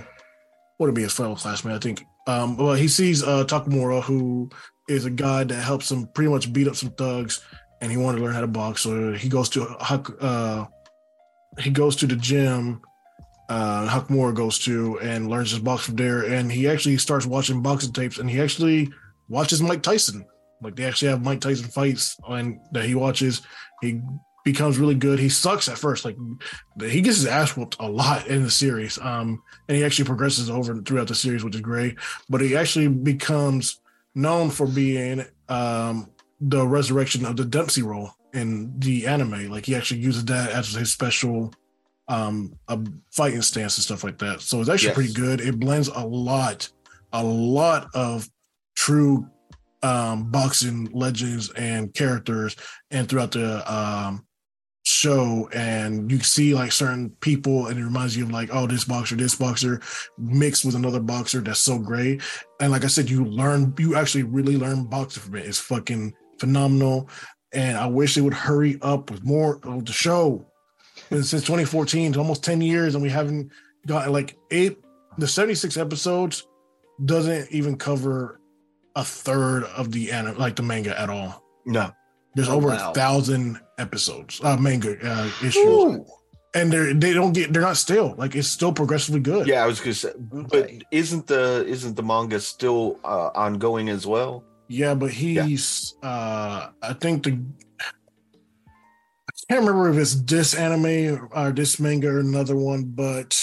what 0.78 0.88
would 0.88 0.96
be 0.96 1.04
his 1.04 1.14
fellow 1.14 1.36
classmate, 1.36 1.76
I 1.76 1.80
think. 1.80 2.04
Um. 2.28 2.58
Well, 2.58 2.74
he 2.74 2.88
sees 2.88 3.24
uh 3.24 3.46
Takamura, 3.46 4.04
who 4.04 4.50
is 4.88 5.06
a 5.06 5.10
guy 5.10 5.44
that 5.44 5.64
helps 5.64 5.92
him 5.92 6.08
pretty 6.08 6.30
much 6.30 6.54
beat 6.54 6.68
up 6.68 6.76
some 6.76 6.92
thugs, 6.92 7.42
and 7.82 7.92
he 7.92 7.98
wanted 7.98 8.20
to 8.20 8.24
learn 8.24 8.36
how 8.36 8.42
to 8.42 8.48
box. 8.48 8.82
So 8.82 9.14
he 9.14 9.30
goes 9.30 9.50
to 9.50 9.64
uh 10.22 10.66
he 11.60 11.70
goes 11.70 11.96
to 11.96 12.08
the 12.08 12.16
gym 12.16 12.82
uh 13.50 13.88
Huckmore 13.88 14.34
goes 14.34 14.60
to 14.60 15.00
and 15.00 15.30
learns 15.30 15.52
his 15.52 15.60
box 15.60 15.86
from 15.86 15.96
there 15.96 16.24
and 16.24 16.52
he 16.52 16.68
actually 16.68 16.98
starts 16.98 17.26
watching 17.26 17.62
boxing 17.62 17.94
tapes 17.94 18.18
and 18.18 18.30
he 18.30 18.42
actually 18.42 18.92
watches 19.30 19.62
Mike 19.62 19.82
Tyson 19.84 20.26
like 20.62 20.76
they 20.76 20.86
actually 20.86 21.10
have 21.10 21.24
Mike 21.24 21.42
Tyson 21.42 21.68
fights 21.68 22.18
and 22.30 22.60
that 22.72 22.86
he 22.86 22.96
watches 22.96 23.42
he 23.82 24.02
becomes 24.44 24.78
really 24.78 24.96
good 24.96 25.20
he 25.20 25.30
sucks 25.30 25.68
at 25.68 25.78
first 25.78 26.06
like 26.06 26.16
he 26.80 27.02
gets 27.02 27.18
his 27.18 27.26
ass 27.26 27.58
whooped 27.58 27.76
a 27.80 27.90
lot 27.90 28.28
in 28.28 28.44
the 28.44 28.50
series 28.52 28.98
um 29.00 29.42
and 29.68 29.76
he 29.78 29.84
actually 29.84 30.06
progresses 30.06 30.50
over 30.50 30.76
throughout 30.82 31.08
the 31.08 31.16
series 31.16 31.44
which 31.44 31.56
is 31.56 31.62
great 31.62 31.96
but 32.30 32.42
he 32.42 32.56
actually 32.56 32.88
becomes 32.88 33.82
known 34.14 34.50
for 34.50 34.68
being 34.68 35.26
um 35.50 36.10
the 36.42 36.66
resurrection 36.68 37.26
of 37.26 37.38
the 37.38 37.46
Dempsey 37.46 37.82
Roll 37.82 38.12
in 38.34 38.78
the 38.80 39.08
anime. 39.08 39.50
Like 39.50 39.66
he 39.66 39.74
actually 39.74 40.02
uses 40.02 40.26
that 40.26 40.52
as 40.52 40.74
his 40.74 40.92
special 40.92 41.54
um 42.08 42.54
a 42.68 42.78
fighting 43.12 43.42
stance 43.42 43.78
and 43.78 43.84
stuff 43.86 44.04
like 44.04 44.18
that. 44.20 44.42
So 44.42 44.60
it's 44.60 44.70
actually 44.70 44.88
Yes. 44.90 44.96
pretty 44.96 45.14
good. 45.14 45.42
It 45.42 45.60
blends 45.60 45.88
a 45.88 46.06
lot, 46.06 46.70
a 47.14 47.24
lot 47.24 47.88
of 47.96 48.30
true 48.76 49.28
um 49.84 50.32
boxing 50.32 50.90
legends 50.92 51.52
and 51.52 51.94
characters 51.94 52.56
and 52.92 53.08
throughout 53.08 53.32
the 53.32 53.74
um 53.74 54.26
show. 54.86 55.50
And 55.52 56.12
you 56.12 56.20
see 56.20 56.54
like 56.54 56.72
certain 56.72 57.10
people 57.20 57.68
and 57.68 57.80
it 57.80 57.84
reminds 57.84 58.16
you 58.16 58.24
of 58.24 58.32
like 58.32 58.50
oh 58.54 58.68
this 58.68 58.86
boxer 58.86 59.16
this 59.16 59.36
boxer 59.36 59.82
mixed 60.18 60.64
with 60.64 60.76
another 60.76 61.00
boxer 61.00 61.42
that's 61.42 61.60
so 61.60 61.78
great. 61.78 62.22
And 62.60 62.72
like 62.72 62.84
i 62.84 62.88
said 62.88 63.10
you 63.10 63.26
learn 63.26 63.74
you 63.78 63.96
actually 63.96 64.24
really 64.24 64.58
learn 64.58 64.86
boxing 64.86 65.24
from 65.24 65.36
it. 65.36 65.46
It's 65.46 65.60
fucking 65.60 66.14
phenomenal. 66.40 67.10
And 67.52 67.78
i 67.78 67.88
wish 67.88 68.16
they 68.16 68.22
would 68.22 68.34
hurry 68.34 68.78
up 68.82 69.12
with 69.12 69.24
more 69.24 69.60
of 69.64 69.86
the 69.86 69.94
show. 69.94 70.46
And 71.10 71.26
since 71.26 71.44
2014 71.44 72.10
it's 72.10 72.18
almost 72.18 72.44
10 72.44 72.62
years 72.62 72.96
and 72.96 73.04
we 73.04 73.10
haven't 73.10 73.52
got 73.88 74.10
like 74.12 74.38
eight 74.52 74.78
the 75.18 75.28
76 75.28 75.78
episodes 75.78 76.48
doesn't 77.06 77.52
even 77.52 77.78
cover 77.78 78.40
a 78.96 79.04
third 79.04 79.64
of 79.76 79.92
the 79.92 80.12
anime 80.12 80.38
like 80.38 80.56
the 80.56 80.64
manga 80.64 80.98
at 81.00 81.10
all 81.10 81.44
No. 81.66 81.92
there's 82.36 82.50
Oh, 82.50 82.56
over 82.58 82.70
wow. 82.70 82.92
a 82.92 82.94
thousand 82.94 83.60
episodes 83.78 84.40
uh 84.44 84.56
manga 84.58 84.96
uh, 85.04 85.28
issues 85.44 85.56
Ooh. 85.58 86.06
and 86.56 86.72
they're 86.72 86.94
they 86.94 87.12
don't 87.14 87.34
get 87.34 87.52
they're 87.52 87.62
not 87.62 87.76
stale 87.78 88.16
like 88.18 88.36
it's 88.36 88.48
still 88.48 88.72
progressively 88.72 89.20
good 89.20 89.48
Yeah, 89.48 89.64
I 89.64 89.68
was 89.68 89.80
gonna 89.80 89.94
say, 89.94 90.12
but 90.18 90.72
isn't 90.92 91.28
the 91.28 91.66
isn't 91.68 91.96
the 91.96 92.04
manga 92.04 92.40
still 92.40 93.00
uh, 93.04 93.32
ongoing 93.36 93.90
as 93.90 94.08
well? 94.08 94.44
Yeah, 94.70 94.96
but 94.96 95.12
he's 95.12 95.94
uh 96.02 96.70
I 96.82 96.94
think 96.94 97.24
the 97.24 97.38
I 99.30 99.34
can't 99.54 99.62
remember 99.62 99.90
if 99.92 99.98
it's 99.98 100.16
this 100.16 100.54
anime 100.56 101.28
or 101.32 101.52
this 101.52 101.80
manga 101.80 102.08
or 102.10 102.20
another 102.20 102.56
one, 102.56 102.84
but 102.86 103.38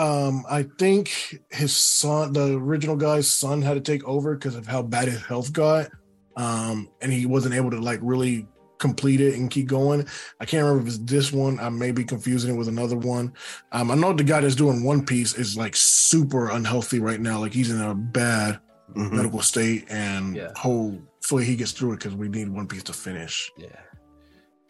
um 0.00 0.44
I 0.48 0.62
think 0.78 1.10
his 1.50 1.74
son, 1.76 2.32
the 2.32 2.56
original 2.56 2.96
guy's 2.96 3.28
son, 3.30 3.60
had 3.62 3.74
to 3.74 3.80
take 3.80 4.02
over 4.04 4.34
because 4.34 4.54
of 4.54 4.66
how 4.66 4.82
bad 4.82 5.08
his 5.08 5.22
health 5.22 5.52
got. 5.52 5.90
Um, 6.36 6.88
and 7.02 7.12
he 7.12 7.26
wasn't 7.26 7.54
able 7.54 7.70
to 7.70 7.80
like 7.80 8.00
really 8.02 8.46
complete 8.78 9.20
it 9.20 9.34
and 9.34 9.50
keep 9.50 9.66
going. 9.66 10.06
I 10.40 10.46
can't 10.46 10.62
remember 10.64 10.82
if 10.82 10.94
it's 10.94 10.98
this 11.04 11.32
one. 11.32 11.60
I 11.60 11.68
may 11.68 11.92
be 11.92 12.02
confusing 12.04 12.54
it 12.54 12.58
with 12.58 12.68
another 12.68 12.96
one. 12.96 13.34
Um, 13.72 13.90
I 13.90 13.94
know 13.94 14.14
the 14.14 14.24
guy 14.24 14.40
that's 14.40 14.54
doing 14.54 14.82
One 14.82 15.04
Piece 15.04 15.34
is 15.34 15.56
like 15.56 15.76
super 15.76 16.48
unhealthy 16.50 16.98
right 16.98 17.20
now. 17.20 17.40
Like 17.40 17.52
he's 17.52 17.70
in 17.70 17.80
a 17.80 17.94
bad 17.94 18.58
Mhm. 18.96 19.12
medical 19.12 19.42
state, 19.42 19.84
and 19.90 20.34
Yeah. 20.34 20.52
hopefully 20.56 21.44
he 21.44 21.56
gets 21.56 21.72
through 21.72 21.92
it 21.92 21.98
because 21.98 22.14
we 22.14 22.28
need 22.28 22.48
One 22.48 22.66
Piece 22.66 22.84
to 22.84 22.92
finish. 22.94 23.52
Yeah. 23.58 23.68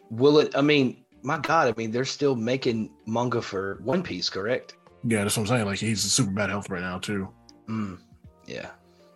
Will 0.09 0.39
it? 0.39 0.55
I 0.57 0.61
mean, 0.61 1.05
my 1.23 1.37
God! 1.39 1.69
I 1.69 1.73
mean, 1.77 1.91
they're 1.91 2.03
still 2.05 2.35
making 2.35 2.89
manga 3.07 3.41
for 3.41 3.79
One 3.83 4.03
Piece, 4.03 4.29
correct? 4.29 4.75
Yeah, 5.03 5.23
that's 5.23 5.37
what 5.37 5.43
I'm 5.43 5.47
saying. 5.47 5.65
Like 5.65 5.79
he's 5.79 6.03
in 6.03 6.09
super 6.09 6.31
bad 6.31 6.49
health 6.49 6.69
right 6.69 6.81
now 6.81 6.99
too. 6.99 7.29
Mm, 7.67 7.99
yeah, 8.45 8.69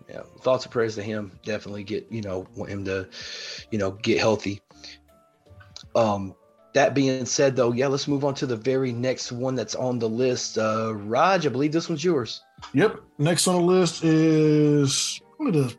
yeah. 0.09 0.21
Thoughts 0.41 0.65
and 0.65 0.71
prayers 0.71 0.95
to 0.95 1.03
him. 1.03 1.37
Definitely 1.43 1.83
get 1.83 2.07
you 2.11 2.21
know 2.21 2.47
want 2.55 2.71
him 2.71 2.85
to, 2.85 3.07
you 3.71 3.77
know, 3.77 3.91
get 3.91 4.19
healthy. 4.19 4.61
Um, 5.95 6.35
that 6.75 6.93
being 6.93 7.25
said, 7.25 7.55
though, 7.55 7.71
yeah, 7.71 7.87
let's 7.87 8.07
move 8.07 8.25
on 8.25 8.35
to 8.35 8.45
the 8.45 8.57
very 8.57 8.91
next 8.91 9.31
one 9.31 9.55
that's 9.55 9.75
on 9.75 9.97
the 9.97 10.09
list. 10.09 10.57
Uh, 10.57 10.93
Raj, 10.93 11.45
I 11.45 11.49
believe 11.49 11.71
this 11.71 11.87
one's 11.87 12.03
yours. 12.03 12.41
Yep. 12.73 12.99
Next 13.17 13.47
on 13.47 13.55
the 13.55 13.61
list 13.61 14.03
is 14.03 15.21
probably 15.37 15.61
the 15.61 15.75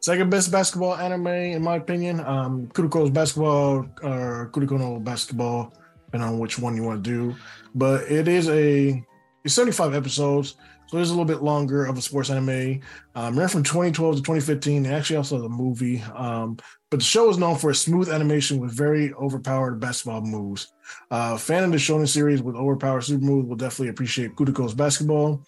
second 0.00 0.30
best 0.30 0.52
basketball 0.52 0.96
anime 0.96 1.28
in 1.28 1.62
my 1.62 1.76
opinion. 1.76 2.20
Um, 2.20 2.66
Kuroko's 2.68 3.10
basketball 3.10 3.86
or 4.02 4.50
Kuroko 4.52 4.78
no 4.78 5.00
basketball, 5.00 5.72
depending 6.06 6.28
on 6.28 6.38
which 6.38 6.58
one 6.58 6.76
you 6.76 6.82
want 6.82 7.02
to 7.02 7.10
do. 7.10 7.34
But 7.74 8.10
it 8.10 8.28
is 8.28 8.48
a 8.48 9.04
it's 9.44 9.54
75 9.54 9.94
episodes, 9.94 10.56
so 10.86 10.98
it's 10.98 11.08
a 11.08 11.12
little 11.12 11.24
bit 11.24 11.42
longer 11.42 11.86
of 11.86 11.96
a 11.96 12.02
sports 12.02 12.30
anime. 12.30 12.80
Um, 13.14 13.38
ran 13.38 13.48
from 13.48 13.62
2012 13.62 14.16
to 14.16 14.22
2015. 14.22 14.82
They 14.82 14.92
actually 14.92 15.16
also 15.16 15.36
has 15.36 15.44
a 15.44 15.48
movie. 15.48 16.02
Um, 16.14 16.58
but 16.90 16.98
the 16.98 17.04
show 17.04 17.30
is 17.30 17.38
known 17.38 17.56
for 17.56 17.70
its 17.70 17.80
smooth 17.80 18.10
animation 18.10 18.58
with 18.58 18.72
very 18.72 19.14
overpowered 19.14 19.80
basketball 19.80 20.20
moves. 20.20 20.72
Uh, 21.10 21.36
fan 21.36 21.64
of 21.64 21.70
the 21.70 21.76
shonen 21.76 22.08
series 22.08 22.42
with 22.42 22.56
overpowered 22.56 23.02
super 23.02 23.24
moves 23.24 23.48
will 23.48 23.56
definitely 23.56 23.88
appreciate 23.88 24.34
Kuroko's 24.34 24.74
basketball. 24.74 25.42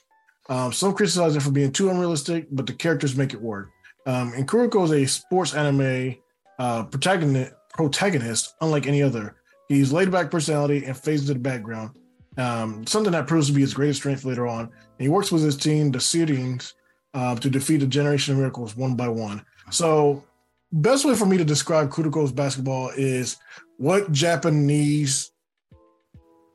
Um, 0.49 0.73
some 0.73 0.95
criticize 0.95 1.37
it 1.37 1.43
for 1.43 1.51
being 1.51 1.73
too 1.73 1.91
unrealistic, 1.91 2.47
but 2.51 2.67
the 2.67 2.73
characters 2.73 3.17
make 3.17 3.35
it 3.35 3.41
work. 3.41 3.69
Um, 4.07 4.33
and 4.35 4.49
Kuroko 4.49 4.85
is 4.85 4.93
a 4.93 5.07
sports 5.07 5.55
anime 5.55 6.17
uh, 6.59 6.85
protagonist, 6.85 7.53
protagonist, 7.73 8.55
unlike 8.61 8.87
any 8.87 9.03
other. 9.03 9.37
He's 9.69 9.93
laid 9.93 10.11
back 10.11 10.31
personality 10.31 10.85
and 10.85 10.97
fades 10.97 11.27
to 11.27 11.35
the 11.35 11.41
background. 11.41 11.91
Um, 12.39 12.87
something 12.87 13.13
that 13.13 13.27
proves 13.27 13.49
to 13.49 13.53
be 13.53 13.61
his 13.61 13.75
greatest 13.75 14.01
strength 14.01 14.25
later 14.25 14.47
on. 14.47 14.61
And 14.61 14.71
he 14.99 15.09
works 15.09 15.31
with 15.31 15.43
his 15.43 15.57
team, 15.57 15.91
the 15.91 15.99
Seirins, 15.99 16.73
uh, 17.15 17.37
to 17.37 17.51
defeat 17.51 17.79
the 17.79 17.87
Generation 17.87 18.33
of 18.35 18.41
Miracles 18.41 18.77
one 18.77 18.97
by 18.97 19.09
one. 19.09 19.45
So, 19.71 20.25
best 20.73 21.05
way 21.05 21.15
for 21.15 21.27
me 21.27 21.37
to 21.37 21.45
describe 21.45 21.91
Kuroko's 21.91 22.33
basketball 22.33 22.91
is 22.97 23.37
what 23.77 24.11
Japanese 24.13 25.31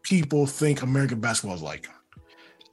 people 0.03 0.47
think 0.47 0.81
American 0.81 1.19
basketball 1.19 1.55
is 1.55 1.61
like. 1.61 1.87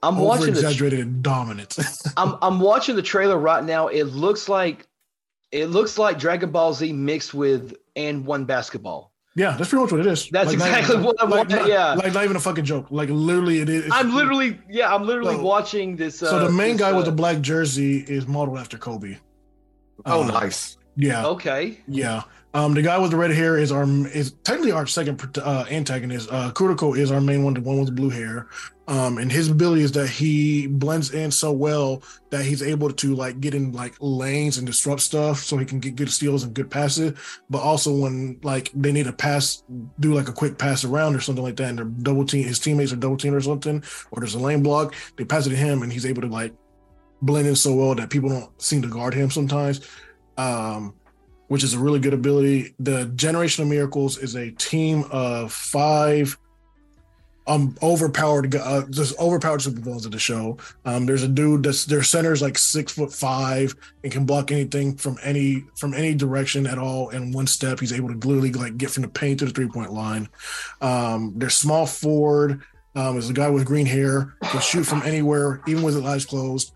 I'm 0.02 0.16
Over 0.16 0.26
watching 0.26 0.52
the. 0.54 0.60
exaggerated 0.60 1.00
and 1.00 1.22
dominant. 1.22 1.76
I'm 2.16 2.36
I'm 2.42 2.60
watching 2.60 2.94
the 2.94 3.02
trailer 3.02 3.38
right 3.38 3.64
now. 3.64 3.88
It 3.88 4.04
looks 4.04 4.48
like, 4.48 4.86
it 5.50 5.66
looks 5.66 5.98
like 5.98 6.18
Dragon 6.18 6.50
Ball 6.50 6.74
Z 6.74 6.92
mixed 6.92 7.32
with 7.32 7.74
and 7.96 8.26
one 8.26 8.44
basketball. 8.44 9.12
Yeah, 9.36 9.56
that's 9.56 9.70
pretty 9.70 9.82
much 9.84 9.92
what 9.92 10.00
it 10.00 10.06
is. 10.06 10.28
That's 10.30 10.46
Like, 10.46 10.54
exactly 10.54 10.94
even- 10.96 11.04
what 11.06 11.16
I'm 11.20 11.30
like, 11.30 11.40
watching, 11.48 11.56
not- 11.56 11.68
yeah. 11.68 11.94
like 11.94 12.12
not 12.14 12.24
even 12.24 12.36
a 12.36 12.40
fucking 12.40 12.64
joke. 12.64 12.86
Like 12.90 13.08
literally, 13.10 13.60
it 13.60 13.68
is. 13.68 13.90
I'm 13.92 14.14
literally, 14.14 14.58
yeah, 14.70 14.94
I'm 14.94 15.04
literally 15.06 15.34
So- 15.36 15.42
watching 15.42 15.96
this. 15.96 16.22
Uh, 16.22 16.26
So 16.30 16.38
the 16.46 16.52
main 16.52 16.72
this, 16.76 16.80
guy 16.80 16.92
with 16.92 17.02
uh, 17.06 17.10
the 17.10 17.16
black 17.16 17.40
jersey 17.40 17.98
is 18.06 18.26
modeled 18.26 18.58
after 18.58 18.78
Kobe. 18.78 19.16
Oh, 20.06 20.22
Uh, 20.22 20.26
nice. 20.28 20.76
Yeah, 20.96 21.26
Okay. 21.26 21.78
yeah. 21.88 22.22
Um, 22.54 22.72
the 22.72 22.82
guy 22.82 22.96
with 22.98 23.10
the 23.10 23.16
red 23.16 23.32
hair 23.32 23.58
is 23.58 23.72
our 23.72 23.84
is 24.06 24.36
technically 24.44 24.70
our 24.70 24.86
second 24.86 25.38
uh, 25.38 25.64
antagonist. 25.68 26.28
Uh, 26.30 26.52
Kuroko 26.52 26.96
is 26.96 27.10
our 27.10 27.20
main 27.20 27.42
one, 27.42 27.54
the 27.54 27.60
one 27.60 27.78
with 27.78 27.86
the 27.86 27.92
blue 27.92 28.10
hair. 28.10 28.46
Um, 28.86 29.18
and 29.18 29.32
his 29.32 29.48
ability 29.50 29.82
is 29.82 29.90
that 29.92 30.08
he 30.08 30.68
blends 30.68 31.12
in 31.14 31.32
so 31.32 31.50
well 31.50 32.02
that 32.30 32.44
he's 32.44 32.62
able 32.62 32.92
to 32.92 33.14
like 33.16 33.40
get 33.40 33.54
in 33.54 33.72
like 33.72 33.94
lanes 33.98 34.58
and 34.58 34.66
disrupt 34.68 35.00
stuff, 35.00 35.38
so 35.40 35.56
he 35.56 35.64
can 35.64 35.80
get 35.80 35.96
good 35.96 36.10
steals 36.10 36.44
and 36.44 36.54
good 36.54 36.70
passes. 36.70 37.18
But 37.50 37.62
also 37.62 37.92
when 37.92 38.38
like 38.44 38.70
they 38.72 38.92
need 38.92 39.08
a 39.08 39.12
pass, 39.12 39.64
do 39.98 40.14
like 40.14 40.28
a 40.28 40.32
quick 40.32 40.56
pass 40.56 40.84
around 40.84 41.16
or 41.16 41.20
something 41.20 41.42
like 41.42 41.56
that, 41.56 41.70
and 41.70 41.78
they're 41.78 41.86
double 41.86 42.24
team, 42.24 42.46
his 42.46 42.60
teammates 42.60 42.92
are 42.92 42.96
double 42.96 43.16
team 43.16 43.34
or 43.34 43.40
something, 43.40 43.82
or 44.12 44.20
there's 44.20 44.34
a 44.36 44.38
lane 44.38 44.62
block, 44.62 44.94
they 45.16 45.24
pass 45.24 45.46
it 45.46 45.50
to 45.50 45.56
him, 45.56 45.82
and 45.82 45.92
he's 45.92 46.06
able 46.06 46.22
to 46.22 46.28
like 46.28 46.54
blend 47.20 47.48
in 47.48 47.56
so 47.56 47.74
well 47.74 47.96
that 47.96 48.10
people 48.10 48.28
don't 48.28 48.62
seem 48.62 48.80
to 48.82 48.88
guard 48.88 49.12
him 49.12 49.28
sometimes. 49.28 49.80
Um, 50.36 50.94
which 51.48 51.64
is 51.64 51.74
a 51.74 51.78
really 51.78 51.98
good 51.98 52.14
ability. 52.14 52.74
The 52.78 53.06
Generation 53.06 53.62
of 53.62 53.68
Miracles 53.68 54.18
is 54.18 54.34
a 54.34 54.50
team 54.52 55.04
of 55.10 55.52
five 55.52 56.36
um 57.46 57.76
overpowered 57.82 58.54
uh, 58.54 58.86
just 58.88 59.18
overpowered 59.18 59.60
supervillains 59.60 60.06
of 60.06 60.12
the 60.12 60.18
show. 60.18 60.56
Um, 60.86 61.04
there's 61.04 61.22
a 61.22 61.28
dude 61.28 61.64
that's 61.64 61.84
their 61.84 62.02
center 62.02 62.32
is 62.32 62.40
like 62.40 62.56
six 62.56 62.92
foot 62.92 63.12
five 63.12 63.74
and 64.02 64.10
can 64.10 64.24
block 64.24 64.50
anything 64.50 64.96
from 64.96 65.18
any 65.22 65.64
from 65.76 65.92
any 65.92 66.14
direction 66.14 66.66
at 66.66 66.78
all 66.78 67.10
in 67.10 67.32
one 67.32 67.46
step. 67.46 67.80
He's 67.80 67.92
able 67.92 68.08
to 68.08 68.26
literally 68.26 68.52
like 68.52 68.78
get 68.78 68.90
from 68.90 69.02
the 69.02 69.08
paint 69.08 69.40
to 69.40 69.44
the 69.44 69.50
three 69.50 69.68
point 69.68 69.92
line. 69.92 70.28
Um, 70.80 71.34
there's 71.36 71.54
small 71.54 71.84
forward 71.84 72.62
um, 72.96 73.18
is 73.18 73.28
a 73.28 73.32
guy 73.32 73.50
with 73.50 73.66
green 73.66 73.86
hair 73.86 74.34
can 74.42 74.60
shoot 74.60 74.84
from 74.84 75.02
anywhere, 75.02 75.60
even 75.66 75.82
with 75.82 75.96
his 75.96 76.04
eyes 76.04 76.24
closed. 76.24 76.72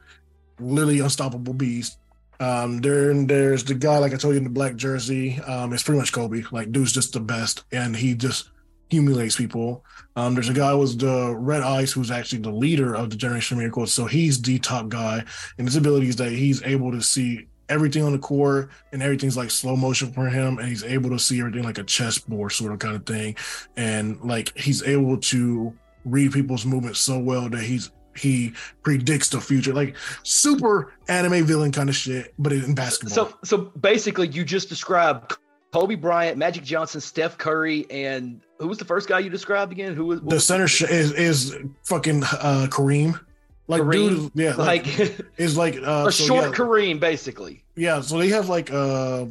Literally 0.59 0.99
unstoppable 0.99 1.55
beast. 1.55 1.99
Um, 2.41 2.79
then 2.79 3.27
there's 3.27 3.65
the 3.65 3.75
guy, 3.75 3.99
like 3.99 4.15
I 4.15 4.17
told 4.17 4.35
you, 4.35 4.39
in 4.39 4.45
the 4.45 4.51
black 4.51 4.77
jersey. 4.77 5.41
Um, 5.41 5.73
it's 5.73 5.83
pretty 5.83 5.99
much 5.99 6.13
Kobe. 6.13 6.43
Like, 6.51 6.73
dude's 6.73 6.93
just 6.93 7.13
the 7.13 7.21
best, 7.21 7.65
and 7.73 7.97
he 7.97 8.15
just 8.15 8.51
humiliates 8.91 9.37
people. 9.37 9.85
Um, 10.17 10.35
there's 10.35 10.49
a 10.49 10.55
guy 10.55 10.73
with 10.75 10.99
the 10.99 11.35
red 11.37 11.63
eyes 11.63 11.93
who's 11.93 12.11
actually 12.11 12.41
the 12.41 12.51
leader 12.51 12.95
of 12.95 13.11
the 13.11 13.17
Generation 13.17 13.57
of 13.57 13.59
Miracles. 13.61 13.93
So 13.93 14.07
he's 14.07 14.41
the 14.41 14.59
top 14.59 14.89
guy, 14.89 15.25
and 15.59 15.67
his 15.67 15.77
ability 15.77 16.09
is 16.09 16.17
that 16.17 16.33
he's 16.33 16.63
able 16.63 16.93
to 16.93 17.03
see 17.03 17.47
everything 17.69 18.03
on 18.03 18.13
the 18.13 18.19
court, 18.19 18.71
and 18.93 19.03
everything's 19.03 19.37
like 19.37 19.51
slow 19.51 19.77
motion 19.77 20.13
for 20.13 20.29
him, 20.29 20.59
and 20.59 20.69
he's 20.69 20.85
able 20.85 21.11
to 21.11 21.19
see 21.19 21.41
everything 21.41 21.65
like 21.65 21.79
a 21.79 21.85
chessboard 21.85 22.53
sort 22.53 22.73
of 22.73 22.79
kind 22.79 22.97
of 22.97 23.05
thing, 23.05 23.37
and 23.77 24.21
like 24.23 24.57
he's 24.57 24.83
able 24.85 25.19
to 25.19 25.75
read 26.05 26.33
people's 26.33 26.65
movements 26.65 27.01
so 27.01 27.19
well 27.19 27.49
that 27.51 27.63
he's 27.63 27.91
he 28.19 28.53
predicts 28.83 29.31
the 29.31 29.41
future, 29.41 29.73
like 29.73 29.97
super 30.23 30.93
anime 31.09 31.45
villain 31.45 31.73
kind 31.73 31.89
of 31.89 31.97
shit, 31.97 32.35
but 32.39 32.53
in 32.53 32.75
basketball. 32.75 33.15
So, 33.15 33.39
so 33.45 33.59
basically, 33.59 34.29
you 34.29 34.45
just 34.45 34.69
described 34.69 35.37
Kobe 35.73 35.95
Bryant, 35.95 36.39
Magic 36.39 36.65
Johnson, 36.65 37.01
Steph 37.01 37.39
Curry, 37.39 37.87
and 37.91 38.41
who 38.59 38.69
was 38.69 38.79
the 38.79 38.85
first 38.85 39.09
guy 39.09 39.19
you 39.19 39.31
described 39.31 39.73
again? 39.73 39.95
Who 39.95 40.07
was 40.07 40.21
the 40.23 40.41
center 40.41 40.69
sh- 40.69 40.83
is 40.83 41.13
is 41.13 41.57
fucking 41.85 42.25
uh, 42.25 42.67
Kareem. 42.71 43.21
Like, 43.67 43.83
Kareem, 43.83 44.09
dude, 44.09 44.33
yeah, 44.35 44.55
like, 44.55 44.99
like 44.99 45.21
is 45.37 45.57
like 45.57 45.77
uh, 45.77 46.07
a 46.09 46.13
so 46.13 46.25
short 46.25 46.45
yeah, 46.45 46.51
Kareem, 46.53 46.99
basically. 47.01 47.65
Yeah, 47.77 48.01
so 48.01 48.19
they 48.19 48.29
have 48.29 48.49
like 48.49 48.73
uh, 48.73 49.27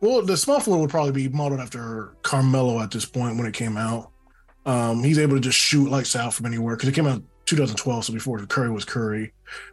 well, 0.00 0.22
the 0.22 0.36
small 0.36 0.60
forward 0.60 0.80
would 0.80 0.90
probably 0.90 1.12
be 1.12 1.28
modeled 1.28 1.60
after 1.60 2.14
Carmelo 2.22 2.80
at 2.80 2.90
this 2.90 3.04
point 3.04 3.36
when 3.36 3.46
it 3.46 3.54
came 3.54 3.76
out. 3.76 4.10
Um, 4.64 5.02
he's 5.02 5.18
able 5.18 5.36
to 5.36 5.40
just 5.40 5.58
shoot 5.58 5.90
lights 5.90 6.14
out 6.14 6.34
from 6.34 6.46
anywhere 6.46 6.76
because 6.76 6.88
it 6.88 6.94
came 6.94 7.06
out 7.06 7.22
2012, 7.48 8.04
so 8.04 8.12
before 8.12 8.38
Curry 8.46 8.70
was 8.70 8.84
Curry. 8.84 9.32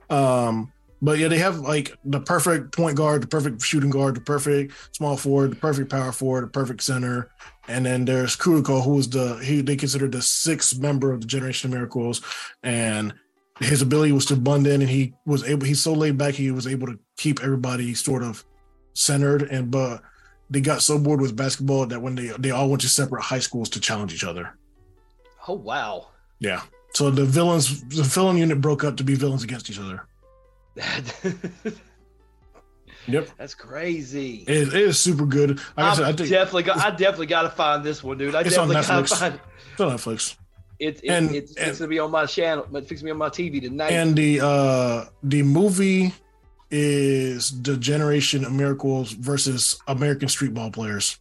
Um, 0.09 0.71
but 1.01 1.19
yeah, 1.19 1.27
they 1.27 1.37
have 1.37 1.59
like 1.59 1.95
the 2.05 2.19
perfect 2.19 2.75
point 2.75 2.97
guard, 2.97 3.21
the 3.21 3.27
perfect 3.27 3.61
shooting 3.61 3.89
guard, 3.89 4.15
the 4.15 4.21
perfect 4.21 4.73
small 4.95 5.17
forward, 5.17 5.51
the 5.51 5.57
perfect 5.57 5.91
power 5.91 6.11
forward, 6.11 6.45
the 6.45 6.47
perfect 6.47 6.81
center. 6.81 7.29
And 7.67 7.85
then 7.85 8.05
there's 8.05 8.35
Kuroko, 8.35 8.83
who 8.83 8.97
is 8.97 9.09
the 9.09 9.35
he 9.43 9.61
they 9.61 9.75
consider 9.75 10.07
the 10.07 10.21
sixth 10.21 10.79
member 10.79 11.11
of 11.11 11.21
the 11.21 11.27
Generation 11.27 11.69
of 11.69 11.75
Miracles. 11.75 12.21
And 12.63 13.13
his 13.59 13.81
ability 13.81 14.11
was 14.11 14.25
to 14.27 14.35
bund 14.35 14.67
in 14.67 14.81
and 14.81 14.89
he 14.89 15.13
was 15.25 15.43
able 15.43 15.65
he's 15.65 15.81
so 15.81 15.93
laid 15.93 16.17
back 16.17 16.33
he 16.33 16.51
was 16.51 16.67
able 16.67 16.87
to 16.87 16.99
keep 17.17 17.41
everybody 17.41 17.93
sort 17.93 18.21
of 18.21 18.43
centered 18.93 19.43
and 19.43 19.71
but 19.71 20.01
they 20.49 20.59
got 20.59 20.81
so 20.81 20.99
bored 20.99 21.21
with 21.21 21.35
basketball 21.35 21.85
that 21.85 22.01
when 22.01 22.15
they 22.15 22.27
they 22.37 22.51
all 22.51 22.69
went 22.69 22.81
to 22.81 22.89
separate 22.89 23.23
high 23.23 23.39
schools 23.39 23.69
to 23.69 23.79
challenge 23.79 24.13
each 24.13 24.23
other. 24.23 24.57
Oh 25.47 25.53
wow. 25.53 26.09
Yeah. 26.39 26.61
So 26.95 27.11
the 27.11 27.25
villains, 27.25 27.83
the 27.83 28.03
villain 28.03 28.37
unit 28.37 28.61
broke 28.61 28.85
up 28.85 28.95
to 28.97 29.03
be 29.03 29.15
villains 29.15 29.43
against 29.43 29.69
each 29.69 29.79
other. 29.79 30.07
yep. 33.05 33.27
That's 33.37 33.53
crazy. 33.53 34.45
It, 34.47 34.69
it 34.69 34.73
is 34.73 34.97
super 34.97 35.25
good. 35.25 35.59
Like 35.75 35.77
I, 35.77 35.93
said, 35.93 36.05
I 36.05 36.13
think 36.13 36.29
definitely 36.29 36.63
got. 36.63 36.77
I 36.77 36.91
definitely 36.91 37.25
got 37.25 37.41
to 37.41 37.49
find 37.49 37.83
this 37.83 38.01
one, 38.01 38.17
dude. 38.17 38.33
I 38.33 38.41
it's 38.41 38.51
definitely 38.51 38.77
on 38.77 38.83
Netflix. 38.83 39.09
gotta 39.09 39.15
find. 39.15 39.39
It's 39.73 39.81
on 39.81 39.91
Netflix. 39.91 40.37
It, 40.79 41.01
it, 41.03 41.09
and, 41.09 41.35
it's 41.35 41.55
and, 41.57 41.77
gonna 41.77 41.89
be 41.89 41.99
on 41.99 42.11
my 42.11 42.25
channel. 42.25 42.65
It's 42.73 42.87
fixing 42.87 43.05
me 43.05 43.11
on 43.11 43.17
my 43.17 43.29
TV 43.29 43.61
tonight. 43.61 43.91
And 43.91 44.15
the 44.15 44.39
uh 44.41 45.05
the 45.21 45.43
movie 45.43 46.13
is 46.71 47.61
the 47.61 47.75
Generation 47.75 48.45
of 48.45 48.53
Miracles 48.53 49.11
versus 49.11 49.79
American 49.87 50.29
Streetball 50.29 50.71
Players. 50.71 51.19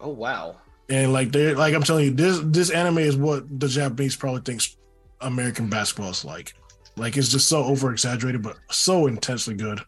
Oh 0.00 0.10
wow! 0.10 0.56
And 0.92 1.10
like 1.10 1.32
they're 1.32 1.56
like 1.56 1.72
I'm 1.72 1.82
telling 1.82 2.04
you, 2.04 2.10
this 2.10 2.38
this 2.44 2.68
anime 2.68 2.98
is 2.98 3.16
what 3.16 3.58
the 3.58 3.66
Japanese 3.66 4.14
probably 4.14 4.42
thinks 4.42 4.76
American 5.22 5.70
basketball 5.70 6.10
is 6.10 6.22
like. 6.22 6.52
Like 6.98 7.16
it's 7.16 7.30
just 7.30 7.48
so 7.48 7.64
over 7.64 7.90
exaggerated, 7.92 8.42
but 8.42 8.58
so 8.70 9.06
intensely 9.06 9.54
good. 9.54 9.80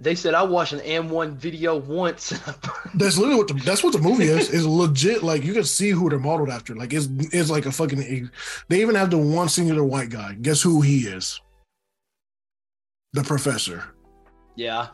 They 0.00 0.16
said 0.16 0.34
I 0.34 0.42
watched 0.42 0.72
an 0.72 0.80
AND1 0.80 1.34
video 1.34 1.76
once. 1.76 2.30
that's 2.94 3.16
literally 3.16 3.36
what 3.36 3.46
the, 3.46 3.54
that's 3.54 3.84
what 3.84 3.92
the 3.92 4.00
movie 4.00 4.24
is. 4.24 4.50
Is 4.50 4.66
legit. 4.66 5.22
Like 5.22 5.44
you 5.44 5.52
can 5.52 5.62
see 5.62 5.90
who 5.90 6.10
they're 6.10 6.18
modeled 6.18 6.50
after. 6.50 6.74
Like 6.74 6.92
it's 6.92 7.06
it's 7.32 7.48
like 7.48 7.66
a 7.66 7.70
fucking. 7.70 8.28
They 8.68 8.80
even 8.80 8.96
have 8.96 9.12
the 9.12 9.18
one 9.18 9.48
singular 9.48 9.84
white 9.84 10.10
guy. 10.10 10.34
Guess 10.34 10.60
who 10.60 10.80
he 10.80 11.02
is? 11.02 11.40
The 13.12 13.22
professor. 13.22 13.84
Yeah 14.56 14.88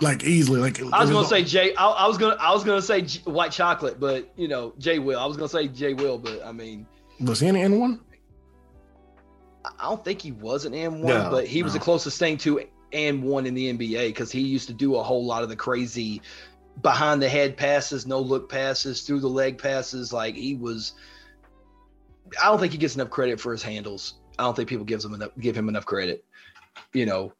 like 0.00 0.24
easily. 0.24 0.60
Like 0.60 0.80
I 0.80 1.00
was 1.00 1.10
gonna 1.10 1.26
say 1.26 1.44
Jay. 1.44 1.74
I, 1.74 1.86
I, 1.86 2.06
was 2.06 2.18
gonna 2.18 2.36
I 2.40 2.52
was 2.52 2.64
gonna 2.64 2.82
say 2.82 3.04
white 3.24 3.52
chocolate, 3.52 4.00
but 4.00 4.32
you 4.36 4.48
know 4.48 4.74
Jay 4.78 4.98
Will. 4.98 5.18
I 5.18 5.26
was 5.26 5.36
gonna 5.36 5.48
say 5.48 5.68
Jay 5.68 5.94
Will, 5.94 6.18
but 6.18 6.44
I 6.44 6.52
mean, 6.52 6.86
was 7.20 7.40
he 7.40 7.48
an 7.48 7.56
N 7.56 7.78
one? 7.78 8.00
I 9.64 9.84
don't 9.84 10.04
think 10.04 10.20
he 10.20 10.32
was 10.32 10.64
an 10.64 10.74
N 10.74 11.02
one, 11.02 11.06
no, 11.06 11.30
but 11.30 11.46
he 11.46 11.60
no. 11.60 11.64
was 11.64 11.72
the 11.72 11.78
closest 11.78 12.18
thing 12.18 12.36
to 12.38 12.62
N 12.92 13.22
one 13.22 13.46
in 13.46 13.54
the 13.54 13.72
NBA 13.72 14.08
because 14.08 14.32
he 14.32 14.40
used 14.40 14.66
to 14.68 14.74
do 14.74 14.96
a 14.96 15.02
whole 15.02 15.24
lot 15.24 15.42
of 15.42 15.48
the 15.48 15.56
crazy 15.56 16.20
behind 16.80 17.20
the 17.20 17.28
head 17.28 17.56
passes, 17.56 18.06
no 18.06 18.18
look 18.18 18.48
passes, 18.48 19.02
through 19.02 19.20
the 19.20 19.28
leg 19.28 19.58
passes. 19.58 20.12
Like 20.12 20.34
he 20.34 20.54
was. 20.54 20.94
I 22.42 22.46
don't 22.46 22.58
think 22.58 22.72
he 22.72 22.78
gets 22.78 22.94
enough 22.94 23.10
credit 23.10 23.40
for 23.40 23.52
his 23.52 23.62
handles. 23.62 24.14
I 24.38 24.44
don't 24.44 24.56
think 24.56 24.68
people 24.68 24.86
gives 24.86 25.04
him 25.04 25.14
enough 25.14 25.30
give 25.38 25.56
him 25.56 25.68
enough 25.68 25.84
credit, 25.84 26.24
you 26.92 27.06
know. 27.06 27.32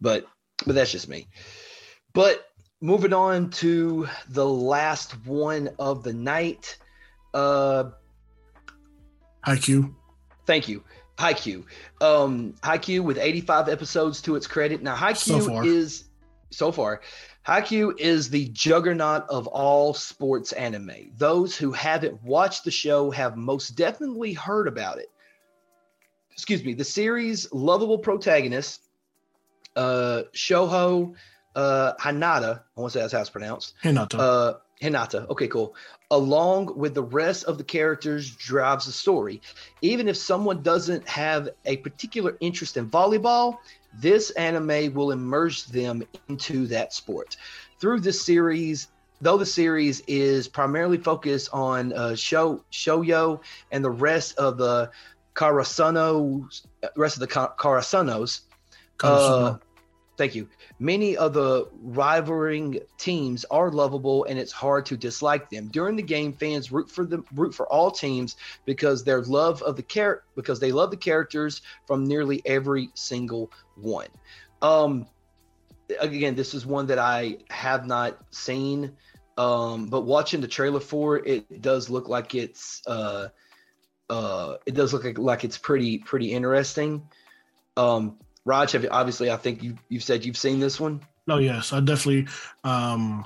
But 0.00 0.26
but 0.64 0.74
that's 0.74 0.90
just 0.90 1.08
me. 1.08 1.28
But 2.18 2.50
moving 2.80 3.12
on 3.12 3.50
to 3.50 4.08
the 4.28 4.44
last 4.44 5.24
one 5.24 5.70
of 5.78 6.02
the 6.02 6.12
night. 6.12 6.76
Uh, 7.32 7.90
Haikyuu. 9.46 9.94
Thank 10.44 10.68
you. 10.68 10.82
Haikyuu. 11.16 11.62
Um, 12.00 12.54
Haikyuu 12.64 13.04
with 13.04 13.18
85 13.18 13.68
episodes 13.68 14.20
to 14.22 14.34
its 14.34 14.48
credit. 14.48 14.82
Now, 14.82 14.96
Haikyuu 14.96 15.44
so 15.44 15.62
is 15.62 16.06
so 16.50 16.72
far. 16.72 17.02
Haikyuu 17.46 17.96
is 18.00 18.30
the 18.30 18.48
juggernaut 18.48 19.24
of 19.30 19.46
all 19.46 19.94
sports 19.94 20.50
anime. 20.50 21.12
Those 21.16 21.56
who 21.56 21.70
haven't 21.70 22.20
watched 22.24 22.64
the 22.64 22.72
show 22.72 23.12
have 23.12 23.36
most 23.36 23.76
definitely 23.76 24.32
heard 24.32 24.66
about 24.66 24.98
it. 24.98 25.12
Excuse 26.32 26.64
me. 26.64 26.74
The 26.74 26.82
series' 26.82 27.46
lovable 27.52 27.98
protagonist, 27.98 28.88
uh, 29.76 30.22
Shoho 30.34 31.14
uh, 31.58 31.94
Hanada, 32.00 32.60
I 32.76 32.80
want 32.80 32.92
to 32.92 32.98
say 32.98 33.02
that's 33.02 33.12
how 33.12 33.20
it's 33.20 33.30
pronounced. 33.30 33.74
Hinata. 33.82 34.14
Uh, 34.16 34.54
Hinata. 34.80 35.28
Okay, 35.28 35.48
cool. 35.48 35.74
Along 36.12 36.78
with 36.78 36.94
the 36.94 37.02
rest 37.02 37.44
of 37.46 37.58
the 37.58 37.64
characters, 37.64 38.30
drives 38.30 38.86
the 38.86 38.92
story. 38.92 39.42
Even 39.82 40.06
if 40.06 40.16
someone 40.16 40.62
doesn't 40.62 41.06
have 41.08 41.48
a 41.64 41.78
particular 41.78 42.36
interest 42.38 42.76
in 42.76 42.88
volleyball, 42.88 43.58
this 43.92 44.30
anime 44.30 44.94
will 44.94 45.10
immerse 45.10 45.64
them 45.64 46.04
into 46.28 46.68
that 46.68 46.92
sport. 46.92 47.36
Through 47.80 48.00
this 48.00 48.22
series, 48.22 48.86
though 49.20 49.36
the 49.36 49.46
series 49.46 50.00
is 50.06 50.46
primarily 50.46 50.98
focused 50.98 51.50
on 51.52 51.92
uh, 51.92 52.14
show 52.14 52.62
shoyo 52.70 53.40
and 53.72 53.84
the 53.84 53.90
rest 53.90 54.38
of 54.38 54.58
the 54.58 54.92
Karasunos, 55.34 56.66
rest 56.94 57.16
of 57.16 57.20
the 57.20 57.26
Karasunos, 57.26 58.42
uh, 59.02 59.56
thank 60.18 60.34
you. 60.34 60.48
Many 60.80 61.16
of 61.16 61.32
the 61.32 61.68
rivaling 61.80 62.80
teams 62.98 63.46
are 63.50 63.70
lovable 63.70 64.24
and 64.24 64.38
it's 64.38 64.52
hard 64.52 64.84
to 64.86 64.96
dislike 64.96 65.48
them. 65.48 65.68
During 65.68 65.96
the 65.96 66.02
game, 66.02 66.32
fans 66.32 66.70
root 66.70 66.90
for 66.90 67.06
them 67.06 67.24
root 67.34 67.54
for 67.54 67.66
all 67.68 67.90
teams 67.90 68.36
because 68.66 69.04
their 69.04 69.22
love 69.22 69.62
of 69.62 69.76
the 69.76 69.82
char- 69.82 70.24
because 70.34 70.60
they 70.60 70.72
love 70.72 70.90
the 70.90 70.96
characters 70.96 71.62
from 71.86 72.04
nearly 72.04 72.42
every 72.44 72.90
single 72.94 73.50
one. 73.76 74.08
Um 74.60 75.06
again, 76.00 76.34
this 76.34 76.52
is 76.52 76.66
one 76.66 76.86
that 76.88 76.98
I 76.98 77.38
have 77.48 77.86
not 77.86 78.18
seen. 78.30 78.92
Um, 79.38 79.86
but 79.86 80.00
watching 80.02 80.40
the 80.40 80.48
trailer 80.48 80.80
for 80.80 81.18
it, 81.18 81.46
it 81.48 81.62
does 81.62 81.88
look 81.88 82.08
like 82.08 82.34
it's 82.34 82.82
uh 82.88 83.28
uh 84.10 84.56
it 84.66 84.74
does 84.74 84.92
look 84.92 85.04
like, 85.04 85.16
like 85.16 85.44
it's 85.44 85.56
pretty 85.56 85.98
pretty 85.98 86.32
interesting. 86.32 87.06
Um 87.76 88.18
Raj, 88.48 88.72
have 88.72 88.86
obviously 88.90 89.30
I 89.30 89.36
think 89.36 89.62
you 89.62 89.76
you've 89.90 90.02
said 90.02 90.24
you've 90.24 90.38
seen 90.38 90.58
this 90.58 90.80
one. 90.80 91.02
No, 91.26 91.34
oh, 91.34 91.38
yes, 91.38 91.74
I 91.74 91.80
definitely. 91.80 92.26
Um, 92.64 93.22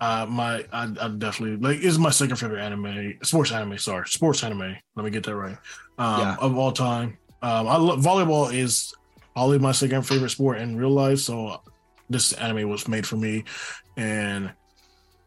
uh, 0.00 0.26
my 0.28 0.66
I, 0.70 0.84
I 1.00 1.08
definitely 1.08 1.56
like 1.56 1.78
is 1.82 1.98
my 1.98 2.10
second 2.10 2.36
favorite 2.36 2.60
anime, 2.60 3.14
sports 3.22 3.52
anime. 3.52 3.78
Sorry, 3.78 4.06
sports 4.06 4.44
anime. 4.44 4.76
Let 4.96 5.04
me 5.04 5.10
get 5.10 5.24
that 5.24 5.34
right. 5.34 5.56
Um, 5.96 6.20
yeah. 6.20 6.36
of 6.40 6.58
all 6.58 6.72
time. 6.72 7.16
Um, 7.40 7.66
I 7.68 7.76
love 7.78 8.00
volleyball 8.00 8.52
is 8.52 8.92
probably 9.32 9.58
my 9.58 9.72
second 9.72 10.02
favorite 10.02 10.28
sport 10.28 10.58
in 10.58 10.76
real 10.76 10.90
life. 10.90 11.20
So 11.20 11.62
this 12.10 12.34
anime 12.34 12.68
was 12.68 12.86
made 12.86 13.06
for 13.06 13.16
me, 13.16 13.44
and 13.96 14.52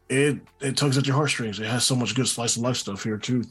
it 0.08 0.38
it 0.60 0.76
tugs 0.76 0.96
at 0.96 1.08
your 1.08 1.16
heartstrings. 1.16 1.58
It 1.58 1.66
has 1.66 1.84
so 1.84 1.96
much 1.96 2.14
good 2.14 2.28
slice 2.28 2.56
of 2.56 2.62
life 2.62 2.76
stuff 2.76 3.02
here 3.02 3.18
too. 3.18 3.42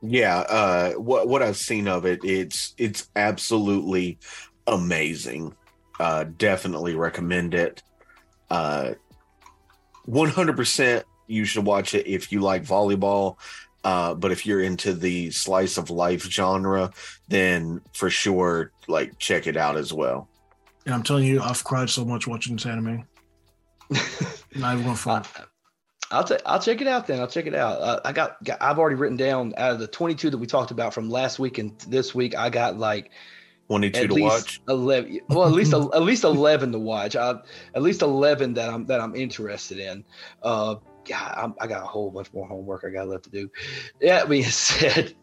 Yeah, 0.00 0.38
uh, 0.38 0.92
what 0.92 1.28
what 1.28 1.42
I've 1.42 1.56
seen 1.56 1.88
of 1.88 2.04
it, 2.04 2.20
it's 2.24 2.74
it's 2.78 3.08
absolutely 3.16 4.18
amazing. 4.66 5.54
Uh, 5.98 6.24
definitely 6.36 6.94
recommend 6.94 7.54
it. 7.54 7.82
Uh, 8.48 8.94
one 10.04 10.28
hundred 10.28 10.56
percent, 10.56 11.04
you 11.26 11.44
should 11.44 11.64
watch 11.64 11.94
it 11.94 12.06
if 12.06 12.30
you 12.30 12.40
like 12.40 12.64
volleyball. 12.64 13.38
Uh, 13.84 14.14
but 14.14 14.30
if 14.30 14.44
you're 14.44 14.62
into 14.62 14.92
the 14.92 15.30
slice 15.30 15.78
of 15.78 15.90
life 15.90 16.22
genre, 16.24 16.90
then 17.28 17.80
for 17.92 18.10
sure, 18.10 18.72
like 18.86 19.18
check 19.18 19.46
it 19.46 19.56
out 19.56 19.76
as 19.76 19.92
well. 19.92 20.28
And 20.84 20.94
I'm 20.94 21.02
telling 21.02 21.24
you, 21.24 21.40
I've 21.40 21.64
cried 21.64 21.90
so 21.90 22.04
much 22.04 22.26
watching 22.26 22.56
this 22.56 22.66
anime. 22.66 23.06
Not 24.54 24.74
even 24.74 24.84
going 24.84 24.96
for 24.96 25.22
I'll 26.10 26.24
take. 26.24 26.40
I'll 26.46 26.60
check 26.60 26.80
it 26.80 26.86
out 26.86 27.06
then. 27.06 27.20
I'll 27.20 27.26
check 27.28 27.46
it 27.46 27.54
out. 27.54 27.80
Uh, 27.80 28.00
I 28.04 28.12
got, 28.12 28.42
got. 28.42 28.62
I've 28.62 28.78
already 28.78 28.96
written 28.96 29.16
down 29.16 29.52
out 29.56 29.72
of 29.72 29.78
the 29.78 29.86
22 29.86 30.30
that 30.30 30.38
we 30.38 30.46
talked 30.46 30.70
about 30.70 30.94
from 30.94 31.10
last 31.10 31.38
week 31.38 31.58
and 31.58 31.78
this 31.88 32.14
week. 32.14 32.34
I 32.34 32.48
got 32.48 32.78
like 32.78 33.10
22 33.68 34.00
at 34.00 34.10
to 34.10 34.22
watch. 34.22 34.60
11. 34.68 35.20
Well, 35.28 35.46
at 35.46 35.52
least 35.52 35.72
at 35.94 36.02
least 36.02 36.24
11 36.24 36.72
to 36.72 36.78
watch. 36.78 37.14
I, 37.14 37.34
at 37.74 37.82
least 37.82 38.02
11 38.02 38.54
that 38.54 38.70
I'm 38.70 38.86
that 38.86 39.00
I'm 39.00 39.14
interested 39.14 39.78
in. 39.78 40.04
Uh, 40.42 40.76
yeah, 41.06 41.34
I'm, 41.36 41.54
I 41.60 41.66
got 41.66 41.82
a 41.82 41.86
whole 41.86 42.10
bunch 42.10 42.32
more 42.32 42.46
homework 42.46 42.84
I 42.86 42.90
got 42.90 43.08
left 43.08 43.24
to 43.24 43.30
do. 43.30 43.50
That 44.00 44.28
being 44.28 44.44
said, 44.44 45.14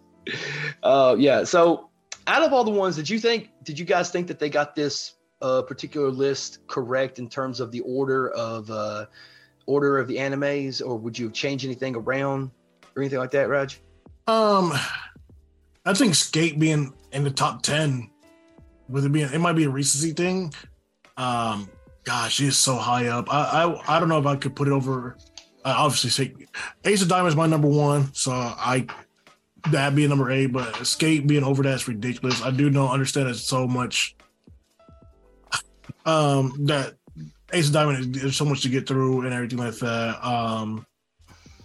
uh, 0.84 1.16
yeah. 1.18 1.44
So, 1.44 1.90
out 2.28 2.44
of 2.44 2.54
all 2.54 2.64
the 2.64 2.72
ones, 2.72 2.96
did 2.96 3.10
you 3.10 3.20
think? 3.20 3.50
Did 3.64 3.80
you 3.80 3.86
guys 3.86 4.12
think 4.12 4.28
that 4.28 4.38
they 4.38 4.50
got 4.50 4.76
this 4.76 5.16
uh, 5.42 5.64
particular 5.64 6.10
list 6.10 6.60
correct 6.68 7.20
in 7.20 7.28
terms 7.28 7.60
of 7.60 7.72
the 7.72 7.82
order 7.82 8.30
of 8.30 8.70
uh, 8.70 9.06
order 9.66 9.98
of 9.98 10.08
the 10.08 10.18
animes, 10.18 10.86
or 10.86 10.98
would 10.98 11.18
you 11.18 11.30
change 11.32 11.66
anything 11.66 11.96
around 11.96 12.52
or 12.96 13.02
anything 13.02 13.20
like 13.20 13.32
that, 13.32 13.50
Raj? 13.50 13.82
Um, 14.28 14.74
I 15.86 15.94
think 15.94 16.16
Skate 16.16 16.60
being 16.60 16.94
in 17.12 17.24
the 17.24 17.32
top 17.32 17.62
ten, 17.62 18.10
with 18.90 19.06
it 19.06 19.12
being 19.12 19.30
it 19.32 19.40
might 19.40 19.54
be 19.54 19.66
a 19.66 19.70
recency 19.70 20.14
thing. 20.14 20.54
Um, 21.18 21.70
gosh, 22.04 22.40
he's 22.40 22.58
so 22.58 22.76
high 22.76 23.08
up. 23.08 23.32
I 23.32 23.64
I, 23.64 23.98
I 23.98 24.00
don't 24.00 24.10
know 24.10 24.20
if 24.20 24.26
I 24.26 24.36
could 24.36 24.56
put 24.56 24.68
it 24.68 24.72
over. 24.72 25.18
Uh, 25.64 25.76
obviously, 25.78 26.36
Ace 26.84 27.02
of 27.02 27.08
Diamonds 27.08 27.36
my 27.36 27.48
number 27.48 27.68
one, 27.68 28.14
so 28.14 28.32
I 28.32 28.86
that 29.72 29.96
being 29.96 30.10
number 30.10 30.32
eight. 30.32 30.48
But 30.48 30.86
Skate 30.86 31.28
being 31.28 31.44
over 31.44 31.64
that's 31.64 31.88
ridiculous. 31.88 32.42
I 32.42 32.52
do 32.52 32.70
know 32.70 32.90
understand 32.90 33.30
it's 33.30 33.42
so 33.42 33.68
much. 33.68 34.16
Um, 36.06 36.66
that 36.66 36.96
Ace 37.56 37.68
of 37.68 37.74
Diamond, 37.74 38.16
there's 38.16 38.36
so 38.36 38.44
much 38.44 38.62
to 38.64 38.70
get 38.70 38.86
through 38.86 39.22
and 39.22 39.34
everything 39.34 39.60
like 39.60 39.76
that. 39.76 40.26
Um, 40.26 40.86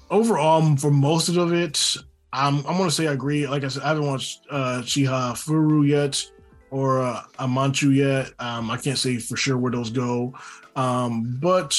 overall, 0.09 0.77
for 0.77 0.91
most 0.91 1.29
of 1.29 1.53
it, 1.53 1.97
I'm 2.33 2.59
I'm 2.59 2.77
gonna 2.77 2.93
say 2.93 3.09
I 3.09 3.13
agree. 3.13 3.47
Like 3.47 3.65
I 3.65 3.69
said, 3.69 3.83
I 3.83 3.89
haven't 3.89 4.07
watched 4.07 4.47
uh, 4.51 4.83
Chiha 4.85 5.33
Furu 5.33 5.87
yet 5.87 6.25
or 6.71 7.03
uh, 7.03 7.23
Amanchu 7.41 7.95
yet. 7.95 8.31
Um, 8.39 8.71
I 8.71 8.77
can't 8.77 8.99
say 8.99 9.19
for 9.19 9.37
sure 9.37 9.59
where 9.59 9.73
those 9.73 9.91
go, 9.91 10.35
um, 10.77 11.39
but 11.43 11.71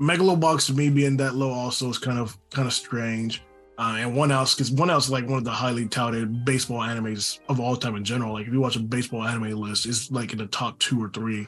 Megalobox 0.00 0.66
to 0.66 0.74
me 0.74 0.88
being 0.88 1.16
that 1.16 1.34
low 1.34 1.50
also 1.50 1.90
is 1.90 1.98
kind 1.98 2.20
of 2.20 2.38
kind 2.50 2.68
of 2.68 2.72
strange. 2.72 3.42
Uh, 3.78 3.96
and 3.98 4.16
One 4.16 4.30
Outs 4.30 4.54
because 4.54 4.70
One 4.70 4.90
Outs 4.90 5.06
is 5.06 5.10
like 5.10 5.26
one 5.26 5.38
of 5.38 5.44
the 5.44 5.50
highly 5.50 5.86
touted 5.86 6.44
baseball 6.44 6.78
animes 6.78 7.40
of 7.48 7.60
all 7.60 7.76
time 7.76 7.96
in 7.96 8.04
general. 8.04 8.32
Like 8.32 8.46
if 8.46 8.52
you 8.52 8.60
watch 8.60 8.76
a 8.76 8.80
baseball 8.80 9.24
anime 9.24 9.60
list, 9.60 9.86
it's 9.86 10.10
like 10.10 10.32
in 10.32 10.38
the 10.38 10.46
top 10.46 10.78
two 10.78 11.02
or 11.02 11.10
three 11.10 11.46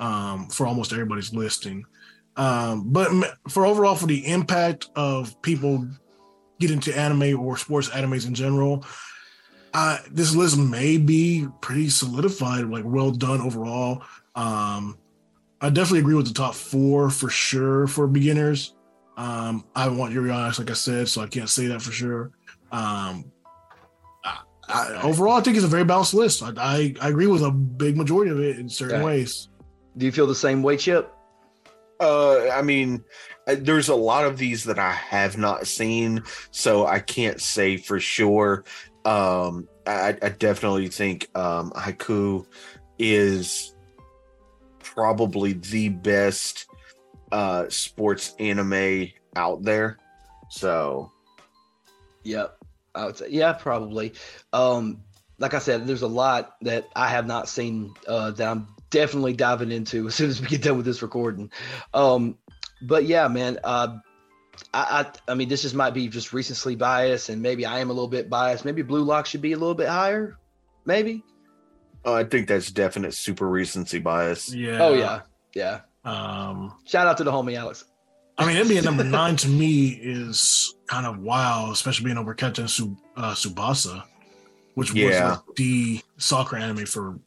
um, 0.00 0.48
for 0.48 0.66
almost 0.66 0.92
everybody's 0.92 1.32
listing. 1.32 1.84
Um, 2.36 2.90
but 2.90 3.10
for 3.48 3.66
overall, 3.66 3.94
for 3.94 4.06
the 4.06 4.26
impact 4.26 4.88
of 4.96 5.40
people 5.42 5.86
get 6.58 6.70
into 6.70 6.96
anime 6.96 7.38
or 7.38 7.56
sports 7.56 7.90
animes 7.90 8.26
in 8.26 8.34
general, 8.34 8.84
uh, 9.74 9.98
this 10.10 10.34
list 10.34 10.58
may 10.58 10.96
be 10.96 11.46
pretty 11.60 11.90
solidified, 11.90 12.64
like 12.64 12.84
well 12.84 13.10
done 13.10 13.40
overall. 13.40 14.02
Um, 14.34 14.98
I 15.60 15.68
definitely 15.68 16.00
agree 16.00 16.14
with 16.14 16.26
the 16.26 16.34
top 16.34 16.54
four 16.54 17.10
for 17.10 17.28
sure 17.28 17.86
for 17.86 18.06
beginners. 18.06 18.74
Um, 19.16 19.66
I 19.76 19.88
want 19.88 20.14
Yuri 20.14 20.30
on 20.30 20.52
like 20.58 20.70
I 20.70 20.74
said, 20.74 21.08
so 21.08 21.20
I 21.20 21.26
can't 21.26 21.48
say 21.48 21.66
that 21.66 21.82
for 21.82 21.92
sure. 21.92 22.30
Um, 22.72 23.30
I, 24.24 24.38
I, 24.66 25.02
overall, 25.02 25.36
I 25.36 25.42
think 25.42 25.56
it's 25.56 25.66
a 25.66 25.68
very 25.68 25.84
balanced 25.84 26.14
list. 26.14 26.42
I, 26.42 26.52
I, 26.56 26.94
I 27.02 27.08
agree 27.10 27.26
with 27.26 27.42
a 27.42 27.50
big 27.50 27.98
majority 27.98 28.30
of 28.30 28.40
it 28.40 28.58
in 28.58 28.68
certain 28.68 29.02
ways. 29.02 29.49
Do 30.00 30.06
you 30.06 30.12
feel 30.12 30.26
the 30.26 30.34
same 30.34 30.62
way, 30.62 30.78
Chip? 30.78 31.12
Uh, 32.00 32.48
I 32.48 32.62
mean, 32.62 33.04
uh, 33.46 33.56
there's 33.58 33.90
a 33.90 33.94
lot 33.94 34.24
of 34.24 34.38
these 34.38 34.64
that 34.64 34.78
I 34.78 34.92
have 34.92 35.36
not 35.36 35.66
seen, 35.66 36.22
so 36.50 36.86
I 36.86 37.00
can't 37.00 37.38
say 37.38 37.76
for 37.76 38.00
sure. 38.00 38.64
Um, 39.04 39.68
I, 39.86 40.16
I 40.22 40.30
definitely 40.30 40.88
think 40.88 41.28
um, 41.36 41.70
Haikyuu 41.72 42.46
is 42.98 43.76
probably 44.78 45.52
the 45.52 45.90
best 45.90 46.66
uh, 47.30 47.66
sports 47.68 48.34
anime 48.38 49.08
out 49.36 49.62
there. 49.62 49.98
So, 50.48 51.12
Yep. 52.24 52.56
I 52.94 53.04
would 53.04 53.18
say, 53.18 53.26
yeah, 53.28 53.52
probably. 53.52 54.14
Um, 54.54 55.02
like 55.38 55.52
I 55.52 55.58
said, 55.58 55.86
there's 55.86 56.02
a 56.02 56.08
lot 56.08 56.56
that 56.62 56.88
I 56.96 57.08
have 57.08 57.26
not 57.26 57.50
seen 57.50 57.92
uh, 58.08 58.30
that 58.30 58.48
I'm 58.48 58.66
definitely 58.90 59.32
diving 59.32 59.70
into 59.72 60.06
as 60.08 60.14
soon 60.14 60.30
as 60.30 60.40
we 60.40 60.46
get 60.48 60.62
done 60.62 60.76
with 60.76 60.86
this 60.86 61.02
recording. 61.02 61.50
Um, 61.94 62.36
but 62.82 63.04
yeah, 63.04 63.28
man, 63.28 63.58
uh, 63.64 63.96
I, 64.74 65.06
I, 65.26 65.32
I 65.32 65.34
mean, 65.34 65.48
this 65.48 65.62
just 65.62 65.74
might 65.74 65.94
be 65.94 66.08
just 66.08 66.32
recency 66.32 66.74
bias, 66.74 67.28
and 67.28 67.40
maybe 67.40 67.64
I 67.66 67.78
am 67.80 67.90
a 67.90 67.92
little 67.92 68.08
bit 68.08 68.28
biased. 68.28 68.64
Maybe 68.64 68.82
Blue 68.82 69.02
Lock 69.02 69.26
should 69.26 69.42
be 69.42 69.52
a 69.52 69.56
little 69.58 69.74
bit 69.74 69.88
higher, 69.88 70.36
maybe. 70.84 71.22
uh, 72.04 72.14
I 72.14 72.24
think 72.24 72.48
that's 72.48 72.70
definite 72.70 73.14
super 73.14 73.48
recency 73.48 73.98
bias. 73.98 74.52
Yeah. 74.54 74.78
Oh 74.82 74.92
yeah, 74.94 75.20
yeah. 75.54 75.80
Um, 76.04 76.74
Shout 76.86 77.06
out 77.06 77.16
to 77.18 77.24
the 77.24 77.30
homie 77.32 77.56
Alex. 77.56 77.84
I 78.38 78.46
mean, 78.46 78.56
it 78.56 78.68
being 78.68 78.84
number 78.84 79.04
nine 79.20 79.36
to 79.36 79.48
me 79.48 79.88
is 79.88 80.74
kind 80.86 81.06
of 81.06 81.18
wild, 81.18 81.72
especially 81.72 82.06
being 82.06 82.16
over 82.18 82.32
Captain 82.34 82.68
Su- 82.68 82.96
uh, 83.16 83.32
Tsubasa, 83.34 84.02
which 84.74 84.92
Yeah. 84.94 85.06
was 85.06 85.38
like 85.38 85.56
the 85.56 86.00
soccer 86.16 86.56
anime 86.56 86.86
for 86.86 87.10
a 87.10 87.18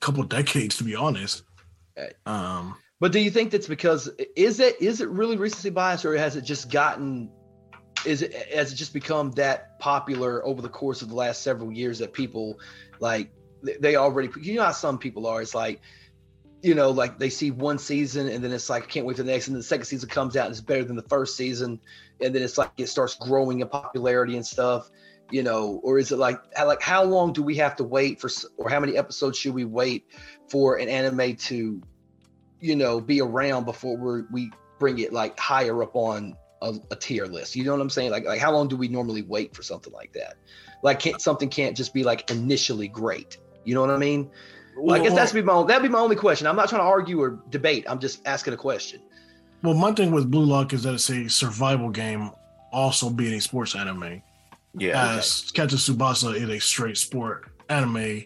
couple 0.00 0.22
decades, 0.24 0.76
to 0.76 0.84
be 0.84 0.94
honest. 0.94 1.42
Um, 2.26 2.76
But 3.00 3.12
do 3.12 3.20
you 3.20 3.30
think 3.30 3.50
that's 3.50 3.68
because 3.68 4.10
is 4.36 4.60
it 4.60 4.80
is 4.80 5.00
it 5.00 5.08
really 5.08 5.36
recency 5.36 5.70
bias 5.70 6.04
or 6.04 6.16
has 6.16 6.36
it 6.36 6.42
just 6.42 6.70
gotten 6.70 7.30
is 8.04 8.22
it 8.22 8.34
has 8.54 8.72
it 8.72 8.76
just 8.76 8.92
become 8.92 9.32
that 9.32 9.78
popular 9.80 10.44
over 10.46 10.62
the 10.62 10.68
course 10.68 11.02
of 11.02 11.08
the 11.08 11.14
last 11.14 11.42
several 11.42 11.72
years 11.72 11.98
that 11.98 12.12
people 12.12 12.58
like 13.00 13.30
they- 13.80 13.96
already 13.96 14.30
you 14.40 14.54
know 14.54 14.64
how 14.64 14.72
some 14.72 14.98
people 14.98 15.26
are 15.26 15.42
it's 15.42 15.54
like 15.54 15.80
you 16.62 16.74
know 16.74 16.90
like 16.90 17.18
they 17.18 17.30
see 17.30 17.50
one 17.50 17.78
season 17.78 18.28
and 18.28 18.42
then 18.42 18.52
it's 18.52 18.70
like 18.70 18.84
I 18.84 18.86
can't 18.86 19.06
wait 19.06 19.16
for 19.16 19.22
the 19.22 19.30
next 19.30 19.48
and 19.48 19.54
then 19.54 19.60
the 19.60 19.64
second 19.64 19.86
season 19.86 20.08
comes 20.08 20.36
out 20.36 20.46
and 20.46 20.52
it's 20.52 20.60
better 20.60 20.84
than 20.84 20.96
the 20.96 21.02
first 21.02 21.36
season 21.36 21.80
and 22.20 22.34
then 22.34 22.42
it's 22.42 22.58
like 22.58 22.72
it 22.78 22.88
starts 22.88 23.14
growing 23.14 23.60
in 23.60 23.68
popularity 23.68 24.36
and 24.36 24.46
stuff 24.46 24.88
you 25.30 25.42
know 25.42 25.80
or 25.82 25.98
is 25.98 26.12
it 26.12 26.18
like 26.18 26.40
how, 26.54 26.66
like 26.66 26.82
how 26.82 27.02
long 27.02 27.32
do 27.32 27.42
we 27.42 27.56
have 27.56 27.76
to 27.76 27.84
wait 27.84 28.20
for 28.20 28.30
or 28.56 28.68
how 28.70 28.80
many 28.80 28.96
episodes 28.96 29.38
should 29.38 29.54
we 29.54 29.64
wait 29.64 30.06
for 30.48 30.76
an 30.76 30.88
anime 30.88 31.34
to 31.36 31.80
you 32.60 32.76
know 32.76 33.00
be 33.00 33.20
around 33.20 33.64
before 33.64 33.96
we 33.96 34.22
we 34.30 34.50
bring 34.78 34.98
it 34.98 35.12
like 35.12 35.38
higher 35.38 35.82
up 35.82 35.96
on 35.96 36.36
a, 36.62 36.74
a 36.90 36.96
tier 36.96 37.26
list? 37.26 37.56
You 37.56 37.64
know 37.64 37.72
what 37.72 37.80
i'm 37.80 37.90
saying? 37.90 38.10
Like 38.10 38.24
like 38.24 38.40
how 38.40 38.52
long 38.52 38.68
do 38.68 38.76
we 38.76 38.88
normally 38.88 39.22
wait 39.22 39.54
for 39.54 39.62
something 39.62 39.92
like 39.92 40.12
that? 40.12 40.34
Like 40.82 41.00
can't 41.00 41.20
something 41.20 41.48
can't 41.48 41.76
just 41.76 41.92
be 41.92 42.04
like 42.04 42.30
initially 42.30 42.88
great. 42.88 43.38
You 43.64 43.74
know 43.74 43.80
what 43.80 43.90
i 43.90 43.98
mean? 43.98 44.30
Well, 44.76 44.94
i 44.94 45.02
guess 45.02 45.14
that's 45.14 45.32
be 45.32 45.42
my 45.42 45.54
own, 45.54 45.66
that'd 45.66 45.82
be 45.82 45.88
my 45.88 45.98
only 45.98 46.16
question. 46.16 46.46
I'm 46.46 46.56
not 46.56 46.68
trying 46.68 46.82
to 46.82 46.86
argue 46.86 47.20
or 47.20 47.42
debate. 47.48 47.86
I'm 47.88 47.98
just 47.98 48.26
asking 48.26 48.52
a 48.52 48.58
question. 48.58 49.00
Well, 49.62 49.74
my 49.74 49.92
thing 49.92 50.10
with 50.10 50.30
Blue 50.30 50.44
Lock 50.44 50.74
is 50.74 50.82
that 50.82 50.94
it's 50.94 51.08
a 51.08 51.28
survival 51.28 51.88
game, 51.88 52.30
also 52.72 53.08
being 53.08 53.32
a 53.34 53.40
sports 53.40 53.74
anime. 53.74 54.22
Yeah. 54.78 55.16
As 55.16 55.50
Captain 55.52 55.78
Tsubasa 55.78 56.34
is 56.34 56.48
a 56.48 56.58
straight 56.58 56.96
sport 56.98 57.48
anime, 57.68 58.24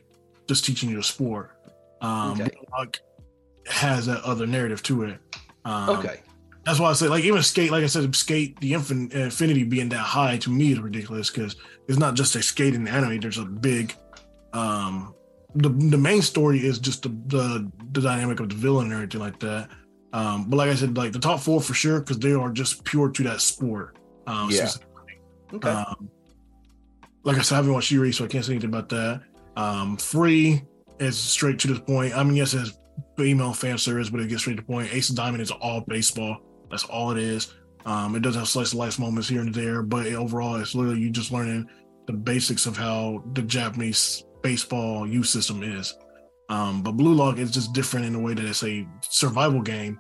just 0.49 0.65
teaching 0.65 0.91
you 0.91 0.99
a 0.99 1.03
sport. 1.03 1.53
Um, 2.01 2.33
Okay. 2.41 2.51
Blue 2.73 2.87
has 3.67 4.07
that 4.07 4.23
other 4.25 4.47
narrative 4.47 4.83
to 4.85 5.03
it. 5.05 5.19
Um, 5.65 5.91
okay 5.91 6.21
That's 6.65 6.81
why 6.81 6.91
I 6.91 6.93
say, 6.95 7.09
like, 7.09 7.25
even 7.25 7.43
skate, 7.43 7.71
like 7.71 7.85
I 7.85 7.87
said, 7.87 8.15
skate, 8.17 8.59
the 8.61 8.73
infin- 8.73 9.13
infinity 9.13 9.65
being 9.65 9.89
that 9.91 9.99
high 9.99 10.37
to 10.39 10.51
me 10.51 10.73
is 10.73 10.81
ridiculous 10.81 11.31
because 11.31 11.57
it's 11.89 11.99
not 11.99 12.15
just 12.15 12.35
a 12.37 12.43
skate 12.43 12.75
skating 12.75 12.89
anime. 12.89 13.21
There's 13.21 13.39
a 13.39 13.45
big, 13.45 13.95
um, 14.53 15.15
the 15.55 15.69
the 15.69 15.99
main 15.99 16.23
story 16.23 16.59
is 16.65 16.79
just 16.79 17.03
the 17.03 17.09
the, 17.27 17.71
the 17.93 18.01
dynamic 18.01 18.41
of 18.41 18.49
the 18.51 18.55
villain 18.55 18.87
and 18.87 18.95
everything 18.95 19.21
like 19.21 19.39
that. 19.41 19.69
Um, 20.13 20.49
but 20.49 20.57
like 20.57 20.71
I 20.71 20.75
said, 20.75 20.97
like 20.97 21.13
the 21.13 21.19
top 21.19 21.41
four 21.41 21.61
for 21.61 21.75
sure 21.75 22.01
because 22.01 22.19
they 22.19 22.33
are 22.33 22.51
just 22.51 22.85
pure 22.85 23.09
to 23.11 23.23
that 23.25 23.41
sport. 23.41 23.97
Um, 24.27 24.51
Yeah. 24.51 24.67
since- 24.67 24.81
okay 25.55 25.69
um, 25.71 26.09
like 27.23 27.37
I 27.37 27.43
said, 27.43 27.55
I 27.55 27.59
haven't 27.59 27.73
watched 27.73 27.91
Yuri, 27.91 28.13
so 28.13 28.25
I 28.25 28.29
can't 28.29 28.45
say 28.45 28.53
anything 28.53 28.71
about 28.71 28.89
that. 28.91 29.23
Um, 29.57 29.97
free 29.97 30.63
is 30.99 31.19
straight 31.19 31.59
to 31.61 31.69
the 31.69 31.81
point. 31.81 32.17
I 32.17 32.23
mean, 32.23 32.37
yes, 32.37 32.55
it's 32.55 32.79
female 33.17 33.53
fan 33.53 33.79
service, 33.79 34.11
but 34.11 34.21
it 34.21 34.29
gets 34.29 34.43
straight 34.43 34.57
to 34.57 34.63
the 34.63 34.67
point. 34.67 34.93
Ace 34.93 35.11
of 35.11 35.17
Diamond 35.17 35.43
is 35.43 35.51
all 35.51 35.83
baseball. 35.83 36.39
That's 36.71 36.85
all 36.85 37.11
it 37.11 37.19
is. 37.19 37.55
Um, 37.87 38.15
it 38.15 38.21
does 38.21 38.37
have 38.37 38.49
slice 38.49 38.73
of 38.73 38.79
life 38.79 38.99
moments 38.99 39.29
here 39.29 39.41
and 39.41 39.55
there, 39.55 39.83
but 39.83 40.07
overall, 40.07 40.57
it's 40.57 40.75
literally 40.75 41.01
you 41.01 41.11
just 41.11 41.33
learning 41.33 41.69
the 42.07 42.13
basics 42.13 42.67
of 42.67 42.77
how 42.77 43.23
the 43.35 43.43
Japanese 43.43 44.25
baseball 44.43 45.07
youth 45.07 45.27
system 45.27 45.63
is. 45.63 45.97
Um, 46.49 46.83
but 46.83 46.93
Blue 46.93 47.15
Lock 47.15 47.39
is 47.39 47.51
just 47.51 47.73
different 47.73 48.07
in 48.07 48.13
the 48.13 48.19
way 48.19 48.35
that 48.35 48.45
it's 48.45 48.65
a 48.65 48.87
survival 49.03 49.63
game 49.63 49.99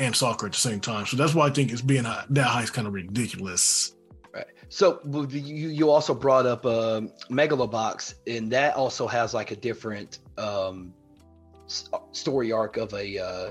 and 0.00 0.14
soccer 0.14 0.46
at 0.46 0.52
the 0.52 0.58
same 0.58 0.80
time. 0.80 1.06
So 1.06 1.16
that's 1.16 1.34
why 1.34 1.46
I 1.46 1.50
think 1.50 1.72
it's 1.72 1.80
being 1.80 2.02
that 2.02 2.44
high 2.44 2.62
is 2.62 2.70
kind 2.70 2.86
of 2.88 2.92
ridiculous. 2.92 3.94
Right. 4.32 4.46
So 4.68 5.00
you 5.30 5.68
you 5.68 5.90
also 5.90 6.14
brought 6.14 6.46
up 6.46 6.64
uh, 6.64 7.02
Megalobox, 7.30 8.14
and 8.26 8.50
that 8.52 8.76
also 8.76 9.06
has 9.06 9.34
like 9.34 9.50
a 9.50 9.56
different 9.56 10.20
um, 10.38 10.94
story 12.12 12.52
arc 12.52 12.78
of 12.78 12.94
a, 12.94 13.18
uh, 13.18 13.50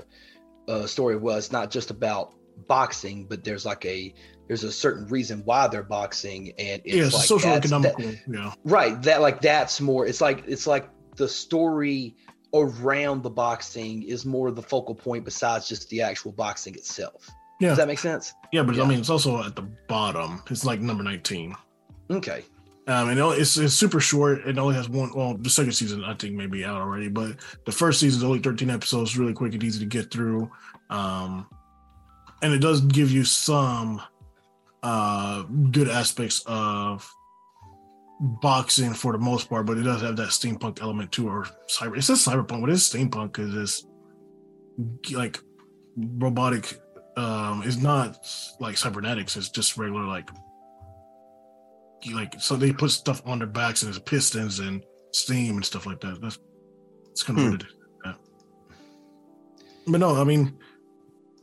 a 0.68 0.88
story. 0.88 1.16
Was 1.16 1.52
not 1.52 1.70
just 1.70 1.90
about 1.90 2.34
boxing, 2.66 3.26
but 3.26 3.44
there's 3.44 3.64
like 3.64 3.84
a 3.86 4.12
there's 4.48 4.64
a 4.64 4.72
certain 4.72 5.06
reason 5.06 5.42
why 5.44 5.68
they're 5.68 5.84
boxing, 5.84 6.52
and 6.58 6.82
it's 6.84 6.96
yeah, 6.96 7.04
it's 7.04 7.14
like 7.14 7.24
social 7.26 7.52
economical. 7.52 8.04
that- 8.04 8.18
yeah, 8.28 8.52
right. 8.64 9.00
That 9.02 9.20
like 9.20 9.40
that's 9.40 9.80
more. 9.80 10.06
It's 10.06 10.20
like 10.20 10.44
it's 10.48 10.66
like 10.66 10.88
the 11.14 11.28
story 11.28 12.16
around 12.54 13.22
the 13.22 13.30
boxing 13.30 14.02
is 14.02 14.26
more 14.26 14.50
the 14.50 14.62
focal 14.62 14.94
point 14.94 15.24
besides 15.24 15.68
just 15.68 15.88
the 15.90 16.02
actual 16.02 16.32
boxing 16.32 16.74
itself. 16.74 17.30
Yeah. 17.62 17.68
Does 17.68 17.78
that 17.78 17.86
make 17.86 18.00
sense? 18.00 18.34
yeah, 18.52 18.64
but 18.64 18.74
Yeah. 18.74 18.82
I 18.82 18.86
mean, 18.88 18.98
it's 18.98 19.08
also 19.10 19.40
at 19.42 19.54
the 19.54 19.62
bottom. 19.88 20.42
It's 20.50 20.64
like 20.64 20.80
number 20.80 21.04
nineteen. 21.04 21.54
Okay. 22.10 22.42
Um, 22.88 23.10
and 23.10 23.20
it's 23.38 23.56
it's 23.56 23.74
super 23.74 24.00
short. 24.00 24.44
It 24.44 24.58
only 24.58 24.74
has 24.74 24.88
one. 24.88 25.12
Well, 25.14 25.36
the 25.36 25.48
second 25.48 25.72
season 25.72 26.02
I 26.02 26.14
think 26.14 26.34
may 26.34 26.48
be 26.48 26.64
out 26.64 26.80
already, 26.80 27.08
but 27.08 27.36
the 27.64 27.70
first 27.72 28.00
season 28.00 28.18
is 28.18 28.24
only 28.24 28.40
thirteen 28.40 28.68
episodes, 28.70 29.16
really 29.16 29.32
quick 29.32 29.54
and 29.54 29.62
easy 29.62 29.78
to 29.78 29.86
get 29.86 30.10
through. 30.10 30.50
Um, 30.90 31.46
and 32.42 32.52
it 32.52 32.58
does 32.58 32.80
give 32.80 33.12
you 33.12 33.24
some 33.24 34.02
uh 34.82 35.42
good 35.70 35.88
aspects 35.88 36.42
of 36.46 37.08
boxing 38.20 38.92
for 38.94 39.12
the 39.12 39.18
most 39.18 39.48
part, 39.48 39.66
but 39.66 39.78
it 39.78 39.82
does 39.82 40.02
have 40.02 40.16
that 40.16 40.30
steampunk 40.30 40.82
element 40.82 41.12
too, 41.12 41.28
or 41.28 41.46
cyber. 41.70 41.96
It 41.96 42.02
says 42.02 42.24
cyberpunk, 42.26 42.62
but 42.62 42.70
it's 42.70 42.88
steampunk 42.92 43.34
because 43.34 43.54
it's 43.54 43.86
like 45.12 45.38
robotic. 45.96 46.80
Um, 47.16 47.62
it's 47.64 47.76
not 47.76 48.18
like 48.58 48.76
cybernetics. 48.76 49.36
It's 49.36 49.50
just 49.50 49.76
regular 49.76 50.04
like 50.04 50.30
like 52.14 52.40
so 52.40 52.56
they 52.56 52.72
put 52.72 52.90
stuff 52.90 53.22
on 53.26 53.38
their 53.38 53.46
backs 53.48 53.82
and 53.82 53.92
there's 53.92 54.02
pistons 54.02 54.58
and 54.58 54.82
steam 55.12 55.56
and 55.56 55.64
stuff 55.64 55.86
like 55.86 56.00
that. 56.00 56.20
That's 56.20 56.38
it's 57.10 57.22
kind 57.22 57.38
of 57.38 57.44
Hmm. 57.44 57.50
weird. 57.50 57.66
Yeah. 58.04 58.12
But 59.86 59.98
no, 60.00 60.20
I 60.20 60.24
mean, 60.24 60.56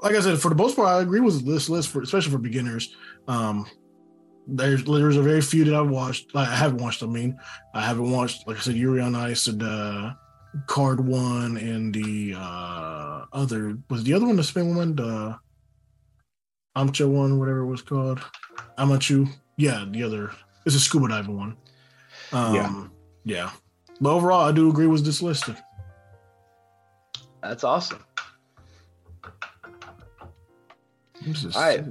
like 0.01 0.15
I 0.15 0.22
said, 0.22 0.39
for 0.39 0.49
the 0.49 0.55
most 0.55 0.76
part, 0.76 0.88
I 0.88 1.01
agree 1.01 1.20
with 1.20 1.45
this 1.45 1.70
list 1.70 1.89
for 1.89 2.01
especially 2.01 2.32
for 2.32 2.38
beginners. 2.39 2.95
Um, 3.28 3.65
there's 4.47 4.84
there's 4.84 5.17
a 5.17 5.22
very 5.22 5.41
few 5.41 5.63
that 5.65 5.76
I've 5.76 5.89
watched. 5.89 6.32
I 6.36 6.45
haven't 6.45 6.82
watched. 6.82 7.03
I 7.03 7.05
mean, 7.05 7.38
I 7.76 7.82
haven't 7.82 8.09
watched. 8.09 8.47
Like 8.47 8.57
I 8.57 8.61
said, 8.61 8.76
Yuri 8.76 9.01
on 9.01 9.15
Ice 9.15 9.45
and 9.47 9.61
uh, 9.61 10.13
Card 10.67 11.05
One 11.05 11.57
and 11.57 11.93
the 11.93 12.34
uh, 12.36 13.26
other 13.32 13.78
was 13.89 14.03
the 14.03 14.13
other 14.13 14.26
one 14.26 14.36
the 14.38 14.43
spin 14.43 14.76
one 14.76 14.95
the 14.95 15.38
Amcha 16.80 17.07
one, 17.07 17.38
whatever 17.39 17.59
it 17.59 17.65
was 17.65 17.82
called. 17.82 18.21
Amanchu. 18.77 19.27
Yeah, 19.57 19.84
the 19.89 20.03
other 20.03 20.32
it's 20.65 20.75
a 20.75 20.80
scuba 20.80 21.09
diving 21.09 21.36
one. 21.38 21.57
Um, 22.32 22.55
Yeah. 22.55 22.88
yeah. 23.25 23.49
But 23.99 24.11
overall, 24.11 24.47
I 24.47 24.51
do 24.53 24.69
agree 24.69 24.88
with 24.88 25.03
this 25.03 25.21
list. 25.21 25.49
That's 27.41 27.63
awesome. 27.63 28.03
All 31.55 31.61
right. 31.61 31.84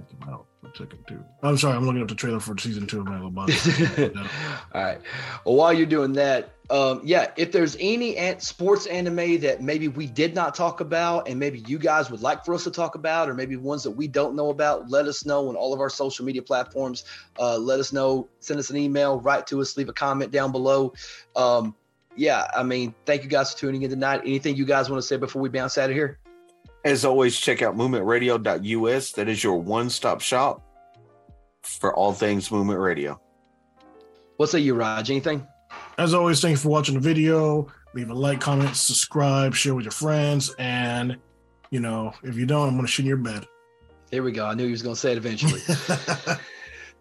A 0.75 0.77
second 0.77 0.99
too? 1.07 1.25
I'm 1.43 1.57
sorry, 1.57 1.77
I'm 1.77 1.87
looking 1.87 2.03
up 2.03 2.09
the 2.09 2.15
trailer 2.15 2.41
for 2.41 2.57
season 2.59 2.87
two 2.87 3.01
of 3.01 3.07
Megalobox. 3.07 4.17
All 4.75 4.83
right. 4.83 5.01
Well, 5.45 5.57
while 5.57 5.73
you're 5.73 5.87
doing 5.87 6.13
that, 6.15 6.53
um, 6.71 7.01
yeah, 7.03 7.31
if 7.37 7.53
there's 7.53 7.77
any 7.81 8.17
an- 8.17 8.41
sports 8.41 8.87
anime 8.87 9.41
that 9.41 9.63
maybe 9.63 9.89
we 9.89 10.07
did 10.07 10.35
not 10.35 10.55
talk 10.55 10.81
about 10.81 11.29
and 11.29 11.41
maybe 11.41 11.61
you 11.61 11.79
guys 11.79 12.11
would 12.11 12.21
like 12.21 12.45
for 12.45 12.55
us 12.55 12.65
to 12.65 12.71
talk 12.71 12.95
about, 12.95 13.31
or 13.31 13.35
maybe 13.35 13.57
ones 13.57 13.83
that 13.85 13.93
we 13.93 14.07
don't 14.07 14.37
know 14.37 14.51
about, 14.51 14.91
let 14.91 15.07
us 15.07 15.25
know 15.25 15.49
on 15.49 15.57
all 15.57 15.73
of 15.73 15.81
our 15.81 15.89
social 15.89 16.25
media 16.25 16.43
platforms. 16.43 17.05
Uh, 17.39 17.57
let 17.57 17.81
us 17.81 17.93
know, 17.93 18.29
send 18.41 18.61
us 18.61 18.69
an 18.71 18.77
email, 18.77 19.21
write 19.21 19.47
to 19.47 19.61
us, 19.61 19.77
leave 19.77 19.89
a 19.89 19.93
comment 19.95 20.31
down 20.31 20.53
below. 20.53 20.93
Um, 21.35 21.75
yeah, 22.17 22.51
I 22.55 22.63
mean, 22.65 22.95
thank 23.07 23.23
you 23.23 23.31
guys 23.31 23.53
for 23.53 23.59
tuning 23.59 23.83
in 23.83 23.91
tonight. 23.91 24.21
Anything 24.25 24.57
you 24.57 24.67
guys 24.67 24.91
want 24.91 25.01
to 25.01 25.07
say 25.07 25.17
before 25.17 25.41
we 25.41 25.49
bounce 25.49 25.79
out 25.79 25.89
of 25.89 25.97
here? 25.97 26.19
As 26.85 27.05
always, 27.05 27.37
check 27.37 27.63
out 27.63 27.77
movementradio.us. 27.77 29.13
That 29.13 29.29
is 29.29 29.43
your 29.43 29.61
one 29.61 29.91
stop 29.91 30.21
shop 30.21 30.63
for 31.63 31.95
all 31.95 32.13
things 32.13 32.51
Movement 32.51 32.81
Radio. 32.81 33.21
What's 34.37 34.53
say 34.53 34.61
you, 34.61 34.75
Raj? 34.75 35.11
Anything? 35.11 35.47
As 35.99 36.15
always, 36.15 36.41
thank 36.41 36.53
you 36.53 36.57
for 36.59 36.69
watching 36.69 36.95
the 36.95 37.01
video. 37.01 37.67
Leave 37.95 38.11
a 38.11 38.15
like, 38.15 38.41
comment, 38.41 38.77
subscribe, 38.77 39.55
share 39.55 39.75
with 39.75 39.85
your 39.85 39.93
friends, 39.93 40.55
and 40.59 41.17
you 41.71 41.81
know, 41.81 42.13
if 42.23 42.37
you 42.37 42.47
don't, 42.47 42.69
I'm 42.69 42.77
gonna 42.77 42.87
shit 42.87 43.05
in 43.05 43.09
your 43.09 43.17
bed. 43.17 43.47
There 44.11 44.23
we 44.23 44.33
go. 44.33 44.47
I 44.47 44.55
knew 44.55 44.65
he 44.65 44.71
was 44.71 44.83
going 44.83 44.95
to 44.95 45.01
say 45.01 45.13
it 45.13 45.19
eventually. 45.19 45.61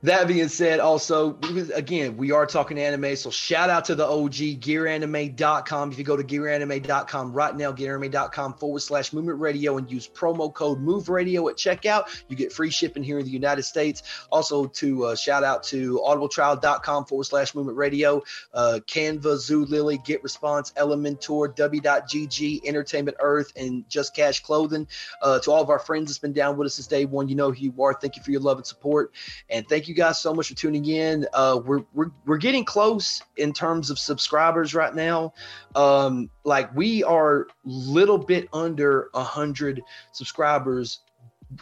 That 0.04 0.28
being 0.28 0.48
said, 0.48 0.80
also, 0.80 1.40
again, 1.74 2.18
we 2.18 2.32
are 2.32 2.46
talking 2.46 2.78
anime. 2.78 3.16
So 3.16 3.32
shout 3.32 3.72
out 3.72 3.86
to 3.86 3.96
the 3.96 4.06
OG, 4.06 4.62
gearanime.com. 4.62 5.92
If 5.92 5.98
you 5.98 6.04
go 6.04 6.16
to 6.16 6.24
gearanime.com 6.24 7.34
right 7.34 7.56
now, 7.56 7.72
gearanime.com 7.72 8.54
forward 8.54 8.82
slash 8.82 9.12
movement 9.12 9.40
radio 9.40 9.78
and 9.78 9.92
use 9.92 10.08
promo 10.08 10.54
code 10.54 10.80
move 10.82 11.10
radio 11.10 11.50
at 11.50 11.56
checkout, 11.56 12.24
you 12.28 12.36
get 12.36 12.54
free 12.54 12.70
shipping 12.70 13.02
here 13.02 13.18
in 13.18 13.26
the 13.26 13.32
United 13.32 13.64
States. 13.64 14.04
Also, 14.32 14.68
to 14.68 15.06
uh, 15.06 15.16
shout 15.16 15.44
out 15.44 15.64
to 15.64 16.00
audibletrial.com 16.06 17.06
forward 17.06 17.24
slash 17.24 17.56
movement 17.56 17.80
radio, 17.80 18.22
uh, 18.54 18.80
Canva, 18.86 19.38
Zulily, 19.38 20.04
Get 20.06 20.22
Response, 20.22 20.74
Elementor, 20.78 21.56
W.GG, 21.56 22.66
Entertainment 22.66 23.18
Earth, 23.20 23.52
and 23.56 23.90
Just 23.90 24.16
Cash 24.16 24.42
Clothing. 24.42 24.88
Uh, 25.24 25.40
to 25.40 25.52
all 25.52 25.64
of 25.64 25.72
our 25.72 25.80
friends 25.80 26.12
that's 26.12 26.20
been 26.20 26.34
down 26.34 26.56
with 26.56 26.68
us 26.68 26.76
since 26.76 26.86
day 26.86 27.06
one, 27.06 27.28
you 27.28 27.36
know 27.36 27.52
who 27.52 27.60
you 27.60 27.82
are. 27.82 27.96
Thank 27.96 28.16
you 28.16 28.22
for 28.22 28.30
your 28.30 28.42
love 28.42 28.58
and 28.58 28.68
support. 28.68 29.12
And 29.50 29.68
thank 29.68 29.87
guys 29.94 30.20
so 30.20 30.34
much 30.34 30.50
for 30.50 30.56
tuning 30.56 30.86
in. 30.86 31.28
Uh, 31.34 31.60
we're, 31.64 31.84
we're 31.94 32.12
we're 32.26 32.38
getting 32.38 32.66
close 32.66 33.22
in 33.38 33.54
terms 33.54 33.90
of 33.90 34.00
subscribers 34.00 34.74
right 34.74 34.94
now. 34.94 35.34
Um, 35.76 36.30
like 36.44 36.74
we 36.76 37.04
are 37.04 37.48
little 37.66 38.18
bit 38.18 38.48
under 38.54 39.10
a 39.14 39.24
hundred 39.24 39.82
subscribers. 40.12 41.00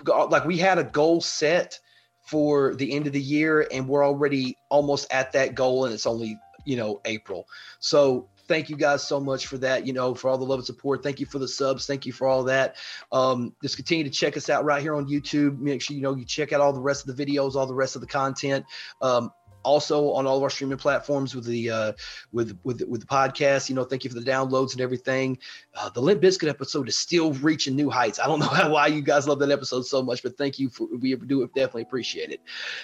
Like 0.05 0.45
we 0.45 0.57
had 0.57 0.78
a 0.78 0.84
goal 0.84 1.21
set 1.21 1.80
for 2.21 2.73
the 2.76 2.93
end 2.93 3.07
of 3.07 3.13
the 3.13 3.21
year, 3.21 3.67
and 3.71 3.88
we're 3.88 4.05
already 4.05 4.57
almost 4.69 5.11
at 5.11 5.32
that 5.34 5.55
goal, 5.55 5.86
and 5.86 5.93
it's 5.93 6.07
only 6.07 6.38
you 6.65 6.76
know 6.76 7.01
April. 7.05 7.47
So 7.80 8.30
thank 8.48 8.70
you 8.70 8.76
guys 8.76 9.08
so 9.08 9.20
much 9.20 9.48
for 9.48 9.58
that. 9.60 9.86
You 9.86 9.93
know, 9.93 10.14
for 10.14 10.30
all 10.30 10.38
the 10.38 10.46
love 10.46 10.60
and 10.60 10.66
support. 10.66 11.04
Thank 11.04 11.20
you 11.20 11.26
for 11.26 11.39
the 11.39 11.48
subs. 11.48 11.86
Thank 11.86 12.06
you 12.06 12.14
for 12.14 12.28
all 12.28 12.43
that. 12.43 12.76
Um, 13.12 13.54
just 13.62 13.76
continue 13.76 14.04
to 14.04 14.10
check 14.10 14.38
us 14.38 14.50
out 14.50 14.66
right 14.66 14.82
here 14.82 14.96
on 14.96 15.08
YouTube. 15.08 15.60
Make 15.60 15.82
sure 15.82 15.96
you 15.96 16.02
know 16.02 16.16
you 16.16 16.26
check 16.26 16.54
out 16.54 16.62
all 16.62 16.74
the 16.74 16.82
rest 16.82 17.08
of 17.08 17.16
the 17.16 17.26
videos, 17.26 17.56
all 17.56 17.68
the 17.68 17.76
rest 17.76 17.96
of 17.96 18.02
the 18.02 18.08
content. 18.08 18.66
Um, 19.02 19.32
also 19.66 20.12
on 20.12 20.28
all 20.28 20.38
of 20.38 20.43
our 20.43 20.50
streaming 20.50 20.78
platforms 20.78 21.36
with 21.36 21.46
the 21.46 21.70
uh, 21.70 21.93
with 22.32 22.58
with 22.64 22.82
with 22.84 23.02
the 23.02 23.08
podcast. 23.08 23.68
You 23.68 23.76
know, 23.76 23.84
thank 23.84 24.04
you 24.04 24.10
for 24.10 24.20
the 24.20 24.26
downloads 24.26 24.74
and 24.74 24.82
everything. 24.82 25.38
Uh, 25.74 25.89
the 25.89 26.02
Limp 26.02 26.22
Bizkit 26.22 26.48
episode 26.48 26.88
is 26.88 26.98
still 26.98 27.34
reaching 27.34 27.76
new 27.76 27.89
heights. 27.89 28.20
I 28.20 28.28
don't 28.28 28.39
know 28.41 28.48
how, 28.48 28.70
why 28.70 28.88
you 28.88 29.02
guys 29.02 29.28
love 29.28 29.39
that 29.39 29.52
episode 29.52 29.86
so 29.86 30.02
much, 30.02 30.24
but 30.24 30.38
thank 30.38 30.60
you 30.60 30.70
for 30.70 30.88
we 30.88 31.16
do. 31.16 31.46
Definitely 31.48 31.82
appreciate 31.82 32.30
it. 32.30 32.41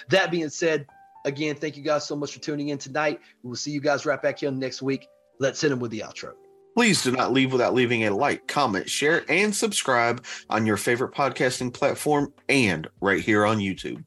That 0.08 0.30
being 0.30 0.50
said, 0.50 0.86
again, 1.24 1.54
thank 1.54 1.76
you 1.76 1.82
guys 1.82 2.06
so 2.06 2.16
much 2.16 2.34
for 2.34 2.40
tuning 2.40 2.68
in 2.68 2.78
tonight. 2.78 3.20
We 3.42 3.48
will 3.48 3.56
see 3.56 3.70
you 3.70 3.80
guys 3.80 4.04
right 4.04 4.20
back 4.20 4.40
here 4.40 4.50
next 4.50 4.82
week. 4.82 5.08
Let's 5.38 5.60
hit 5.60 5.70
them 5.70 5.80
with 5.80 5.90
the 5.90 6.00
outro. 6.00 6.32
Please 6.76 7.02
do 7.02 7.12
not 7.12 7.32
leave 7.32 7.52
without 7.52 7.74
leaving 7.74 8.04
a 8.04 8.14
like, 8.14 8.46
comment, 8.48 8.88
share, 8.88 9.24
and 9.28 9.54
subscribe 9.54 10.24
on 10.48 10.64
your 10.64 10.78
favorite 10.78 11.14
podcasting 11.14 11.72
platform 11.72 12.32
and 12.48 12.88
right 13.00 13.20
here 13.20 13.44
on 13.44 13.58
YouTube. 13.58 14.02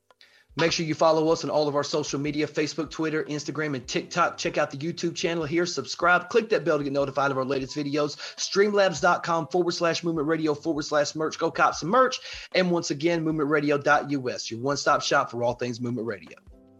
Make 0.58 0.72
sure 0.72 0.86
you 0.86 0.96
follow 0.96 1.30
us 1.34 1.44
on 1.44 1.50
all 1.50 1.68
of 1.68 1.76
our 1.76 1.84
social 1.84 2.18
media 2.18 2.48
Facebook, 2.48 2.90
Twitter, 2.90 3.26
Instagram, 3.26 3.76
and 3.76 3.86
TikTok. 3.86 4.38
Check 4.38 4.58
out 4.58 4.72
the 4.72 4.78
YouTube 4.78 5.14
channel 5.14 5.44
here. 5.44 5.66
Subscribe. 5.66 6.30
Click 6.30 6.48
that 6.50 6.64
bell 6.64 6.78
to 6.78 6.84
get 6.86 6.94
notified 6.94 7.30
of 7.30 7.38
our 7.38 7.44
latest 7.44 7.76
videos. 7.76 8.16
Streamlabs.com 8.38 9.48
forward 9.50 9.74
slash 9.74 10.02
movement 10.04 10.30
radio 10.30 10.56
forward 10.56 10.84
slash 10.84 11.14
merch. 11.14 11.38
Go 11.38 11.52
cop 11.52 11.76
some 11.76 11.90
merch. 11.90 12.20
And 12.54 12.72
once 12.72 12.90
again, 12.90 13.26
movementradio.us, 13.26 14.50
your 14.50 14.62
one 14.62 14.78
stop 14.78 15.02
shop 15.02 15.30
for 15.30 15.44
all 15.44 15.56
things 15.56 15.82
movement 15.82 16.08
radio. 16.08 16.38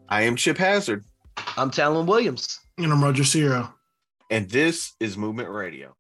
I 0.08 0.22
am 0.22 0.38
Chip 0.38 0.58
Hazard, 0.58 1.04
I'm 1.58 1.70
Talon 1.70 2.06
Williams. 2.06 2.62
and 2.78 2.92
I'm 2.94 3.04
Roger 3.04 3.26
Sierra. 3.26 3.75
And 4.30 4.50
this 4.50 4.94
is 5.00 5.18
Movement 5.18 5.50
Radio. 5.50 5.96